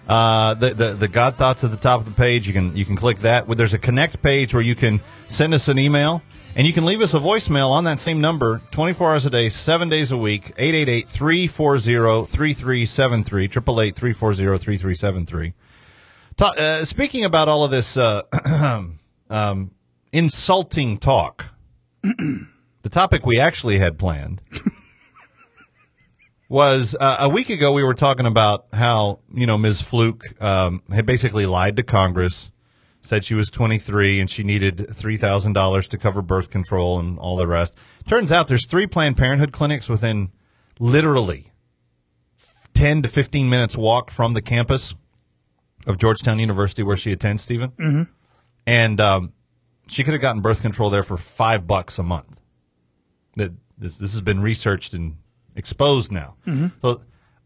Uh, 0.07 0.55
the, 0.55 0.75
the 0.75 0.93
the 0.93 1.09
God 1.09 1.37
thoughts 1.37 1.65
at 1.65 1.71
the 1.71 1.79
top 1.79 1.99
of 1.99 2.07
the 2.07 2.13
page. 2.13 2.47
You 2.47 2.53
can 2.53 2.77
you 2.77 2.85
can 2.85 2.95
click 2.95 3.21
that. 3.21 3.49
There's 3.49 3.73
a 3.73 3.79
connect 3.79 4.23
page 4.23 4.53
where 4.53 4.63
you 4.63 4.75
can 4.75 5.01
send 5.29 5.55
us 5.55 5.67
an 5.69 5.79
email 5.79 6.23
and 6.57 6.67
you 6.67 6.73
can 6.73 6.85
leave 6.85 7.01
us 7.01 7.15
a 7.15 7.19
voicemail 7.19 7.71
on 7.71 7.85
that 7.85 7.99
same 7.99 8.21
number, 8.21 8.61
24 8.71 9.13
hours 9.13 9.27
a 9.27 9.31
day, 9.31 9.49
seven 9.49 9.89
days 9.89 10.13
a 10.13 10.17
week, 10.17 10.55
888-340-3373, 10.57 13.49
888-340-3373. 13.49 15.53
Uh, 16.39 16.85
speaking 16.85 17.25
about 17.25 17.49
all 17.49 17.65
of 17.65 17.73
this 17.73 17.97
uh, 17.97 18.23
um, 19.31 19.71
insulting 20.13 20.99
talk, 20.99 21.51
the 22.03 22.89
topic 22.91 23.25
we 23.27 23.39
actually 23.41 23.79
had 23.79 23.99
planned 23.99 24.41
was 26.49 26.97
uh, 27.01 27.17
a 27.21 27.29
week 27.29 27.51
ago 27.51 27.73
we 27.73 27.83
were 27.83 27.95
talking 27.95 28.27
about 28.27 28.67
how 28.73 29.21
you 29.33 29.47
know 29.47 29.59
Ms. 29.59 29.83
Fluke 29.83 30.41
um, 30.43 30.83
had 30.93 31.07
basically 31.07 31.47
lied 31.47 31.77
to 31.77 31.83
Congress, 31.83 32.51
said 33.01 33.25
she 33.25 33.35
was 33.35 33.51
23 33.51 34.21
and 34.21 34.29
she 34.31 34.43
needed 34.43 34.87
three 34.95 35.17
thousand 35.17 35.55
dollars 35.55 35.87
to 35.89 35.99
cover 35.99 36.23
birth 36.23 36.51
control 36.51 36.99
and 36.99 37.19
all 37.19 37.37
the 37.37 37.47
rest. 37.47 37.77
Turns 38.07 38.31
out 38.31 38.49
there's 38.49 38.67
three 38.69 38.87
Planned 38.87 39.17
Parenthood 39.17 39.53
clinics 39.53 39.89
within 39.89 40.31
literally 40.79 41.53
10 42.75 43.03
to 43.03 43.09
15 43.09 43.49
minutes 43.49 43.77
walk 43.77 44.11
from 44.11 44.33
the 44.33 44.43
campus 44.43 44.95
of 45.87 45.97
Georgetown 45.97 46.39
University 46.41 46.83
where 46.83 46.97
she 46.97 47.13
attends, 47.13 47.43
Stephen. 47.43 47.71
Mhm. 47.79 48.09
And 48.67 49.01
um, 49.01 49.33
she 49.87 50.05
could 50.05 50.13
have 50.15 50.23
gotten 50.23 50.41
birth 50.43 50.63
control 50.63 50.91
there 50.91 51.03
for 51.03 51.17
five 51.17 51.67
bucks 51.67 51.99
a 51.99 52.03
month. 52.03 52.41
That 53.37 53.53
this, 53.77 53.99
this 53.99 54.13
has 54.13 54.23
been 54.23 54.41
researched 54.41 54.95
and 54.95 55.17
exposed 55.57 56.11
now. 56.13 56.37
Mhm. 56.47 56.73
So 56.81 57.01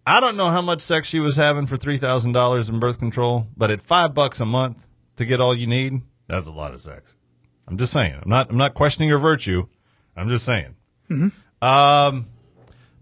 I 0.06 0.20
don't 0.20 0.36
know 0.36 0.48
how 0.48 0.62
much 0.62 0.80
sex 0.80 1.08
she 1.08 1.20
was 1.20 1.36
having 1.36 1.66
for 1.66 1.76
three 1.76 1.96
thousand 1.96 2.32
dollars 2.32 2.68
in 2.68 2.78
birth 2.78 2.98
control, 2.98 3.48
but 3.56 3.70
at 3.70 3.80
five 3.82 4.14
bucks 4.14 4.40
a 4.40 4.46
month 4.46 4.86
to 5.16 5.24
get 5.24 5.40
all 5.40 5.54
you 5.54 5.66
need, 5.66 6.02
that's 6.26 6.46
a 6.46 6.52
lot 6.52 6.72
of 6.72 6.80
sex. 6.80 7.16
I'm 7.66 7.76
just 7.76 7.92
saying. 7.92 8.18
I'm 8.22 8.28
not. 8.30 8.50
I'm 8.50 8.56
not 8.56 8.74
questioning 8.74 9.08
her 9.10 9.18
virtue. 9.18 9.66
I'm 10.16 10.28
just 10.28 10.44
saying. 10.44 10.74
Mhm. 11.10 11.32
Um, 11.60 12.26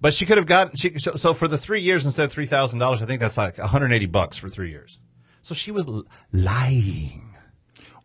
but 0.01 0.15
she 0.15 0.27
could 0.27 0.39
have 0.39 0.47
gotten. 0.47 0.77
She, 0.77 0.99
so, 0.99 1.15
so 1.17 1.35
for 1.35 1.47
the 1.49 1.59
three 1.59 1.81
years 1.81 2.05
instead 2.05 2.25
of 2.25 2.33
three 2.33 2.47
thousand 2.47 2.79
dollars, 2.79 3.03
I 3.03 3.07
think 3.07 3.21
that's 3.21 3.37
like 3.37 3.59
180 3.59 4.07
bucks 4.07 4.37
for 4.37 4.49
three 4.49 4.71
years. 4.71 4.99
So 5.43 5.55
she 5.55 5.71
was 5.71 5.87
l- 5.87 6.05
lying. 6.33 7.26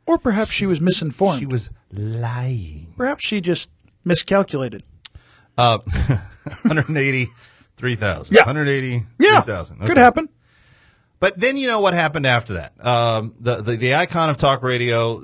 Or 0.06 0.18
perhaps 0.18 0.52
she 0.52 0.66
was 0.66 0.82
misinformed. 0.82 1.39
She 1.39 1.45
was 1.45 1.72
lying. 1.91 2.93
Perhaps 2.97 3.26
she 3.26 3.39
just 3.41 3.70
miscalculated. 4.04 4.84
Uh, 5.58 5.78
183,000. 6.64 8.36
Yeah. 8.36 8.41
183,000. 8.45 9.80
Could 9.80 9.97
happen. 9.97 10.30
But 11.20 11.39
then 11.39 11.56
you 11.56 11.68
know 11.68 11.80
what 11.80 11.93
happened 11.93 12.26
after 12.26 12.54
that. 12.54 12.74
Um, 12.84 13.36
the, 13.39 13.58
the 13.58 13.76
the 13.78 13.93
icon 13.93 14.32
of 14.32 14.38
talk 14.38 14.64
radio 14.64 15.22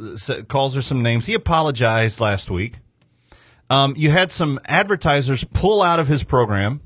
calls 0.48 0.76
her 0.76 0.82
some 0.84 1.02
names. 1.02 1.26
He 1.26 1.34
apologized 1.34 2.20
last 2.20 2.52
week. 2.52 2.76
Um, 3.72 3.96
you 3.98 4.12
had 4.12 4.32
some 4.32 4.60
advertisers 4.66 5.44
pull 5.44 5.82
out 5.82 6.00
of 6.00 6.08
his 6.08 6.24
program, 6.24 6.82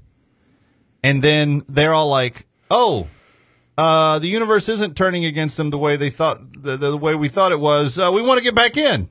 and 1.03 1.21
then 1.21 1.63
they're 1.67 1.93
all 1.93 2.07
like, 2.07 2.47
"Oh, 2.71 3.07
uh, 3.81 4.19
the 4.19 4.27
universe 4.27 4.69
isn't 4.69 4.95
turning 4.95 5.25
against 5.25 5.57
them 5.57 5.69
the 5.71 5.77
way 5.77 5.95
they 5.97 6.09
thought 6.09 6.39
the, 6.53 6.77
the 6.77 6.95
way 6.97 7.15
we 7.15 7.27
thought 7.27 7.51
it 7.51 7.59
was. 7.59 7.97
Uh, 7.99 8.11
we 8.13 8.21
want 8.21 8.37
to 8.37 8.43
get 8.43 8.55
back 8.55 8.77
in." 8.77 9.09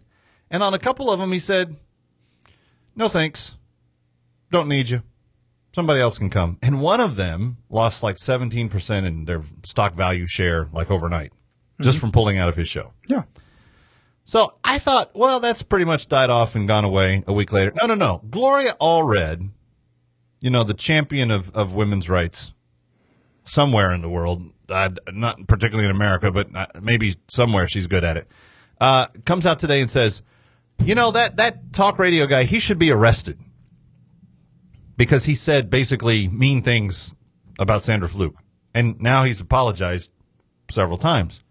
And 0.51 0.63
on 0.63 0.75
a 0.75 0.79
couple 0.79 1.11
of 1.11 1.19
them, 1.21 1.33
he 1.33 1.39
said, 1.39 1.77
"No 2.97 3.09
thanks, 3.09 3.57
don't 4.51 4.69
need 4.69 4.89
you." 4.89 5.03
somebody 5.73 6.01
else 6.01 6.19
can 6.19 6.29
come. 6.29 6.59
And 6.63 6.81
one 6.81 6.99
of 7.01 7.15
them 7.15 7.59
lost 7.69 8.03
like 8.03 8.17
17% 8.17 9.07
in 9.07 9.25
their 9.25 9.41
stock 9.65 9.95
value 9.95 10.27
share 10.27 10.67
like 10.73 10.91
overnight 10.91 11.33
just 11.81 11.99
Mhm. 11.99 12.01
from 12.01 12.11
pulling 12.13 12.39
out 12.39 12.49
of 12.49 12.57
his 12.57 12.67
show. 12.67 12.93
Yeah. 13.07 13.23
So 14.25 14.55
I 14.65 14.79
thought, 14.81 15.13
well, 15.15 15.39
that's 15.39 15.63
pretty 15.63 15.85
much 15.85 16.09
died 16.09 16.29
off 16.29 16.57
and 16.57 16.67
gone 16.67 16.85
away 16.85 17.23
a 17.29 17.33
week 17.33 17.53
later. 17.53 17.73
No, 17.81 17.87
no, 17.87 17.95
no. 17.95 18.21
Gloria 18.29 18.75
Allred, 18.81 19.51
you 20.41 20.51
know, 20.51 20.65
the 20.65 20.75
champion 20.75 21.31
of, 21.31 21.55
of 21.55 21.73
women's 21.73 22.09
rights 22.11 22.53
somewhere 23.45 23.93
in 23.93 24.03
the 24.03 24.11
world, 24.11 24.43
uh, 24.71 24.91
not 25.13 25.47
particularly 25.47 25.85
in 25.85 25.95
America, 25.95 26.31
but 26.31 26.55
uh, 26.55 26.67
maybe 26.81 27.17
somewhere 27.29 27.69
she's 27.69 27.87
good 27.87 28.05
at 28.05 28.17
it, 28.17 28.29
uh, 28.81 29.07
comes 29.25 29.47
out 29.47 29.59
today 29.59 29.81
and 29.81 29.91
says, 29.91 30.23
you 30.79 30.95
know, 30.95 31.11
that, 31.11 31.37
that 31.37 31.73
talk 31.73 31.99
radio 31.99 32.27
guy, 32.27 32.45
he 32.45 32.59
should 32.59 32.79
be 32.79 32.91
arrested 32.91 33.39
because 34.97 35.25
he 35.25 35.35
said 35.35 35.71
basically 35.71 36.29
mean 36.29 36.63
things 36.63 37.15
about 37.59 37.83
Sandra 37.83 38.09
Fluke. 38.09 38.37
And 38.75 39.01
now 39.01 39.25
he's 39.25 39.41
apologized 39.41 40.13
several 40.71 40.99
times. 40.99 41.43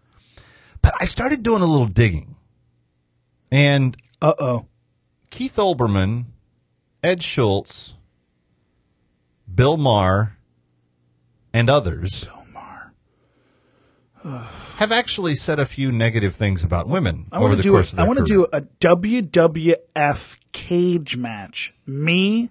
But 0.82 0.94
I 1.00 1.04
started 1.04 1.42
doing 1.42 1.62
a 1.62 1.66
little 1.66 1.86
digging. 1.86 2.36
And 3.52 3.96
uh 4.22 4.34
oh. 4.38 4.66
Keith 5.30 5.56
Olbermann, 5.56 6.26
Ed 7.02 7.22
Schultz, 7.22 7.94
Bill 9.52 9.76
Maher, 9.76 10.36
and 11.52 11.70
others 11.70 12.28
have 14.24 14.92
actually 14.92 15.34
said 15.34 15.58
a 15.58 15.64
few 15.64 15.90
negative 15.90 16.34
things 16.34 16.62
about 16.64 16.88
women 16.88 17.26
I 17.32 17.38
over 17.38 17.56
the 17.56 17.62
do. 17.62 17.72
course 17.72 17.92
of 17.92 17.98
I 17.98 18.04
want 18.04 18.18
to 18.18 18.24
do 18.24 18.44
a 18.52 18.62
WWF 18.62 20.36
cage 20.52 21.16
match. 21.16 21.74
Me 21.86 22.50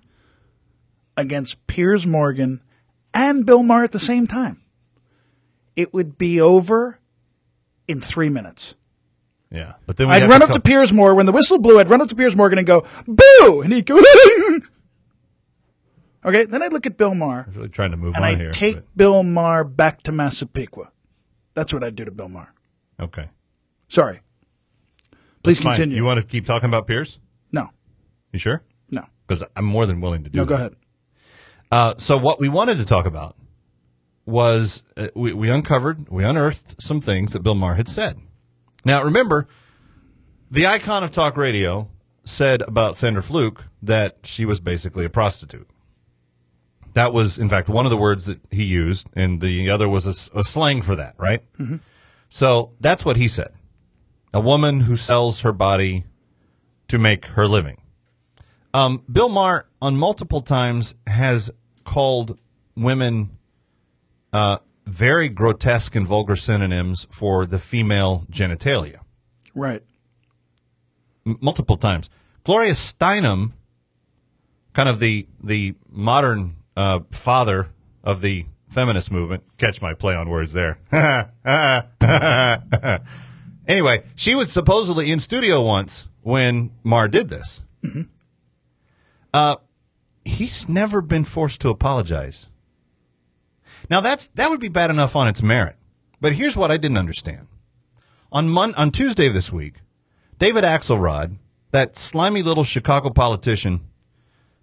against 1.15 1.65
Piers 1.67 2.07
Morgan 2.07 2.61
and 3.13 3.45
Bill 3.45 3.61
Maher 3.63 3.84
at 3.84 3.91
the 3.91 3.99
same 3.99 4.26
time. 4.28 4.61
It 5.76 5.93
would 5.93 6.17
be 6.17 6.41
over 6.41 6.99
in 7.88 8.01
three 8.01 8.30
minutes. 8.30 8.76
Yeah, 9.51 9.74
but 9.86 9.97
then 9.97 10.09
I'd 10.09 10.30
run 10.30 10.41
to 10.41 10.47
up 10.47 10.53
to 10.53 10.59
Piers 10.59 10.93
Morgan 10.93 11.17
when 11.17 11.26
the 11.26 11.32
whistle 11.32 11.57
blew. 11.57 11.80
I'd 11.80 11.89
run 11.89 12.01
up 12.01 12.09
to 12.09 12.15
Piers 12.15 12.36
Morgan 12.36 12.59
and 12.59 12.67
go 12.67 12.86
boo, 13.07 13.61
and 13.61 13.74
he'd 13.74 13.86
go. 13.86 13.95
okay, 16.26 16.45
then 16.45 16.61
I'd 16.61 16.72
look 16.74 16.86
at 16.86 16.97
Bill 16.97 17.15
Maher 17.15 17.43
I 17.45 17.47
was 17.47 17.57
really 17.57 17.70
trying 17.70 17.91
to 17.91 17.97
move 17.97 18.13
and 18.15 18.24
on 18.24 18.32
I'd 18.32 18.38
here. 18.38 18.51
take 18.51 18.78
Bill 18.95 19.24
Maher 19.24 19.63
back 19.63 20.03
to 20.03 20.11
Massapequa. 20.11 20.91
That's 21.53 21.73
what 21.73 21.83
I'd 21.83 21.95
do 21.95 22.05
to 22.05 22.11
Bill 22.11 22.29
Maher. 22.29 22.53
okay. 22.99 23.29
Sorry. 23.87 24.21
Please 25.41 25.57
That's 25.57 25.63
fine. 25.63 25.75
continue. 25.75 25.95
You 25.97 26.05
want 26.05 26.19
to 26.19 26.25
keep 26.27 26.45
talking 26.45 26.69
about 26.69 26.85
Piers? 26.85 27.19
No. 27.51 27.69
You 28.31 28.37
sure? 28.39 28.63
No. 28.91 29.05
Because 29.27 29.43
I'm 29.55 29.65
more 29.65 29.85
than 29.85 29.99
willing 30.01 30.23
to 30.25 30.29
do 30.29 30.37
No, 30.39 30.45
go 30.45 30.55
ahead. 30.55 30.75
Uh, 31.71 31.95
so 31.97 32.17
what 32.17 32.39
we 32.39 32.49
wanted 32.49 32.77
to 32.77 32.85
talk 32.85 33.05
about 33.05 33.35
was 34.25 34.83
uh, 34.95 35.07
we, 35.15 35.33
we 35.33 35.49
uncovered, 35.49 36.07
we 36.09 36.23
unearthed 36.23 36.81
some 36.81 37.01
things 37.01 37.33
that 37.33 37.41
Bill 37.41 37.55
Maher 37.55 37.75
had 37.75 37.87
said. 37.87 38.19
Now 38.85 39.03
remember, 39.03 39.47
the 40.51 40.67
icon 40.67 41.03
of 41.03 41.11
talk 41.11 41.35
radio 41.35 41.89
said 42.23 42.61
about 42.63 42.95
Sandra 42.95 43.23
Fluke 43.23 43.65
that 43.81 44.17
she 44.23 44.45
was 44.45 44.59
basically 44.59 45.03
a 45.05 45.09
prostitute. 45.09 45.67
That 46.99 47.13
was, 47.13 47.39
in 47.39 47.47
fact, 47.47 47.69
one 47.69 47.85
of 47.85 47.91
the 47.91 47.97
words 47.97 48.25
that 48.25 48.41
he 48.51 48.65
used, 48.65 49.07
and 49.13 49.39
the 49.39 49.69
other 49.69 49.87
was 49.87 50.05
a 50.05 50.43
slang 50.43 50.81
for 50.81 50.97
that, 50.97 51.15
right? 51.17 51.41
Mhm. 51.57 51.79
So 52.27 52.73
that's 52.81 53.05
what 53.05 53.15
he 53.15 53.29
said. 53.29 53.53
A 54.33 54.41
woman 54.41 54.81
who 54.81 54.97
sells 54.97 55.39
her 55.39 55.53
body 55.53 56.03
to 56.89 56.99
make 56.99 57.23
her 57.37 57.47
living. 57.47 57.77
Um, 58.73 59.01
Bill 59.09 59.29
Maher, 59.29 59.65
on 59.81 59.95
multiple 59.95 60.41
times, 60.41 60.95
has 61.07 61.49
called 61.85 62.37
women 62.75 63.29
uh, 64.33 64.57
very 64.85 65.29
grotesque 65.29 65.95
and 65.95 66.05
vulgar 66.05 66.35
synonyms 66.35 67.07
for 67.09 67.45
the 67.45 67.59
female 67.59 68.25
genitalia. 68.29 68.99
Right. 69.55 69.83
M- 71.25 71.37
multiple 71.39 71.77
times. 71.77 72.09
Gloria 72.43 72.73
Steinem, 72.73 73.53
kind 74.73 74.89
of 74.89 74.99
the 74.99 75.27
the 75.41 75.75
modern 75.89 76.57
uh, 76.80 77.01
father 77.11 77.71
of 78.05 78.21
the 78.21 78.45
feminist 78.69 79.11
movement. 79.11 79.43
Catch 79.57 79.82
my 79.82 79.93
play 79.93 80.15
on 80.15 80.30
words 80.30 80.53
there. 80.53 80.80
anyway, 83.67 84.03
she 84.15 84.34
was 84.34 84.49
supposedly 84.49 85.11
in 85.11 85.19
studio 85.19 85.61
once 85.61 86.07
when 86.21 86.71
Maher 86.86 87.09
did 87.09 87.27
this. 87.27 87.65
Uh, 89.34 89.57
he's 90.23 90.69
never 90.69 91.01
been 91.01 91.25
forced 91.25 91.59
to 91.61 91.69
apologize. 91.69 92.49
Now 93.89 93.99
that's 93.99 94.27
that 94.30 94.49
would 94.49 94.61
be 94.61 94.69
bad 94.69 94.89
enough 94.89 95.17
on 95.17 95.27
its 95.27 95.43
merit, 95.43 95.75
but 96.21 96.34
here's 96.34 96.55
what 96.55 96.71
I 96.71 96.77
didn't 96.77 96.97
understand. 96.97 97.47
On 98.32 98.47
Mon- 98.47 98.75
on 98.75 98.91
Tuesday 98.91 99.27
of 99.27 99.34
this 99.34 99.51
week, 99.51 99.82
David 100.38 100.63
Axelrod, 100.63 101.36
that 101.71 101.97
slimy 101.97 102.41
little 102.41 102.63
Chicago 102.63 103.09
politician 103.09 103.82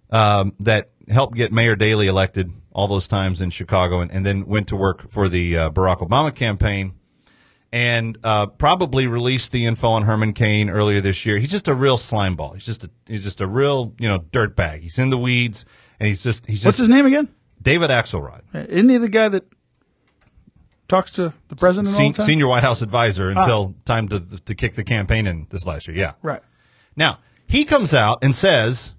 um, 0.09 0.53
that 0.59 0.89
helped 1.09 1.35
get 1.35 1.51
Mayor 1.51 1.75
Daley 1.75 2.07
elected 2.07 2.51
all 2.71 2.87
those 2.87 3.07
times 3.07 3.41
in 3.41 3.49
Chicago, 3.49 4.01
and, 4.01 4.11
and 4.11 4.25
then 4.25 4.45
went 4.45 4.67
to 4.67 4.75
work 4.75 5.09
for 5.09 5.27
the 5.29 5.57
uh, 5.57 5.69
Barack 5.71 5.99
Obama 6.07 6.33
campaign, 6.33 6.93
and 7.71 8.17
uh, 8.23 8.45
probably 8.47 9.07
released 9.07 9.51
the 9.51 9.65
info 9.65 9.89
on 9.89 10.03
Herman 10.03 10.33
Cain 10.33 10.69
earlier 10.69 11.01
this 11.01 11.25
year. 11.25 11.37
He's 11.37 11.51
just 11.51 11.67
a 11.67 11.73
real 11.73 11.97
slime 11.97 12.35
ball. 12.35 12.53
He's 12.53 12.65
just 12.65 12.83
a, 12.83 12.89
he's 13.07 13.23
just 13.23 13.41
a 13.41 13.47
real 13.47 13.93
you 13.99 14.07
know 14.07 14.19
dirtbag. 14.19 14.81
He's 14.81 14.99
in 14.99 15.09
the 15.09 15.17
weeds, 15.17 15.65
and 15.99 16.07
he's 16.07 16.23
just 16.23 16.45
he's 16.45 16.59
just 16.59 16.65
What's 16.65 16.77
his 16.77 16.89
name 16.89 17.05
again? 17.05 17.29
David 17.61 17.89
Axelrod. 17.89 18.41
Isn't 18.53 18.89
he 18.89 18.97
the 18.97 19.09
guy 19.09 19.29
that 19.29 19.45
talks 20.87 21.11
to 21.13 21.33
the 21.49 21.55
president 21.55 21.93
all 21.95 22.07
the 22.07 22.13
time? 22.13 22.25
senior 22.25 22.47
White 22.47 22.63
House 22.63 22.81
advisor 22.81 23.33
Ah. 23.35 23.39
until 23.41 23.75
time 23.85 24.07
to 24.09 24.19
to 24.41 24.55
kick 24.55 24.75
the 24.75 24.83
campaign 24.83 25.27
in 25.27 25.47
this 25.49 25.65
last 25.65 25.87
year. 25.87 25.97
Yeah. 25.97 26.13
Right. 26.21 26.41
Now 26.95 27.19
he 27.47 27.65
comes 27.65 27.93
out 27.93 28.19
and 28.23 28.33
says, 28.35 28.93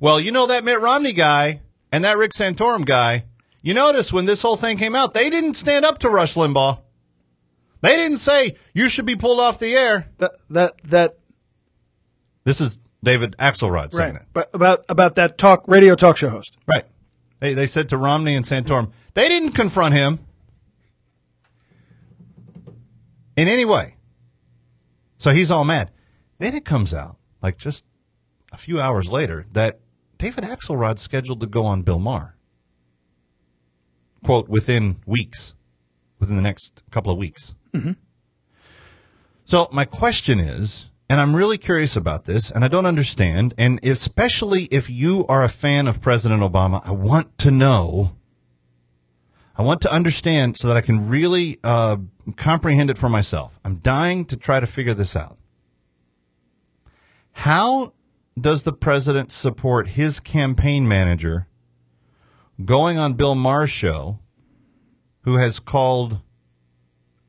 "Well, 0.00 0.20
you 0.20 0.32
know 0.32 0.46
that 0.46 0.64
Mitt 0.64 0.80
Romney 0.80 1.12
guy 1.12 1.62
and 1.92 2.04
that 2.04 2.16
Rick 2.16 2.32
Santorum 2.32 2.84
guy. 2.84 3.24
You 3.62 3.74
notice 3.74 4.12
when 4.12 4.26
this 4.26 4.42
whole 4.42 4.56
thing 4.56 4.76
came 4.76 4.94
out, 4.94 5.12
they 5.14 5.28
didn't 5.28 5.54
stand 5.54 5.84
up 5.84 5.98
to 5.98 6.08
Rush 6.08 6.34
Limbaugh. 6.34 6.80
They 7.80 7.96
didn't 7.96 8.18
say 8.18 8.56
you 8.74 8.88
should 8.88 9.06
be 9.06 9.16
pulled 9.16 9.40
off 9.40 9.58
the 9.58 9.74
air. 9.74 10.08
That 10.18 10.32
that 10.50 10.74
that 10.84 11.18
This 12.44 12.60
is 12.60 12.80
David 13.02 13.36
Axelrod 13.38 13.92
saying 13.92 14.14
right. 14.14 14.20
that. 14.20 14.32
But 14.32 14.50
about 14.54 14.84
about 14.88 15.16
that 15.16 15.38
talk 15.38 15.66
radio 15.66 15.94
talk 15.94 16.16
show 16.16 16.28
host. 16.28 16.56
Right. 16.66 16.84
They 17.40 17.54
they 17.54 17.66
said 17.66 17.88
to 17.90 17.96
Romney 17.96 18.34
and 18.34 18.44
Santorum, 18.44 18.92
they 19.14 19.28
didn't 19.28 19.52
confront 19.52 19.94
him 19.94 20.20
in 23.36 23.48
any 23.48 23.64
way. 23.64 23.96
So 25.18 25.30
he's 25.30 25.50
all 25.50 25.64
mad. 25.64 25.90
Then 26.38 26.54
it 26.54 26.64
comes 26.64 26.92
out, 26.92 27.16
like 27.42 27.56
just 27.58 27.84
a 28.52 28.56
few 28.56 28.80
hours 28.80 29.10
later, 29.10 29.46
that 29.52 29.80
David 30.18 30.44
Axelrod's 30.44 31.02
scheduled 31.02 31.40
to 31.40 31.46
go 31.46 31.64
on 31.64 31.82
Bill 31.82 31.98
Maher. 31.98 32.36
Quote, 34.24 34.48
within 34.48 34.96
weeks, 35.06 35.54
within 36.18 36.36
the 36.36 36.42
next 36.42 36.82
couple 36.90 37.12
of 37.12 37.18
weeks. 37.18 37.54
Mhm. 37.72 37.96
So 39.44 39.68
my 39.70 39.84
question 39.84 40.40
is, 40.40 40.90
and 41.08 41.20
I'm 41.20 41.36
really 41.36 41.58
curious 41.58 41.94
about 41.94 42.24
this, 42.24 42.50
and 42.50 42.64
I 42.64 42.68
don't 42.68 42.86
understand. 42.86 43.54
And 43.56 43.78
especially 43.84 44.64
if 44.72 44.90
you 44.90 45.24
are 45.28 45.44
a 45.44 45.48
fan 45.48 45.86
of 45.86 46.00
President 46.00 46.42
Obama, 46.42 46.80
I 46.84 46.90
want 46.90 47.38
to 47.38 47.50
know. 47.50 48.16
I 49.56 49.62
want 49.62 49.80
to 49.82 49.92
understand 49.92 50.56
so 50.56 50.66
that 50.68 50.76
I 50.76 50.80
can 50.80 51.08
really 51.08 51.58
uh, 51.62 51.98
comprehend 52.36 52.90
it 52.90 52.98
for 52.98 53.08
myself. 53.08 53.60
I'm 53.64 53.76
dying 53.76 54.24
to 54.26 54.36
try 54.36 54.58
to 54.58 54.66
figure 54.66 54.94
this 54.94 55.14
out. 55.14 55.38
How 57.32 57.92
does 58.38 58.64
the 58.64 58.72
president 58.72 59.32
support 59.32 59.88
his 59.88 60.20
campaign 60.20 60.86
manager 60.86 61.46
going 62.64 62.98
on 62.98 63.14
Bill 63.14 63.34
Maher's 63.34 63.70
show, 63.70 64.18
who 65.22 65.36
has 65.36 65.58
called 65.58 66.20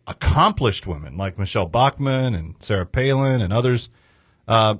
accomplished 0.05 0.87
women 0.87 1.17
like 1.17 1.37
Michele 1.37 1.67
Bachmann 1.67 2.33
and 2.33 2.55
Sarah 2.59 2.85
Palin 2.85 3.41
and 3.41 3.51
others 3.51 3.89
uh, 4.47 4.75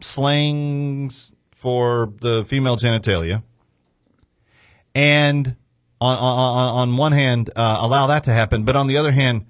slangs 0.00 1.34
for 1.54 2.12
the 2.20 2.44
female 2.44 2.76
genitalia, 2.76 3.42
and 4.94 5.56
on 6.00 6.16
on, 6.16 6.90
on 6.90 6.96
one 6.96 7.12
hand 7.12 7.50
uh, 7.54 7.78
allow 7.80 8.06
that 8.06 8.24
to 8.24 8.32
happen, 8.32 8.64
but 8.64 8.76
on 8.76 8.86
the 8.86 8.96
other 8.96 9.12
hand 9.12 9.46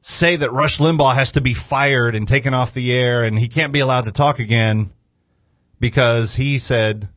say 0.00 0.36
that 0.36 0.50
Rush 0.52 0.78
Limbaugh 0.78 1.14
has 1.14 1.32
to 1.32 1.40
be 1.40 1.54
fired 1.54 2.14
and 2.14 2.26
taken 2.26 2.54
off 2.54 2.72
the 2.72 2.92
air 2.92 3.22
and 3.22 3.38
he 3.38 3.46
can't 3.46 3.72
be 3.72 3.80
allowed 3.80 4.06
to 4.06 4.12
talk 4.12 4.38
again 4.38 4.90
because 5.80 6.36
he 6.36 6.58
said 6.58 7.08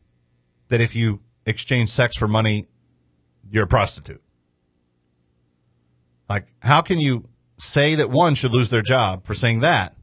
that 0.68 0.80
if 0.80 0.94
you 0.94 1.20
exchange 1.46 1.90
sex 1.90 2.16
for 2.16 2.28
money, 2.28 2.66
you're 3.50 3.64
a 3.64 3.68
prostitute. 3.68 4.22
Like, 6.28 6.46
how 6.60 6.80
can 6.80 7.00
you 7.00 7.28
say 7.58 7.94
that 7.94 8.10
one 8.10 8.34
should 8.34 8.52
lose 8.52 8.70
their 8.70 8.82
job 8.82 9.26
for 9.26 9.34
saying 9.34 9.60
that, 9.60 9.96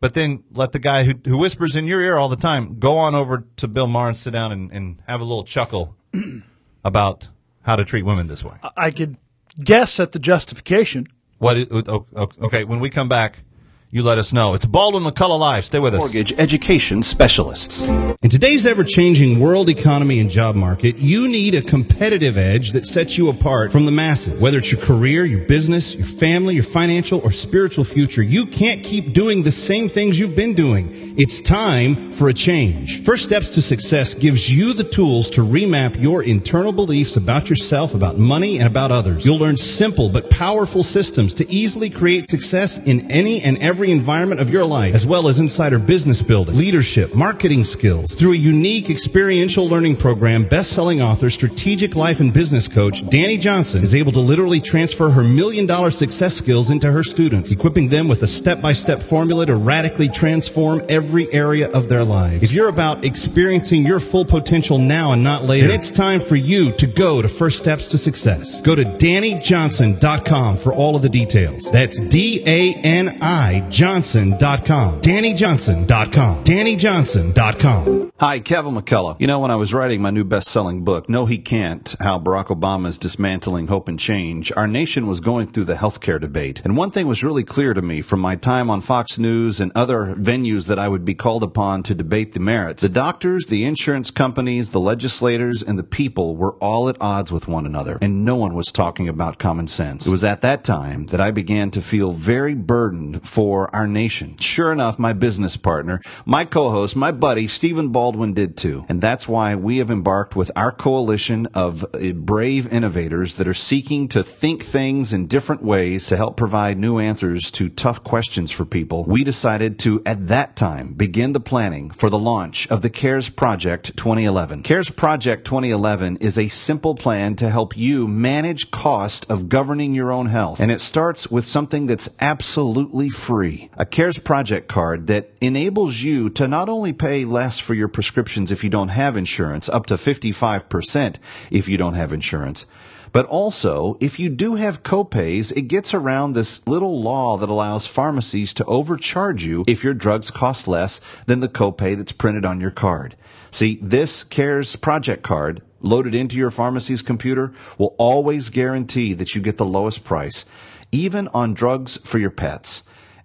but 0.00 0.14
then 0.14 0.44
let 0.50 0.72
the 0.72 0.78
guy 0.78 1.04
who, 1.04 1.14
who 1.24 1.38
whispers 1.38 1.74
in 1.74 1.86
your 1.86 2.00
ear 2.00 2.16
all 2.16 2.28
the 2.28 2.36
time 2.36 2.78
go 2.78 2.98
on 2.98 3.14
over 3.14 3.46
to 3.56 3.68
Bill 3.68 3.86
Maher 3.86 4.08
and 4.08 4.16
sit 4.16 4.32
down 4.32 4.52
and, 4.52 4.70
and 4.72 5.02
have 5.06 5.20
a 5.20 5.24
little 5.24 5.44
chuckle 5.44 5.96
about 6.84 7.28
how 7.62 7.76
to 7.76 7.84
treat 7.84 8.04
women 8.04 8.26
this 8.26 8.44
way? 8.44 8.56
I 8.76 8.90
could 8.90 9.16
guess 9.62 9.98
at 9.98 10.12
the 10.12 10.18
justification. 10.18 11.06
What? 11.38 11.56
Is, 11.56 11.68
okay, 11.70 12.64
when 12.64 12.80
we 12.80 12.90
come 12.90 13.08
back, 13.08 13.42
you 13.90 14.02
let 14.02 14.18
us 14.18 14.32
know. 14.32 14.54
It's 14.54 14.66
Baldwin 14.66 15.04
McCullough 15.04 15.38
Live. 15.38 15.64
Stay 15.64 15.78
with 15.78 15.94
us. 15.94 16.00
Mortgage 16.00 16.32
education 16.38 17.02
specialists. 17.02 17.82
In 17.82 18.30
today's 18.30 18.66
ever 18.66 18.82
changing 18.82 19.38
world 19.38 19.68
economy 19.68 20.18
and 20.18 20.28
job 20.28 20.56
market, 20.56 20.98
you 20.98 21.28
need 21.28 21.54
a 21.54 21.62
competitive 21.62 22.36
edge 22.36 22.72
that 22.72 22.84
sets 22.84 23.16
you 23.16 23.28
apart 23.28 23.70
from 23.70 23.84
the 23.84 23.92
masses. 23.92 24.42
Whether 24.42 24.58
it's 24.58 24.72
your 24.72 24.80
career, 24.80 25.24
your 25.24 25.46
business, 25.46 25.94
your 25.94 26.06
family, 26.06 26.54
your 26.54 26.64
financial 26.64 27.20
or 27.20 27.30
spiritual 27.30 27.84
future, 27.84 28.22
you 28.22 28.46
can't 28.46 28.82
keep 28.82 29.12
doing 29.12 29.44
the 29.44 29.52
same 29.52 29.88
things 29.88 30.18
you've 30.18 30.36
been 30.36 30.54
doing. 30.54 30.90
It's 31.18 31.40
time 31.40 32.12
for 32.12 32.28
a 32.28 32.34
change. 32.34 33.02
First 33.04 33.24
Steps 33.24 33.50
to 33.50 33.62
Success 33.62 34.14
gives 34.14 34.54
you 34.54 34.72
the 34.74 34.84
tools 34.84 35.30
to 35.30 35.40
remap 35.42 35.98
your 35.98 36.22
internal 36.22 36.72
beliefs 36.72 37.16
about 37.16 37.48
yourself, 37.48 37.94
about 37.94 38.18
money, 38.18 38.58
and 38.58 38.66
about 38.66 38.92
others. 38.92 39.24
You'll 39.24 39.38
learn 39.38 39.56
simple 39.56 40.10
but 40.10 40.28
powerful 40.28 40.82
systems 40.82 41.32
to 41.34 41.50
easily 41.50 41.88
create 41.88 42.28
success 42.28 42.76
in 42.78 43.10
any 43.10 43.40
and 43.40 43.56
every 43.58 43.75
environment 43.84 44.40
of 44.40 44.50
your 44.50 44.64
life, 44.64 44.94
as 44.94 45.06
well 45.06 45.28
as 45.28 45.38
insider 45.38 45.78
business 45.78 46.22
building, 46.22 46.56
leadership, 46.56 47.14
marketing 47.14 47.64
skills. 47.64 48.14
Through 48.14 48.32
a 48.32 48.36
unique 48.36 48.90
experiential 48.90 49.68
learning 49.68 49.96
program, 49.96 50.44
best-selling 50.44 51.02
author, 51.02 51.30
strategic 51.30 51.94
life 51.94 52.20
and 52.20 52.32
business 52.32 52.68
coach 52.68 53.02
Dani 53.02 53.38
Johnson 53.40 53.82
is 53.82 53.94
able 53.94 54.12
to 54.12 54.20
literally 54.20 54.60
transfer 54.60 55.10
her 55.10 55.22
million 55.22 55.66
dollar 55.66 55.90
success 55.90 56.34
skills 56.34 56.70
into 56.70 56.90
her 56.90 57.02
students, 57.02 57.52
equipping 57.52 57.88
them 57.88 58.08
with 58.08 58.22
a 58.22 58.26
step-by-step 58.26 59.02
formula 59.02 59.46
to 59.46 59.56
radically 59.56 60.08
transform 60.08 60.80
every 60.88 61.32
area 61.32 61.70
of 61.72 61.88
their 61.88 62.04
lives. 62.04 62.42
If 62.42 62.52
you're 62.52 62.68
about 62.68 63.04
experiencing 63.04 63.84
your 63.84 64.00
full 64.00 64.24
potential 64.24 64.78
now 64.78 65.12
and 65.12 65.22
not 65.22 65.44
later, 65.44 65.66
then 65.68 65.76
it's 65.76 65.92
time 65.92 66.20
for 66.20 66.36
you 66.36 66.72
to 66.72 66.86
go 66.86 67.22
to 67.22 67.28
First 67.28 67.58
Steps 67.58 67.88
to 67.88 67.98
Success. 67.98 68.60
Go 68.60 68.74
to 68.74 68.84
DaniJohnson.com 68.84 70.56
for 70.56 70.72
all 70.72 70.96
of 70.96 71.02
the 71.02 71.08
details. 71.08 71.70
That's 71.70 72.00
D-A-N-I 72.00 73.65
Johnson.com. 73.70 75.00
DaniJohnson.com. 75.00 76.44
DaniJohnson.com. 76.44 78.12
Hi, 78.18 78.40
Kevin 78.40 78.74
McCullough. 78.74 79.20
You 79.20 79.26
know, 79.26 79.40
when 79.40 79.50
I 79.50 79.56
was 79.56 79.74
writing 79.74 80.00
my 80.00 80.10
new 80.10 80.24
best 80.24 80.48
selling 80.48 80.84
book, 80.84 81.06
No 81.08 81.26
He 81.26 81.36
Can't 81.36 81.94
How 82.00 82.18
Barack 82.18 82.46
Obama 82.46 82.88
is 82.88 82.96
Dismantling 82.96 83.66
Hope 83.66 83.88
and 83.88 84.00
Change, 84.00 84.50
our 84.56 84.66
nation 84.66 85.06
was 85.06 85.20
going 85.20 85.48
through 85.48 85.64
the 85.64 85.74
healthcare 85.74 86.18
debate. 86.18 86.62
And 86.64 86.78
one 86.78 86.90
thing 86.90 87.06
was 87.08 87.22
really 87.22 87.44
clear 87.44 87.74
to 87.74 87.82
me 87.82 88.00
from 88.00 88.20
my 88.20 88.34
time 88.36 88.70
on 88.70 88.80
Fox 88.80 89.18
News 89.18 89.60
and 89.60 89.70
other 89.74 90.14
venues 90.14 90.66
that 90.68 90.78
I 90.78 90.88
would 90.88 91.04
be 91.04 91.14
called 91.14 91.42
upon 91.42 91.82
to 91.82 91.94
debate 91.94 92.32
the 92.32 92.40
merits. 92.40 92.82
The 92.82 92.88
doctors, 92.88 93.46
the 93.46 93.64
insurance 93.64 94.10
companies, 94.10 94.70
the 94.70 94.80
legislators, 94.80 95.62
and 95.62 95.78
the 95.78 95.84
people 95.84 96.36
were 96.36 96.54
all 96.54 96.88
at 96.88 96.96
odds 97.00 97.30
with 97.30 97.48
one 97.48 97.66
another, 97.66 97.98
and 98.00 98.24
no 98.24 98.36
one 98.36 98.54
was 98.54 98.68
talking 98.68 99.08
about 99.08 99.38
common 99.38 99.66
sense. 99.66 100.06
It 100.06 100.10
was 100.10 100.24
at 100.24 100.40
that 100.40 100.64
time 100.64 101.04
that 101.06 101.20
I 101.20 101.30
began 101.30 101.70
to 101.72 101.82
feel 101.82 102.12
very 102.12 102.54
burdened 102.54 103.26
for 103.28 103.55
our 103.74 103.86
nation. 103.86 104.36
Sure 104.40 104.72
enough, 104.72 104.98
my 104.98 105.12
business 105.12 105.56
partner, 105.56 106.00
my 106.24 106.44
co-host, 106.44 106.96
my 106.96 107.12
buddy, 107.12 107.48
Stephen 107.48 107.88
Baldwin 107.88 108.34
did 108.34 108.56
too. 108.56 108.84
And 108.88 109.00
that's 109.00 109.26
why 109.28 109.54
we 109.54 109.78
have 109.78 109.90
embarked 109.90 110.36
with 110.36 110.50
our 110.56 110.72
coalition 110.72 111.46
of 111.54 111.84
uh, 111.84 112.12
brave 112.12 112.72
innovators 112.72 113.36
that 113.36 113.48
are 113.48 113.54
seeking 113.54 114.08
to 114.08 114.22
think 114.22 114.64
things 114.64 115.12
in 115.12 115.26
different 115.26 115.62
ways 115.62 116.06
to 116.08 116.16
help 116.16 116.36
provide 116.36 116.78
new 116.78 116.98
answers 116.98 117.50
to 117.52 117.68
tough 117.68 118.02
questions 118.04 118.50
for 118.50 118.64
people. 118.64 119.04
We 119.04 119.24
decided 119.24 119.78
to, 119.80 120.02
at 120.04 120.28
that 120.28 120.56
time, 120.56 120.94
begin 120.94 121.32
the 121.32 121.40
planning 121.40 121.90
for 121.90 122.10
the 122.10 122.18
launch 122.18 122.66
of 122.68 122.82
the 122.82 122.90
CARES 122.90 123.28
Project 123.30 123.96
2011. 123.96 124.62
CARES 124.62 124.90
Project 124.90 125.44
2011 125.44 126.18
is 126.18 126.38
a 126.38 126.48
simple 126.48 126.94
plan 126.94 127.36
to 127.36 127.50
help 127.50 127.76
you 127.76 128.06
manage 128.08 128.70
cost 128.70 129.26
of 129.28 129.48
governing 129.48 129.94
your 129.94 130.12
own 130.12 130.26
health. 130.26 130.60
And 130.60 130.70
it 130.70 130.80
starts 130.80 131.30
with 131.30 131.44
something 131.44 131.86
that's 131.86 132.08
absolutely 132.20 133.08
free. 133.08 133.45
A 133.76 133.86
CARES 133.86 134.18
Project 134.18 134.68
card 134.68 135.06
that 135.06 135.30
enables 135.40 136.00
you 136.02 136.30
to 136.30 136.48
not 136.48 136.68
only 136.68 136.92
pay 136.92 137.24
less 137.24 137.58
for 137.58 137.74
your 137.74 137.88
prescriptions 137.88 138.50
if 138.50 138.64
you 138.64 138.70
don't 138.70 138.88
have 138.88 139.16
insurance, 139.16 139.68
up 139.68 139.86
to 139.86 139.94
55% 139.94 141.16
if 141.50 141.68
you 141.68 141.76
don't 141.76 141.94
have 141.94 142.12
insurance, 142.12 142.66
but 143.12 143.26
also, 143.26 143.96
if 143.98 144.18
you 144.18 144.28
do 144.28 144.56
have 144.56 144.82
copays, 144.82 145.50
it 145.56 145.62
gets 145.62 145.94
around 145.94 146.32
this 146.32 146.66
little 146.66 147.00
law 147.00 147.38
that 147.38 147.48
allows 147.48 147.86
pharmacies 147.86 148.52
to 148.52 148.64
overcharge 148.66 149.42
you 149.42 149.64
if 149.66 149.82
your 149.82 149.94
drugs 149.94 150.30
cost 150.30 150.68
less 150.68 151.00
than 151.24 151.40
the 151.40 151.48
copay 151.48 151.96
that's 151.96 152.12
printed 152.12 152.44
on 152.44 152.60
your 152.60 152.70
card. 152.70 153.16
See, 153.50 153.78
this 153.80 154.22
CARES 154.22 154.76
project 154.76 155.22
card 155.22 155.62
loaded 155.80 156.14
into 156.14 156.36
your 156.36 156.50
pharmacy's 156.50 157.00
computer 157.00 157.54
will 157.78 157.94
always 157.96 158.50
guarantee 158.50 159.14
that 159.14 159.34
you 159.34 159.40
get 159.40 159.56
the 159.56 159.64
lowest 159.64 160.04
price, 160.04 160.44
even 160.92 161.28
on 161.28 161.54
drugs 161.54 161.96
for 162.04 162.18
your 162.18 162.30
pets. 162.30 162.82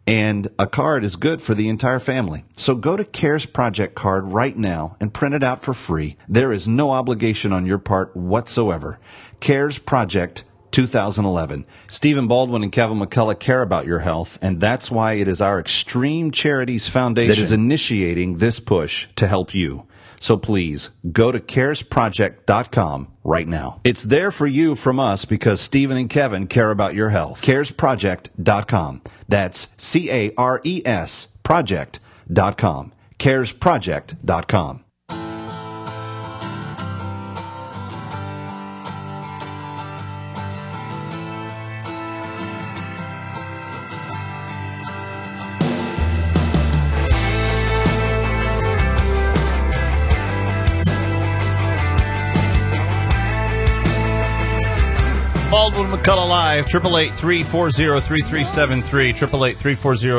And 0.08 0.50
a 0.58 0.68
card 0.68 1.04
is 1.04 1.16
good 1.16 1.42
for 1.42 1.54
the 1.54 1.70
entire 1.70 2.00
family. 2.00 2.44
So 2.54 2.76
go 2.76 2.98
to 2.98 3.06
CARES 3.06 3.46
Project 3.46 3.96
Card 3.96 4.32
right 4.32 4.58
now 4.58 4.98
and 5.00 5.14
print 5.14 5.36
it 5.36 5.44
out 5.44 5.62
for 5.62 5.74
free. 5.74 6.18
There 6.28 6.52
is 6.52 6.68
no 6.68 6.92
obligation 6.92 7.54
on 7.54 7.66
your 7.66 7.78
part 7.78 8.16
whatsoever. 8.16 9.00
CARES 9.40 9.78
Project 9.78 10.44
2011. 10.72 11.66
Stephen 11.90 12.28
Baldwin 12.28 12.64
and 12.64 12.72
Kevin 12.72 13.00
McCullough 13.00 13.40
care 13.40 13.62
about 13.62 13.86
your 13.86 14.00
health, 14.00 14.40
and 14.42 14.60
that's 14.60 14.90
why 14.90 15.14
it 15.14 15.28
is 15.28 15.42
our 15.42 15.60
Extreme 15.60 16.32
Charities 16.32 16.88
Foundation 16.88 17.36
that 17.36 17.40
is 17.40 17.52
initiating 17.52 18.38
this 18.38 18.60
push 18.60 19.08
to 19.18 19.28
help 19.28 19.54
you. 19.54 19.86
So 20.22 20.38
please 20.38 20.92
go 21.12 21.32
to 21.32 21.40
caresproject.com 21.40 23.08
right 23.24 23.48
now. 23.48 23.82
It's 23.84 24.04
there 24.04 24.30
for 24.30 24.46
you 24.46 24.76
from 24.76 25.00
us 25.00 25.26
because 25.26 25.60
Stephen 25.60 25.98
and 25.98 26.10
Kevin 26.10 26.46
care 26.46 26.70
about 26.70 26.94
your 26.94 27.10
health. 27.10 27.42
Caresproject.com. 27.42 29.02
That's 29.28 29.68
C 29.78 30.12
A 30.12 30.32
R 30.38 30.62
E 30.64 30.84
S 30.86 31.26
project.com. 31.44 32.94
Caresproject.com. 33.18 34.84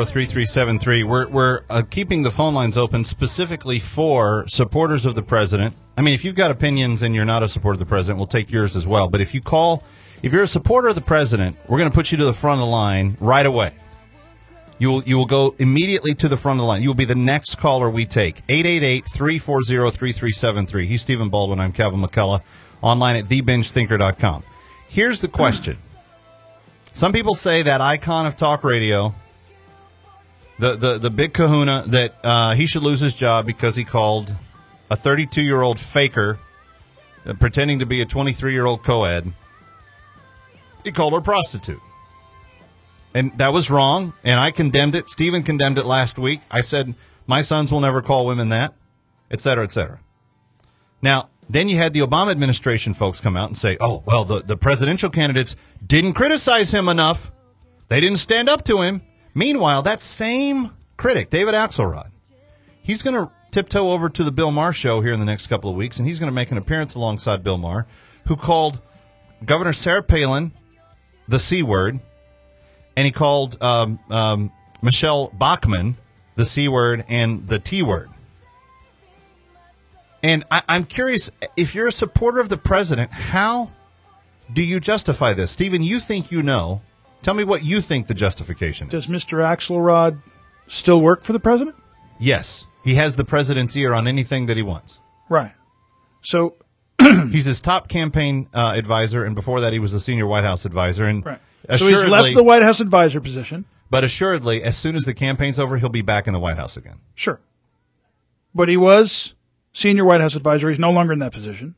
three 0.09 0.25
three 0.25 0.47
seven 0.47 0.79
three. 0.79 1.03
We're 1.03 1.27
we're 1.27 1.61
uh, 1.69 1.83
keeping 1.87 2.23
the 2.23 2.31
phone 2.31 2.55
lines 2.55 2.75
open 2.75 3.03
specifically 3.03 3.77
for 3.77 4.47
supporters 4.47 5.05
of 5.05 5.13
the 5.13 5.21
president. 5.21 5.75
I 5.95 6.01
mean, 6.01 6.15
if 6.15 6.25
you've 6.25 6.33
got 6.33 6.49
opinions 6.49 7.03
and 7.03 7.13
you're 7.13 7.23
not 7.23 7.43
a 7.43 7.47
supporter 7.47 7.75
of 7.75 7.79
the 7.79 7.85
president, 7.85 8.17
we'll 8.17 8.25
take 8.25 8.49
yours 8.49 8.75
as 8.75 8.87
well. 8.87 9.09
But 9.09 9.21
if 9.21 9.35
you 9.35 9.41
call, 9.41 9.83
if 10.23 10.33
you're 10.33 10.41
a 10.41 10.47
supporter 10.47 10.87
of 10.87 10.95
the 10.95 11.01
president, 11.01 11.55
we're 11.67 11.77
going 11.77 11.91
to 11.91 11.95
put 11.95 12.11
you 12.11 12.17
to 12.17 12.25
the 12.25 12.33
front 12.33 12.59
of 12.59 12.65
the 12.65 12.71
line 12.71 13.15
right 13.19 13.45
away. 13.45 13.73
You 14.79 14.89
will 14.89 15.03
you 15.03 15.19
will 15.19 15.27
go 15.27 15.53
immediately 15.59 16.15
to 16.15 16.27
the 16.27 16.35
front 16.35 16.57
of 16.57 16.63
the 16.63 16.67
line. 16.67 16.81
You 16.81 16.89
will 16.89 16.95
be 16.95 17.05
the 17.05 17.13
next 17.13 17.59
caller 17.59 17.91
we 17.91 18.07
take. 18.07 18.37
888-340-3373. 18.47 20.85
He's 20.85 21.03
Stephen 21.03 21.29
Baldwin. 21.29 21.59
I'm 21.59 21.73
Kevin 21.73 22.01
McCullough. 22.01 22.41
Online 22.81 23.17
at 23.17 23.25
thebingethinker.com. 23.25 24.45
Here's 24.93 25.21
the 25.21 25.27
question. 25.27 25.77
Some 26.91 27.13
people 27.13 27.33
say 27.33 27.63
that 27.63 27.81
icon 27.81 28.27
of 28.27 28.37
talk 28.37 28.63
radio, 28.63 29.15
the 30.59 30.75
the, 30.75 30.99
the 30.99 31.09
big 31.09 31.33
kahuna, 31.33 31.85
that 31.87 32.13
uh, 32.23 32.53
he 32.53 32.67
should 32.67 32.83
lose 32.83 32.99
his 32.99 33.15
job 33.15 33.47
because 33.47 33.75
he 33.75 33.85
called 33.85 34.35
a 34.91 34.95
32 34.95 35.41
year 35.41 35.63
old 35.63 35.79
faker 35.79 36.37
uh, 37.25 37.33
pretending 37.33 37.79
to 37.79 37.87
be 37.87 38.01
a 38.01 38.05
23 38.05 38.53
year 38.53 38.67
old 38.67 38.83
co-ed. 38.83 39.33
He 40.83 40.91
called 40.91 41.13
her 41.13 41.21
prostitute. 41.21 41.81
And 43.15 43.35
that 43.39 43.51
was 43.51 43.71
wrong, 43.71 44.13
and 44.23 44.39
I 44.39 44.51
condemned 44.51 44.93
it. 44.93 45.09
Stephen 45.09 45.41
condemned 45.41 45.79
it 45.79 45.87
last 45.87 46.19
week. 46.19 46.41
I 46.51 46.61
said, 46.61 46.93
my 47.25 47.41
sons 47.41 47.71
will 47.71 47.79
never 47.79 48.03
call 48.03 48.27
women 48.27 48.49
that, 48.49 48.75
et 49.31 49.41
cetera, 49.41 49.63
et 49.63 49.71
cetera. 49.71 49.99
Now, 51.01 51.29
then 51.49 51.69
you 51.69 51.77
had 51.77 51.93
the 51.93 52.01
Obama 52.01 52.31
administration 52.31 52.93
folks 52.93 53.19
come 53.19 53.37
out 53.37 53.49
and 53.49 53.57
say, 53.57 53.77
oh, 53.79 54.03
well, 54.05 54.23
the, 54.23 54.41
the 54.41 54.57
presidential 54.57 55.09
candidates 55.09 55.55
didn't 55.85 56.13
criticize 56.13 56.73
him 56.73 56.87
enough. 56.87 57.31
They 57.87 57.99
didn't 57.99 58.17
stand 58.17 58.49
up 58.49 58.63
to 58.65 58.81
him. 58.81 59.01
Meanwhile, 59.35 59.83
that 59.83 60.01
same 60.01 60.71
critic, 60.97 61.29
David 61.29 61.53
Axelrod, 61.53 62.11
he's 62.81 63.01
going 63.01 63.15
to 63.15 63.31
tiptoe 63.51 63.91
over 63.91 64.09
to 64.09 64.23
the 64.23 64.31
Bill 64.31 64.51
Maher 64.51 64.73
show 64.73 65.01
here 65.01 65.13
in 65.13 65.19
the 65.19 65.25
next 65.25 65.47
couple 65.47 65.69
of 65.69 65.75
weeks, 65.75 65.97
and 65.97 66.07
he's 66.07 66.19
going 66.19 66.31
to 66.31 66.35
make 66.35 66.51
an 66.51 66.57
appearance 66.57 66.95
alongside 66.95 67.43
Bill 67.43 67.57
Maher, 67.57 67.87
who 68.27 68.35
called 68.35 68.79
Governor 69.45 69.73
Sarah 69.73 70.03
Palin 70.03 70.51
the 71.27 71.39
C 71.39 71.63
word, 71.63 71.99
and 72.95 73.05
he 73.05 73.11
called 73.11 73.61
um, 73.61 73.99
um, 74.09 74.51
Michele 74.81 75.29
Bachmann 75.33 75.97
the 76.35 76.45
C 76.45 76.67
word 76.67 77.05
and 77.07 77.47
the 77.47 77.59
T 77.59 77.83
word. 77.83 78.09
And 80.23 80.45
I, 80.49 80.63
I'm 80.69 80.85
curious 80.85 81.29
if 81.57 81.75
you're 81.75 81.87
a 81.87 81.91
supporter 81.91 82.39
of 82.39 82.49
the 82.49 82.57
president, 82.57 83.11
how 83.11 83.71
do 84.51 84.63
you 84.63 84.79
justify 84.79 85.33
this? 85.33 85.51
Stephen, 85.51 85.83
you 85.83 85.99
think 85.99 86.31
you 86.31 86.41
know. 86.41 86.81
Tell 87.21 87.33
me 87.33 87.43
what 87.43 87.63
you 87.63 87.79
think 87.81 88.07
the 88.07 88.13
justification 88.13 88.87
is. 88.87 88.91
Does 88.91 89.07
Mr. 89.07 89.39
Axelrod 89.39 90.21
still 90.67 91.01
work 91.01 91.23
for 91.23 91.33
the 91.33 91.39
president? 91.39 91.75
Yes. 92.19 92.65
He 92.83 92.95
has 92.95 93.15
the 93.15 93.23
president's 93.23 93.75
ear 93.77 93.93
on 93.93 94.07
anything 94.07 94.47
that 94.47 94.57
he 94.57 94.63
wants. 94.63 94.99
Right. 95.29 95.53
So 96.21 96.55
he's 97.01 97.45
his 97.45 97.61
top 97.61 97.87
campaign 97.87 98.49
uh, 98.53 98.73
advisor, 98.75 99.23
and 99.23 99.35
before 99.35 99.61
that, 99.61 99.71
he 99.71 99.79
was 99.79 99.93
a 99.93 99.99
senior 99.99 100.27
White 100.27 100.43
House 100.43 100.65
advisor. 100.65 101.05
And 101.05 101.25
Right. 101.25 101.39
So 101.77 101.87
he's 101.87 102.05
left 102.07 102.35
the 102.35 102.43
White 102.43 102.61
House 102.61 102.81
advisor 102.81 103.21
position. 103.21 103.65
But 103.89 104.03
assuredly, 104.03 104.63
as 104.63 104.77
soon 104.77 104.95
as 104.95 105.03
the 105.03 105.13
campaign's 105.13 105.59
over, 105.59 105.77
he'll 105.77 105.87
be 105.89 106.01
back 106.01 106.27
in 106.27 106.33
the 106.33 106.39
White 106.39 106.57
House 106.57 106.75
again. 106.75 106.99
Sure. 107.15 107.39
But 108.53 108.67
he 108.67 108.75
was 108.75 109.33
senior 109.73 110.05
White 110.05 110.21
House 110.21 110.35
advisor. 110.35 110.69
He's 110.69 110.79
no 110.79 110.91
longer 110.91 111.13
in 111.13 111.19
that 111.19 111.33
position, 111.33 111.75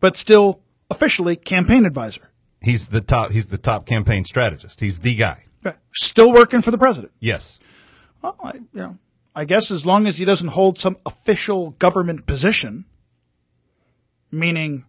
but 0.00 0.16
still 0.16 0.60
officially 0.90 1.36
campaign 1.36 1.86
advisor. 1.86 2.30
He's 2.60 2.88
the 2.88 3.00
top. 3.00 3.30
He's 3.32 3.48
the 3.48 3.58
top 3.58 3.86
campaign 3.86 4.24
strategist. 4.24 4.80
He's 4.80 5.00
the 5.00 5.14
guy. 5.14 5.44
Right. 5.62 5.76
Still 5.92 6.32
working 6.32 6.62
for 6.62 6.70
the 6.70 6.78
president. 6.78 7.12
Yes. 7.20 7.58
Well, 8.22 8.36
I, 8.42 8.54
you 8.54 8.64
know, 8.72 8.98
I 9.34 9.44
guess 9.44 9.70
as 9.70 9.84
long 9.84 10.06
as 10.06 10.18
he 10.18 10.24
doesn't 10.24 10.48
hold 10.48 10.78
some 10.78 10.96
official 11.04 11.70
government 11.72 12.26
position, 12.26 12.86
meaning 14.30 14.84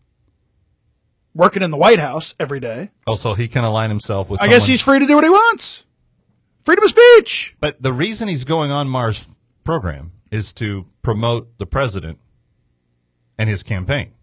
working 1.34 1.64
in 1.64 1.72
the 1.72 1.78
White 1.78 2.00
House 2.00 2.34
every 2.40 2.60
day, 2.60 2.92
Also, 3.06 3.34
he 3.34 3.48
can 3.48 3.64
align 3.64 3.90
himself 3.90 4.30
with. 4.30 4.42
I 4.42 4.48
guess 4.48 4.66
he's 4.68 4.82
free 4.82 5.00
to 5.00 5.06
do 5.06 5.16
what 5.16 5.24
he 5.24 5.30
wants. 5.30 5.86
Freedom 6.64 6.84
of 6.84 6.90
speech. 6.90 7.56
But 7.60 7.82
the 7.82 7.94
reason 7.94 8.28
he's 8.28 8.44
going 8.44 8.72
on 8.72 8.88
Maher's 8.90 9.28
program 9.64 10.14
is 10.32 10.52
to 10.54 10.86
promote 11.04 11.58
the 11.60 11.66
president 11.66 12.20
and 13.38 13.50
his 13.50 13.64
campaign. 13.64 14.14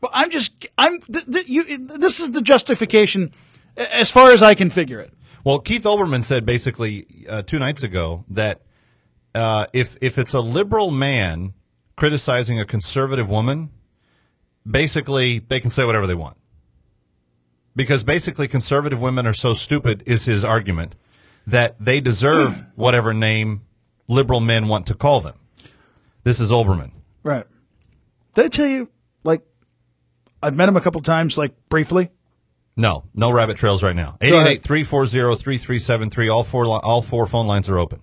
But 0.00 0.10
I'm 0.14 0.30
just, 0.30 0.66
I'm, 0.76 1.00
th- 1.00 1.24
th- 1.24 1.48
you, 1.48 1.78
this 1.78 2.20
is 2.20 2.32
the 2.32 2.42
justification 2.42 3.32
as 3.76 4.10
far 4.10 4.30
as 4.30 4.42
I 4.42 4.54
can 4.54 4.70
figure 4.70 5.00
it. 5.00 5.12
Well, 5.44 5.58
Keith 5.58 5.84
Olbermann 5.84 6.24
said 6.24 6.46
basically 6.46 7.06
uh, 7.28 7.42
two 7.42 7.58
nights 7.58 7.82
ago 7.82 8.24
that 8.28 8.62
uh, 9.34 9.66
if 9.72 9.96
if 10.00 10.16
it's 10.16 10.32
a 10.32 10.40
liberal 10.40 10.90
man 10.90 11.52
criticizing 11.96 12.58
a 12.58 12.64
conservative 12.64 13.28
woman, 13.28 13.70
basically 14.68 15.40
they 15.40 15.60
can 15.60 15.70
say 15.70 15.84
whatever 15.84 16.06
they 16.06 16.14
want. 16.14 16.36
Because 17.76 18.04
basically, 18.04 18.46
conservative 18.46 19.00
women 19.00 19.26
are 19.26 19.32
so 19.32 19.52
stupid, 19.52 20.02
is 20.06 20.26
his 20.26 20.44
argument, 20.44 20.94
that 21.46 21.76
they 21.80 22.00
deserve 22.00 22.64
whatever 22.76 23.12
name 23.12 23.62
liberal 24.06 24.40
men 24.40 24.68
want 24.68 24.86
to 24.86 24.94
call 24.94 25.20
them. 25.20 25.34
This 26.22 26.38
is 26.38 26.52
Olbermann. 26.52 26.92
Right. 27.24 27.46
Did 28.34 28.46
I 28.46 28.48
tell 28.48 28.66
you, 28.66 28.90
like, 29.22 29.42
I've 30.42 30.56
met 30.56 30.68
him 30.68 30.76
a 30.76 30.80
couple 30.80 31.00
times, 31.00 31.38
like, 31.38 31.52
briefly? 31.68 32.10
No, 32.76 33.04
no 33.14 33.30
rabbit 33.30 33.56
trails 33.56 33.82
right 33.82 33.94
now. 33.94 34.16
Go 34.20 34.44
888-340-3373. 34.44 36.34
All 36.34 36.44
four, 36.44 36.66
all 36.66 37.02
four 37.02 37.26
phone 37.26 37.46
lines 37.46 37.70
are 37.70 37.78
open. 37.78 38.00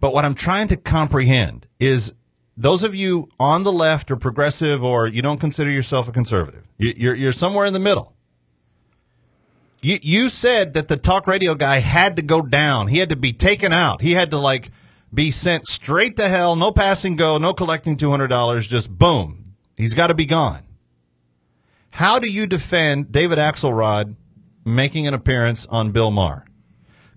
But 0.00 0.14
what 0.14 0.24
I'm 0.24 0.34
trying 0.34 0.68
to 0.68 0.76
comprehend 0.76 1.66
is 1.80 2.14
those 2.56 2.84
of 2.84 2.94
you 2.94 3.28
on 3.40 3.64
the 3.64 3.72
left 3.72 4.10
or 4.10 4.16
progressive 4.16 4.84
or 4.84 5.08
you 5.08 5.22
don't 5.22 5.40
consider 5.40 5.70
yourself 5.70 6.08
a 6.08 6.12
conservative, 6.12 6.68
you, 6.76 6.94
you're, 6.96 7.14
you're 7.14 7.32
somewhere 7.32 7.66
in 7.66 7.72
the 7.72 7.80
middle. 7.80 8.14
You, 9.80 9.98
you 10.02 10.28
said 10.30 10.74
that 10.74 10.88
the 10.88 10.96
talk 10.96 11.26
radio 11.26 11.54
guy 11.54 11.78
had 11.78 12.16
to 12.16 12.22
go 12.22 12.42
down. 12.42 12.88
He 12.88 12.98
had 12.98 13.08
to 13.10 13.16
be 13.16 13.32
taken 13.32 13.72
out. 13.72 14.00
He 14.00 14.12
had 14.12 14.30
to 14.32 14.38
like 14.38 14.70
be 15.12 15.30
sent 15.30 15.66
straight 15.66 16.16
to 16.16 16.28
hell. 16.28 16.56
No 16.56 16.72
passing 16.72 17.16
go, 17.16 17.38
no 17.38 17.52
collecting 17.52 17.96
$200. 17.96 18.60
Just 18.68 18.90
boom. 18.96 19.47
He's 19.78 19.94
got 19.94 20.08
to 20.08 20.14
be 20.14 20.26
gone. 20.26 20.62
How 21.90 22.18
do 22.18 22.28
you 22.30 22.46
defend 22.46 23.12
David 23.12 23.38
Axelrod 23.38 24.16
making 24.66 25.06
an 25.06 25.14
appearance 25.14 25.66
on 25.66 25.92
Bill 25.92 26.10
Maher? 26.10 26.44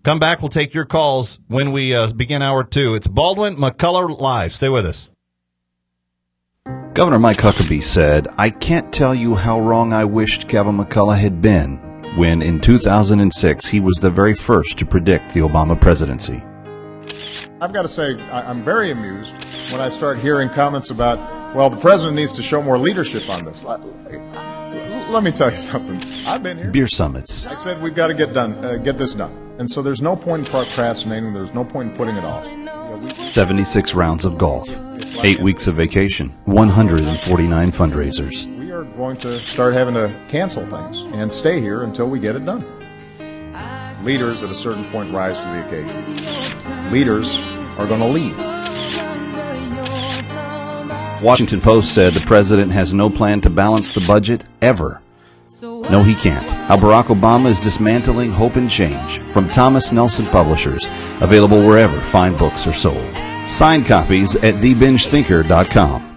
Come 0.04 0.20
back. 0.20 0.42
We'll 0.42 0.50
take 0.50 0.74
your 0.74 0.86
calls 0.86 1.40
when 1.48 1.72
we 1.72 1.94
uh, 1.94 2.14
begin 2.14 2.42
hour 2.42 2.64
two. 2.64 2.94
It's 2.94 3.08
Baldwin 3.08 3.56
McCullough 3.58 4.20
Live. 4.20 4.54
Stay 4.54 4.70
with 4.70 4.86
us. 4.86 5.10
Governor 6.94 7.20
Mike 7.20 7.38
Huckabee 7.38 7.82
said, 7.84 8.28
I 8.38 8.50
can't 8.52 8.94
tell 8.94 9.16
you 9.16 9.34
how 9.36 9.60
wrong 9.60 9.92
I 9.94 10.06
wished 10.06 10.48
Kevin 10.48 10.78
McCullough 10.78 11.18
had 11.20 11.42
been 11.42 11.78
when 12.16 12.42
in 12.42 12.60
2006 12.60 13.68
he 13.68 13.80
was 13.80 13.96
the 13.98 14.10
very 14.12 14.36
first 14.36 14.78
to 14.78 14.86
predict 14.86 15.34
the 15.34 15.40
Obama 15.40 15.80
presidency. 15.80 16.44
I've 17.62 17.74
got 17.74 17.84
to 17.84 17.88
say, 17.88 18.22
I- 18.30 18.50
I'm 18.50 18.64
very 18.64 18.92
amused 18.92 19.34
when 19.72 19.82
I 19.82 19.90
start 19.90 20.20
hearing 20.20 20.50
comments 20.50 20.90
about, 20.90 21.18
well, 21.54 21.70
the 21.70 21.80
president 21.80 22.16
needs 22.16 22.32
to 22.34 22.44
show 22.44 22.62
more 22.62 22.78
leadership 22.78 23.30
on 23.30 23.46
this. 23.46 23.66
Let, 23.66 25.24
me 25.24 25.32
tell 25.32 25.50
you 25.52 25.58
something. 25.58 26.02
I've 26.26 26.42
been 26.42 26.58
here. 26.58 26.72
Beer 26.72 26.88
summits, 26.88 27.46
I 27.46 27.56
said 27.56 27.82
we've 27.82 27.96
got 27.96 28.08
to 28.08 28.14
get 28.14 28.34
done, 28.34 28.54
uh, 28.64 28.78
get 28.78 28.98
this 28.98 29.14
done, 29.14 29.56
and 29.60 29.70
so 29.70 29.82
there's 29.82 30.02
no 30.02 30.16
point 30.16 30.46
in 30.46 30.52
procrastinating. 30.52 31.34
There's 31.34 31.54
no 31.54 31.66
point 31.66 31.92
in 31.92 31.98
putting 31.98 32.16
it 32.16 32.24
off. 32.24 32.46
76 33.24 33.94
rounds 33.94 34.26
of 34.26 34.38
golf, 34.38 34.70
8 35.24 35.40
weeks 35.42 35.68
of 35.68 35.76
vacation, 35.76 36.30
149 36.46 37.72
fundraisers. 37.72 38.58
We 38.58 38.72
are 38.72 38.84
going 38.84 39.18
to 39.18 39.40
start 39.40 39.74
having 39.74 39.96
to 39.96 40.16
cancel 40.30 40.66
things 40.68 41.02
and 41.16 41.34
stay 41.34 41.60
here 41.60 41.84
until 41.84 42.10
we 42.10 42.20
get 42.20 42.36
it 42.36 42.46
done. 42.46 42.64
Leaders 44.04 44.44
at 44.44 44.50
a 44.50 44.56
certain 44.56 44.86
point 44.92 45.14
rise 45.14 45.42
to 45.42 45.48
the 45.48 45.68
occasion. 45.68 46.92
Leaders 46.92 47.38
are 47.78 47.88
going 47.88 48.00
to 48.00 48.08
lead. 48.08 48.34
Washington 51.22 51.62
Post 51.62 51.94
said 51.94 52.14
the 52.14 52.20
president 52.22 52.72
has 52.72 52.94
no 52.94 53.10
plan 53.10 53.42
to 53.42 53.50
balance 53.50 53.92
the 53.92 54.02
budget 54.02 54.46
ever. 54.62 55.02
No, 55.62 56.02
he 56.02 56.16
can't. 56.16 56.50
How 56.50 56.78
Barack 56.78 57.06
Obama 57.06 57.48
is 57.50 57.60
dismantling 57.60 58.32
hope 58.32 58.56
and 58.56 58.70
change 58.70 59.20
from 59.20 59.48
Thomas 59.50 59.92
Nelson 59.92 60.26
Publishers, 60.26 60.88
available 61.20 61.60
wherever 61.60 62.00
fine 62.02 62.36
books 62.36 62.66
are 62.66 62.74
sold. 62.74 63.16
Signed 63.46 63.86
copies 63.86 64.36
at 64.38 64.56
thebingethinker.com. 64.56 66.11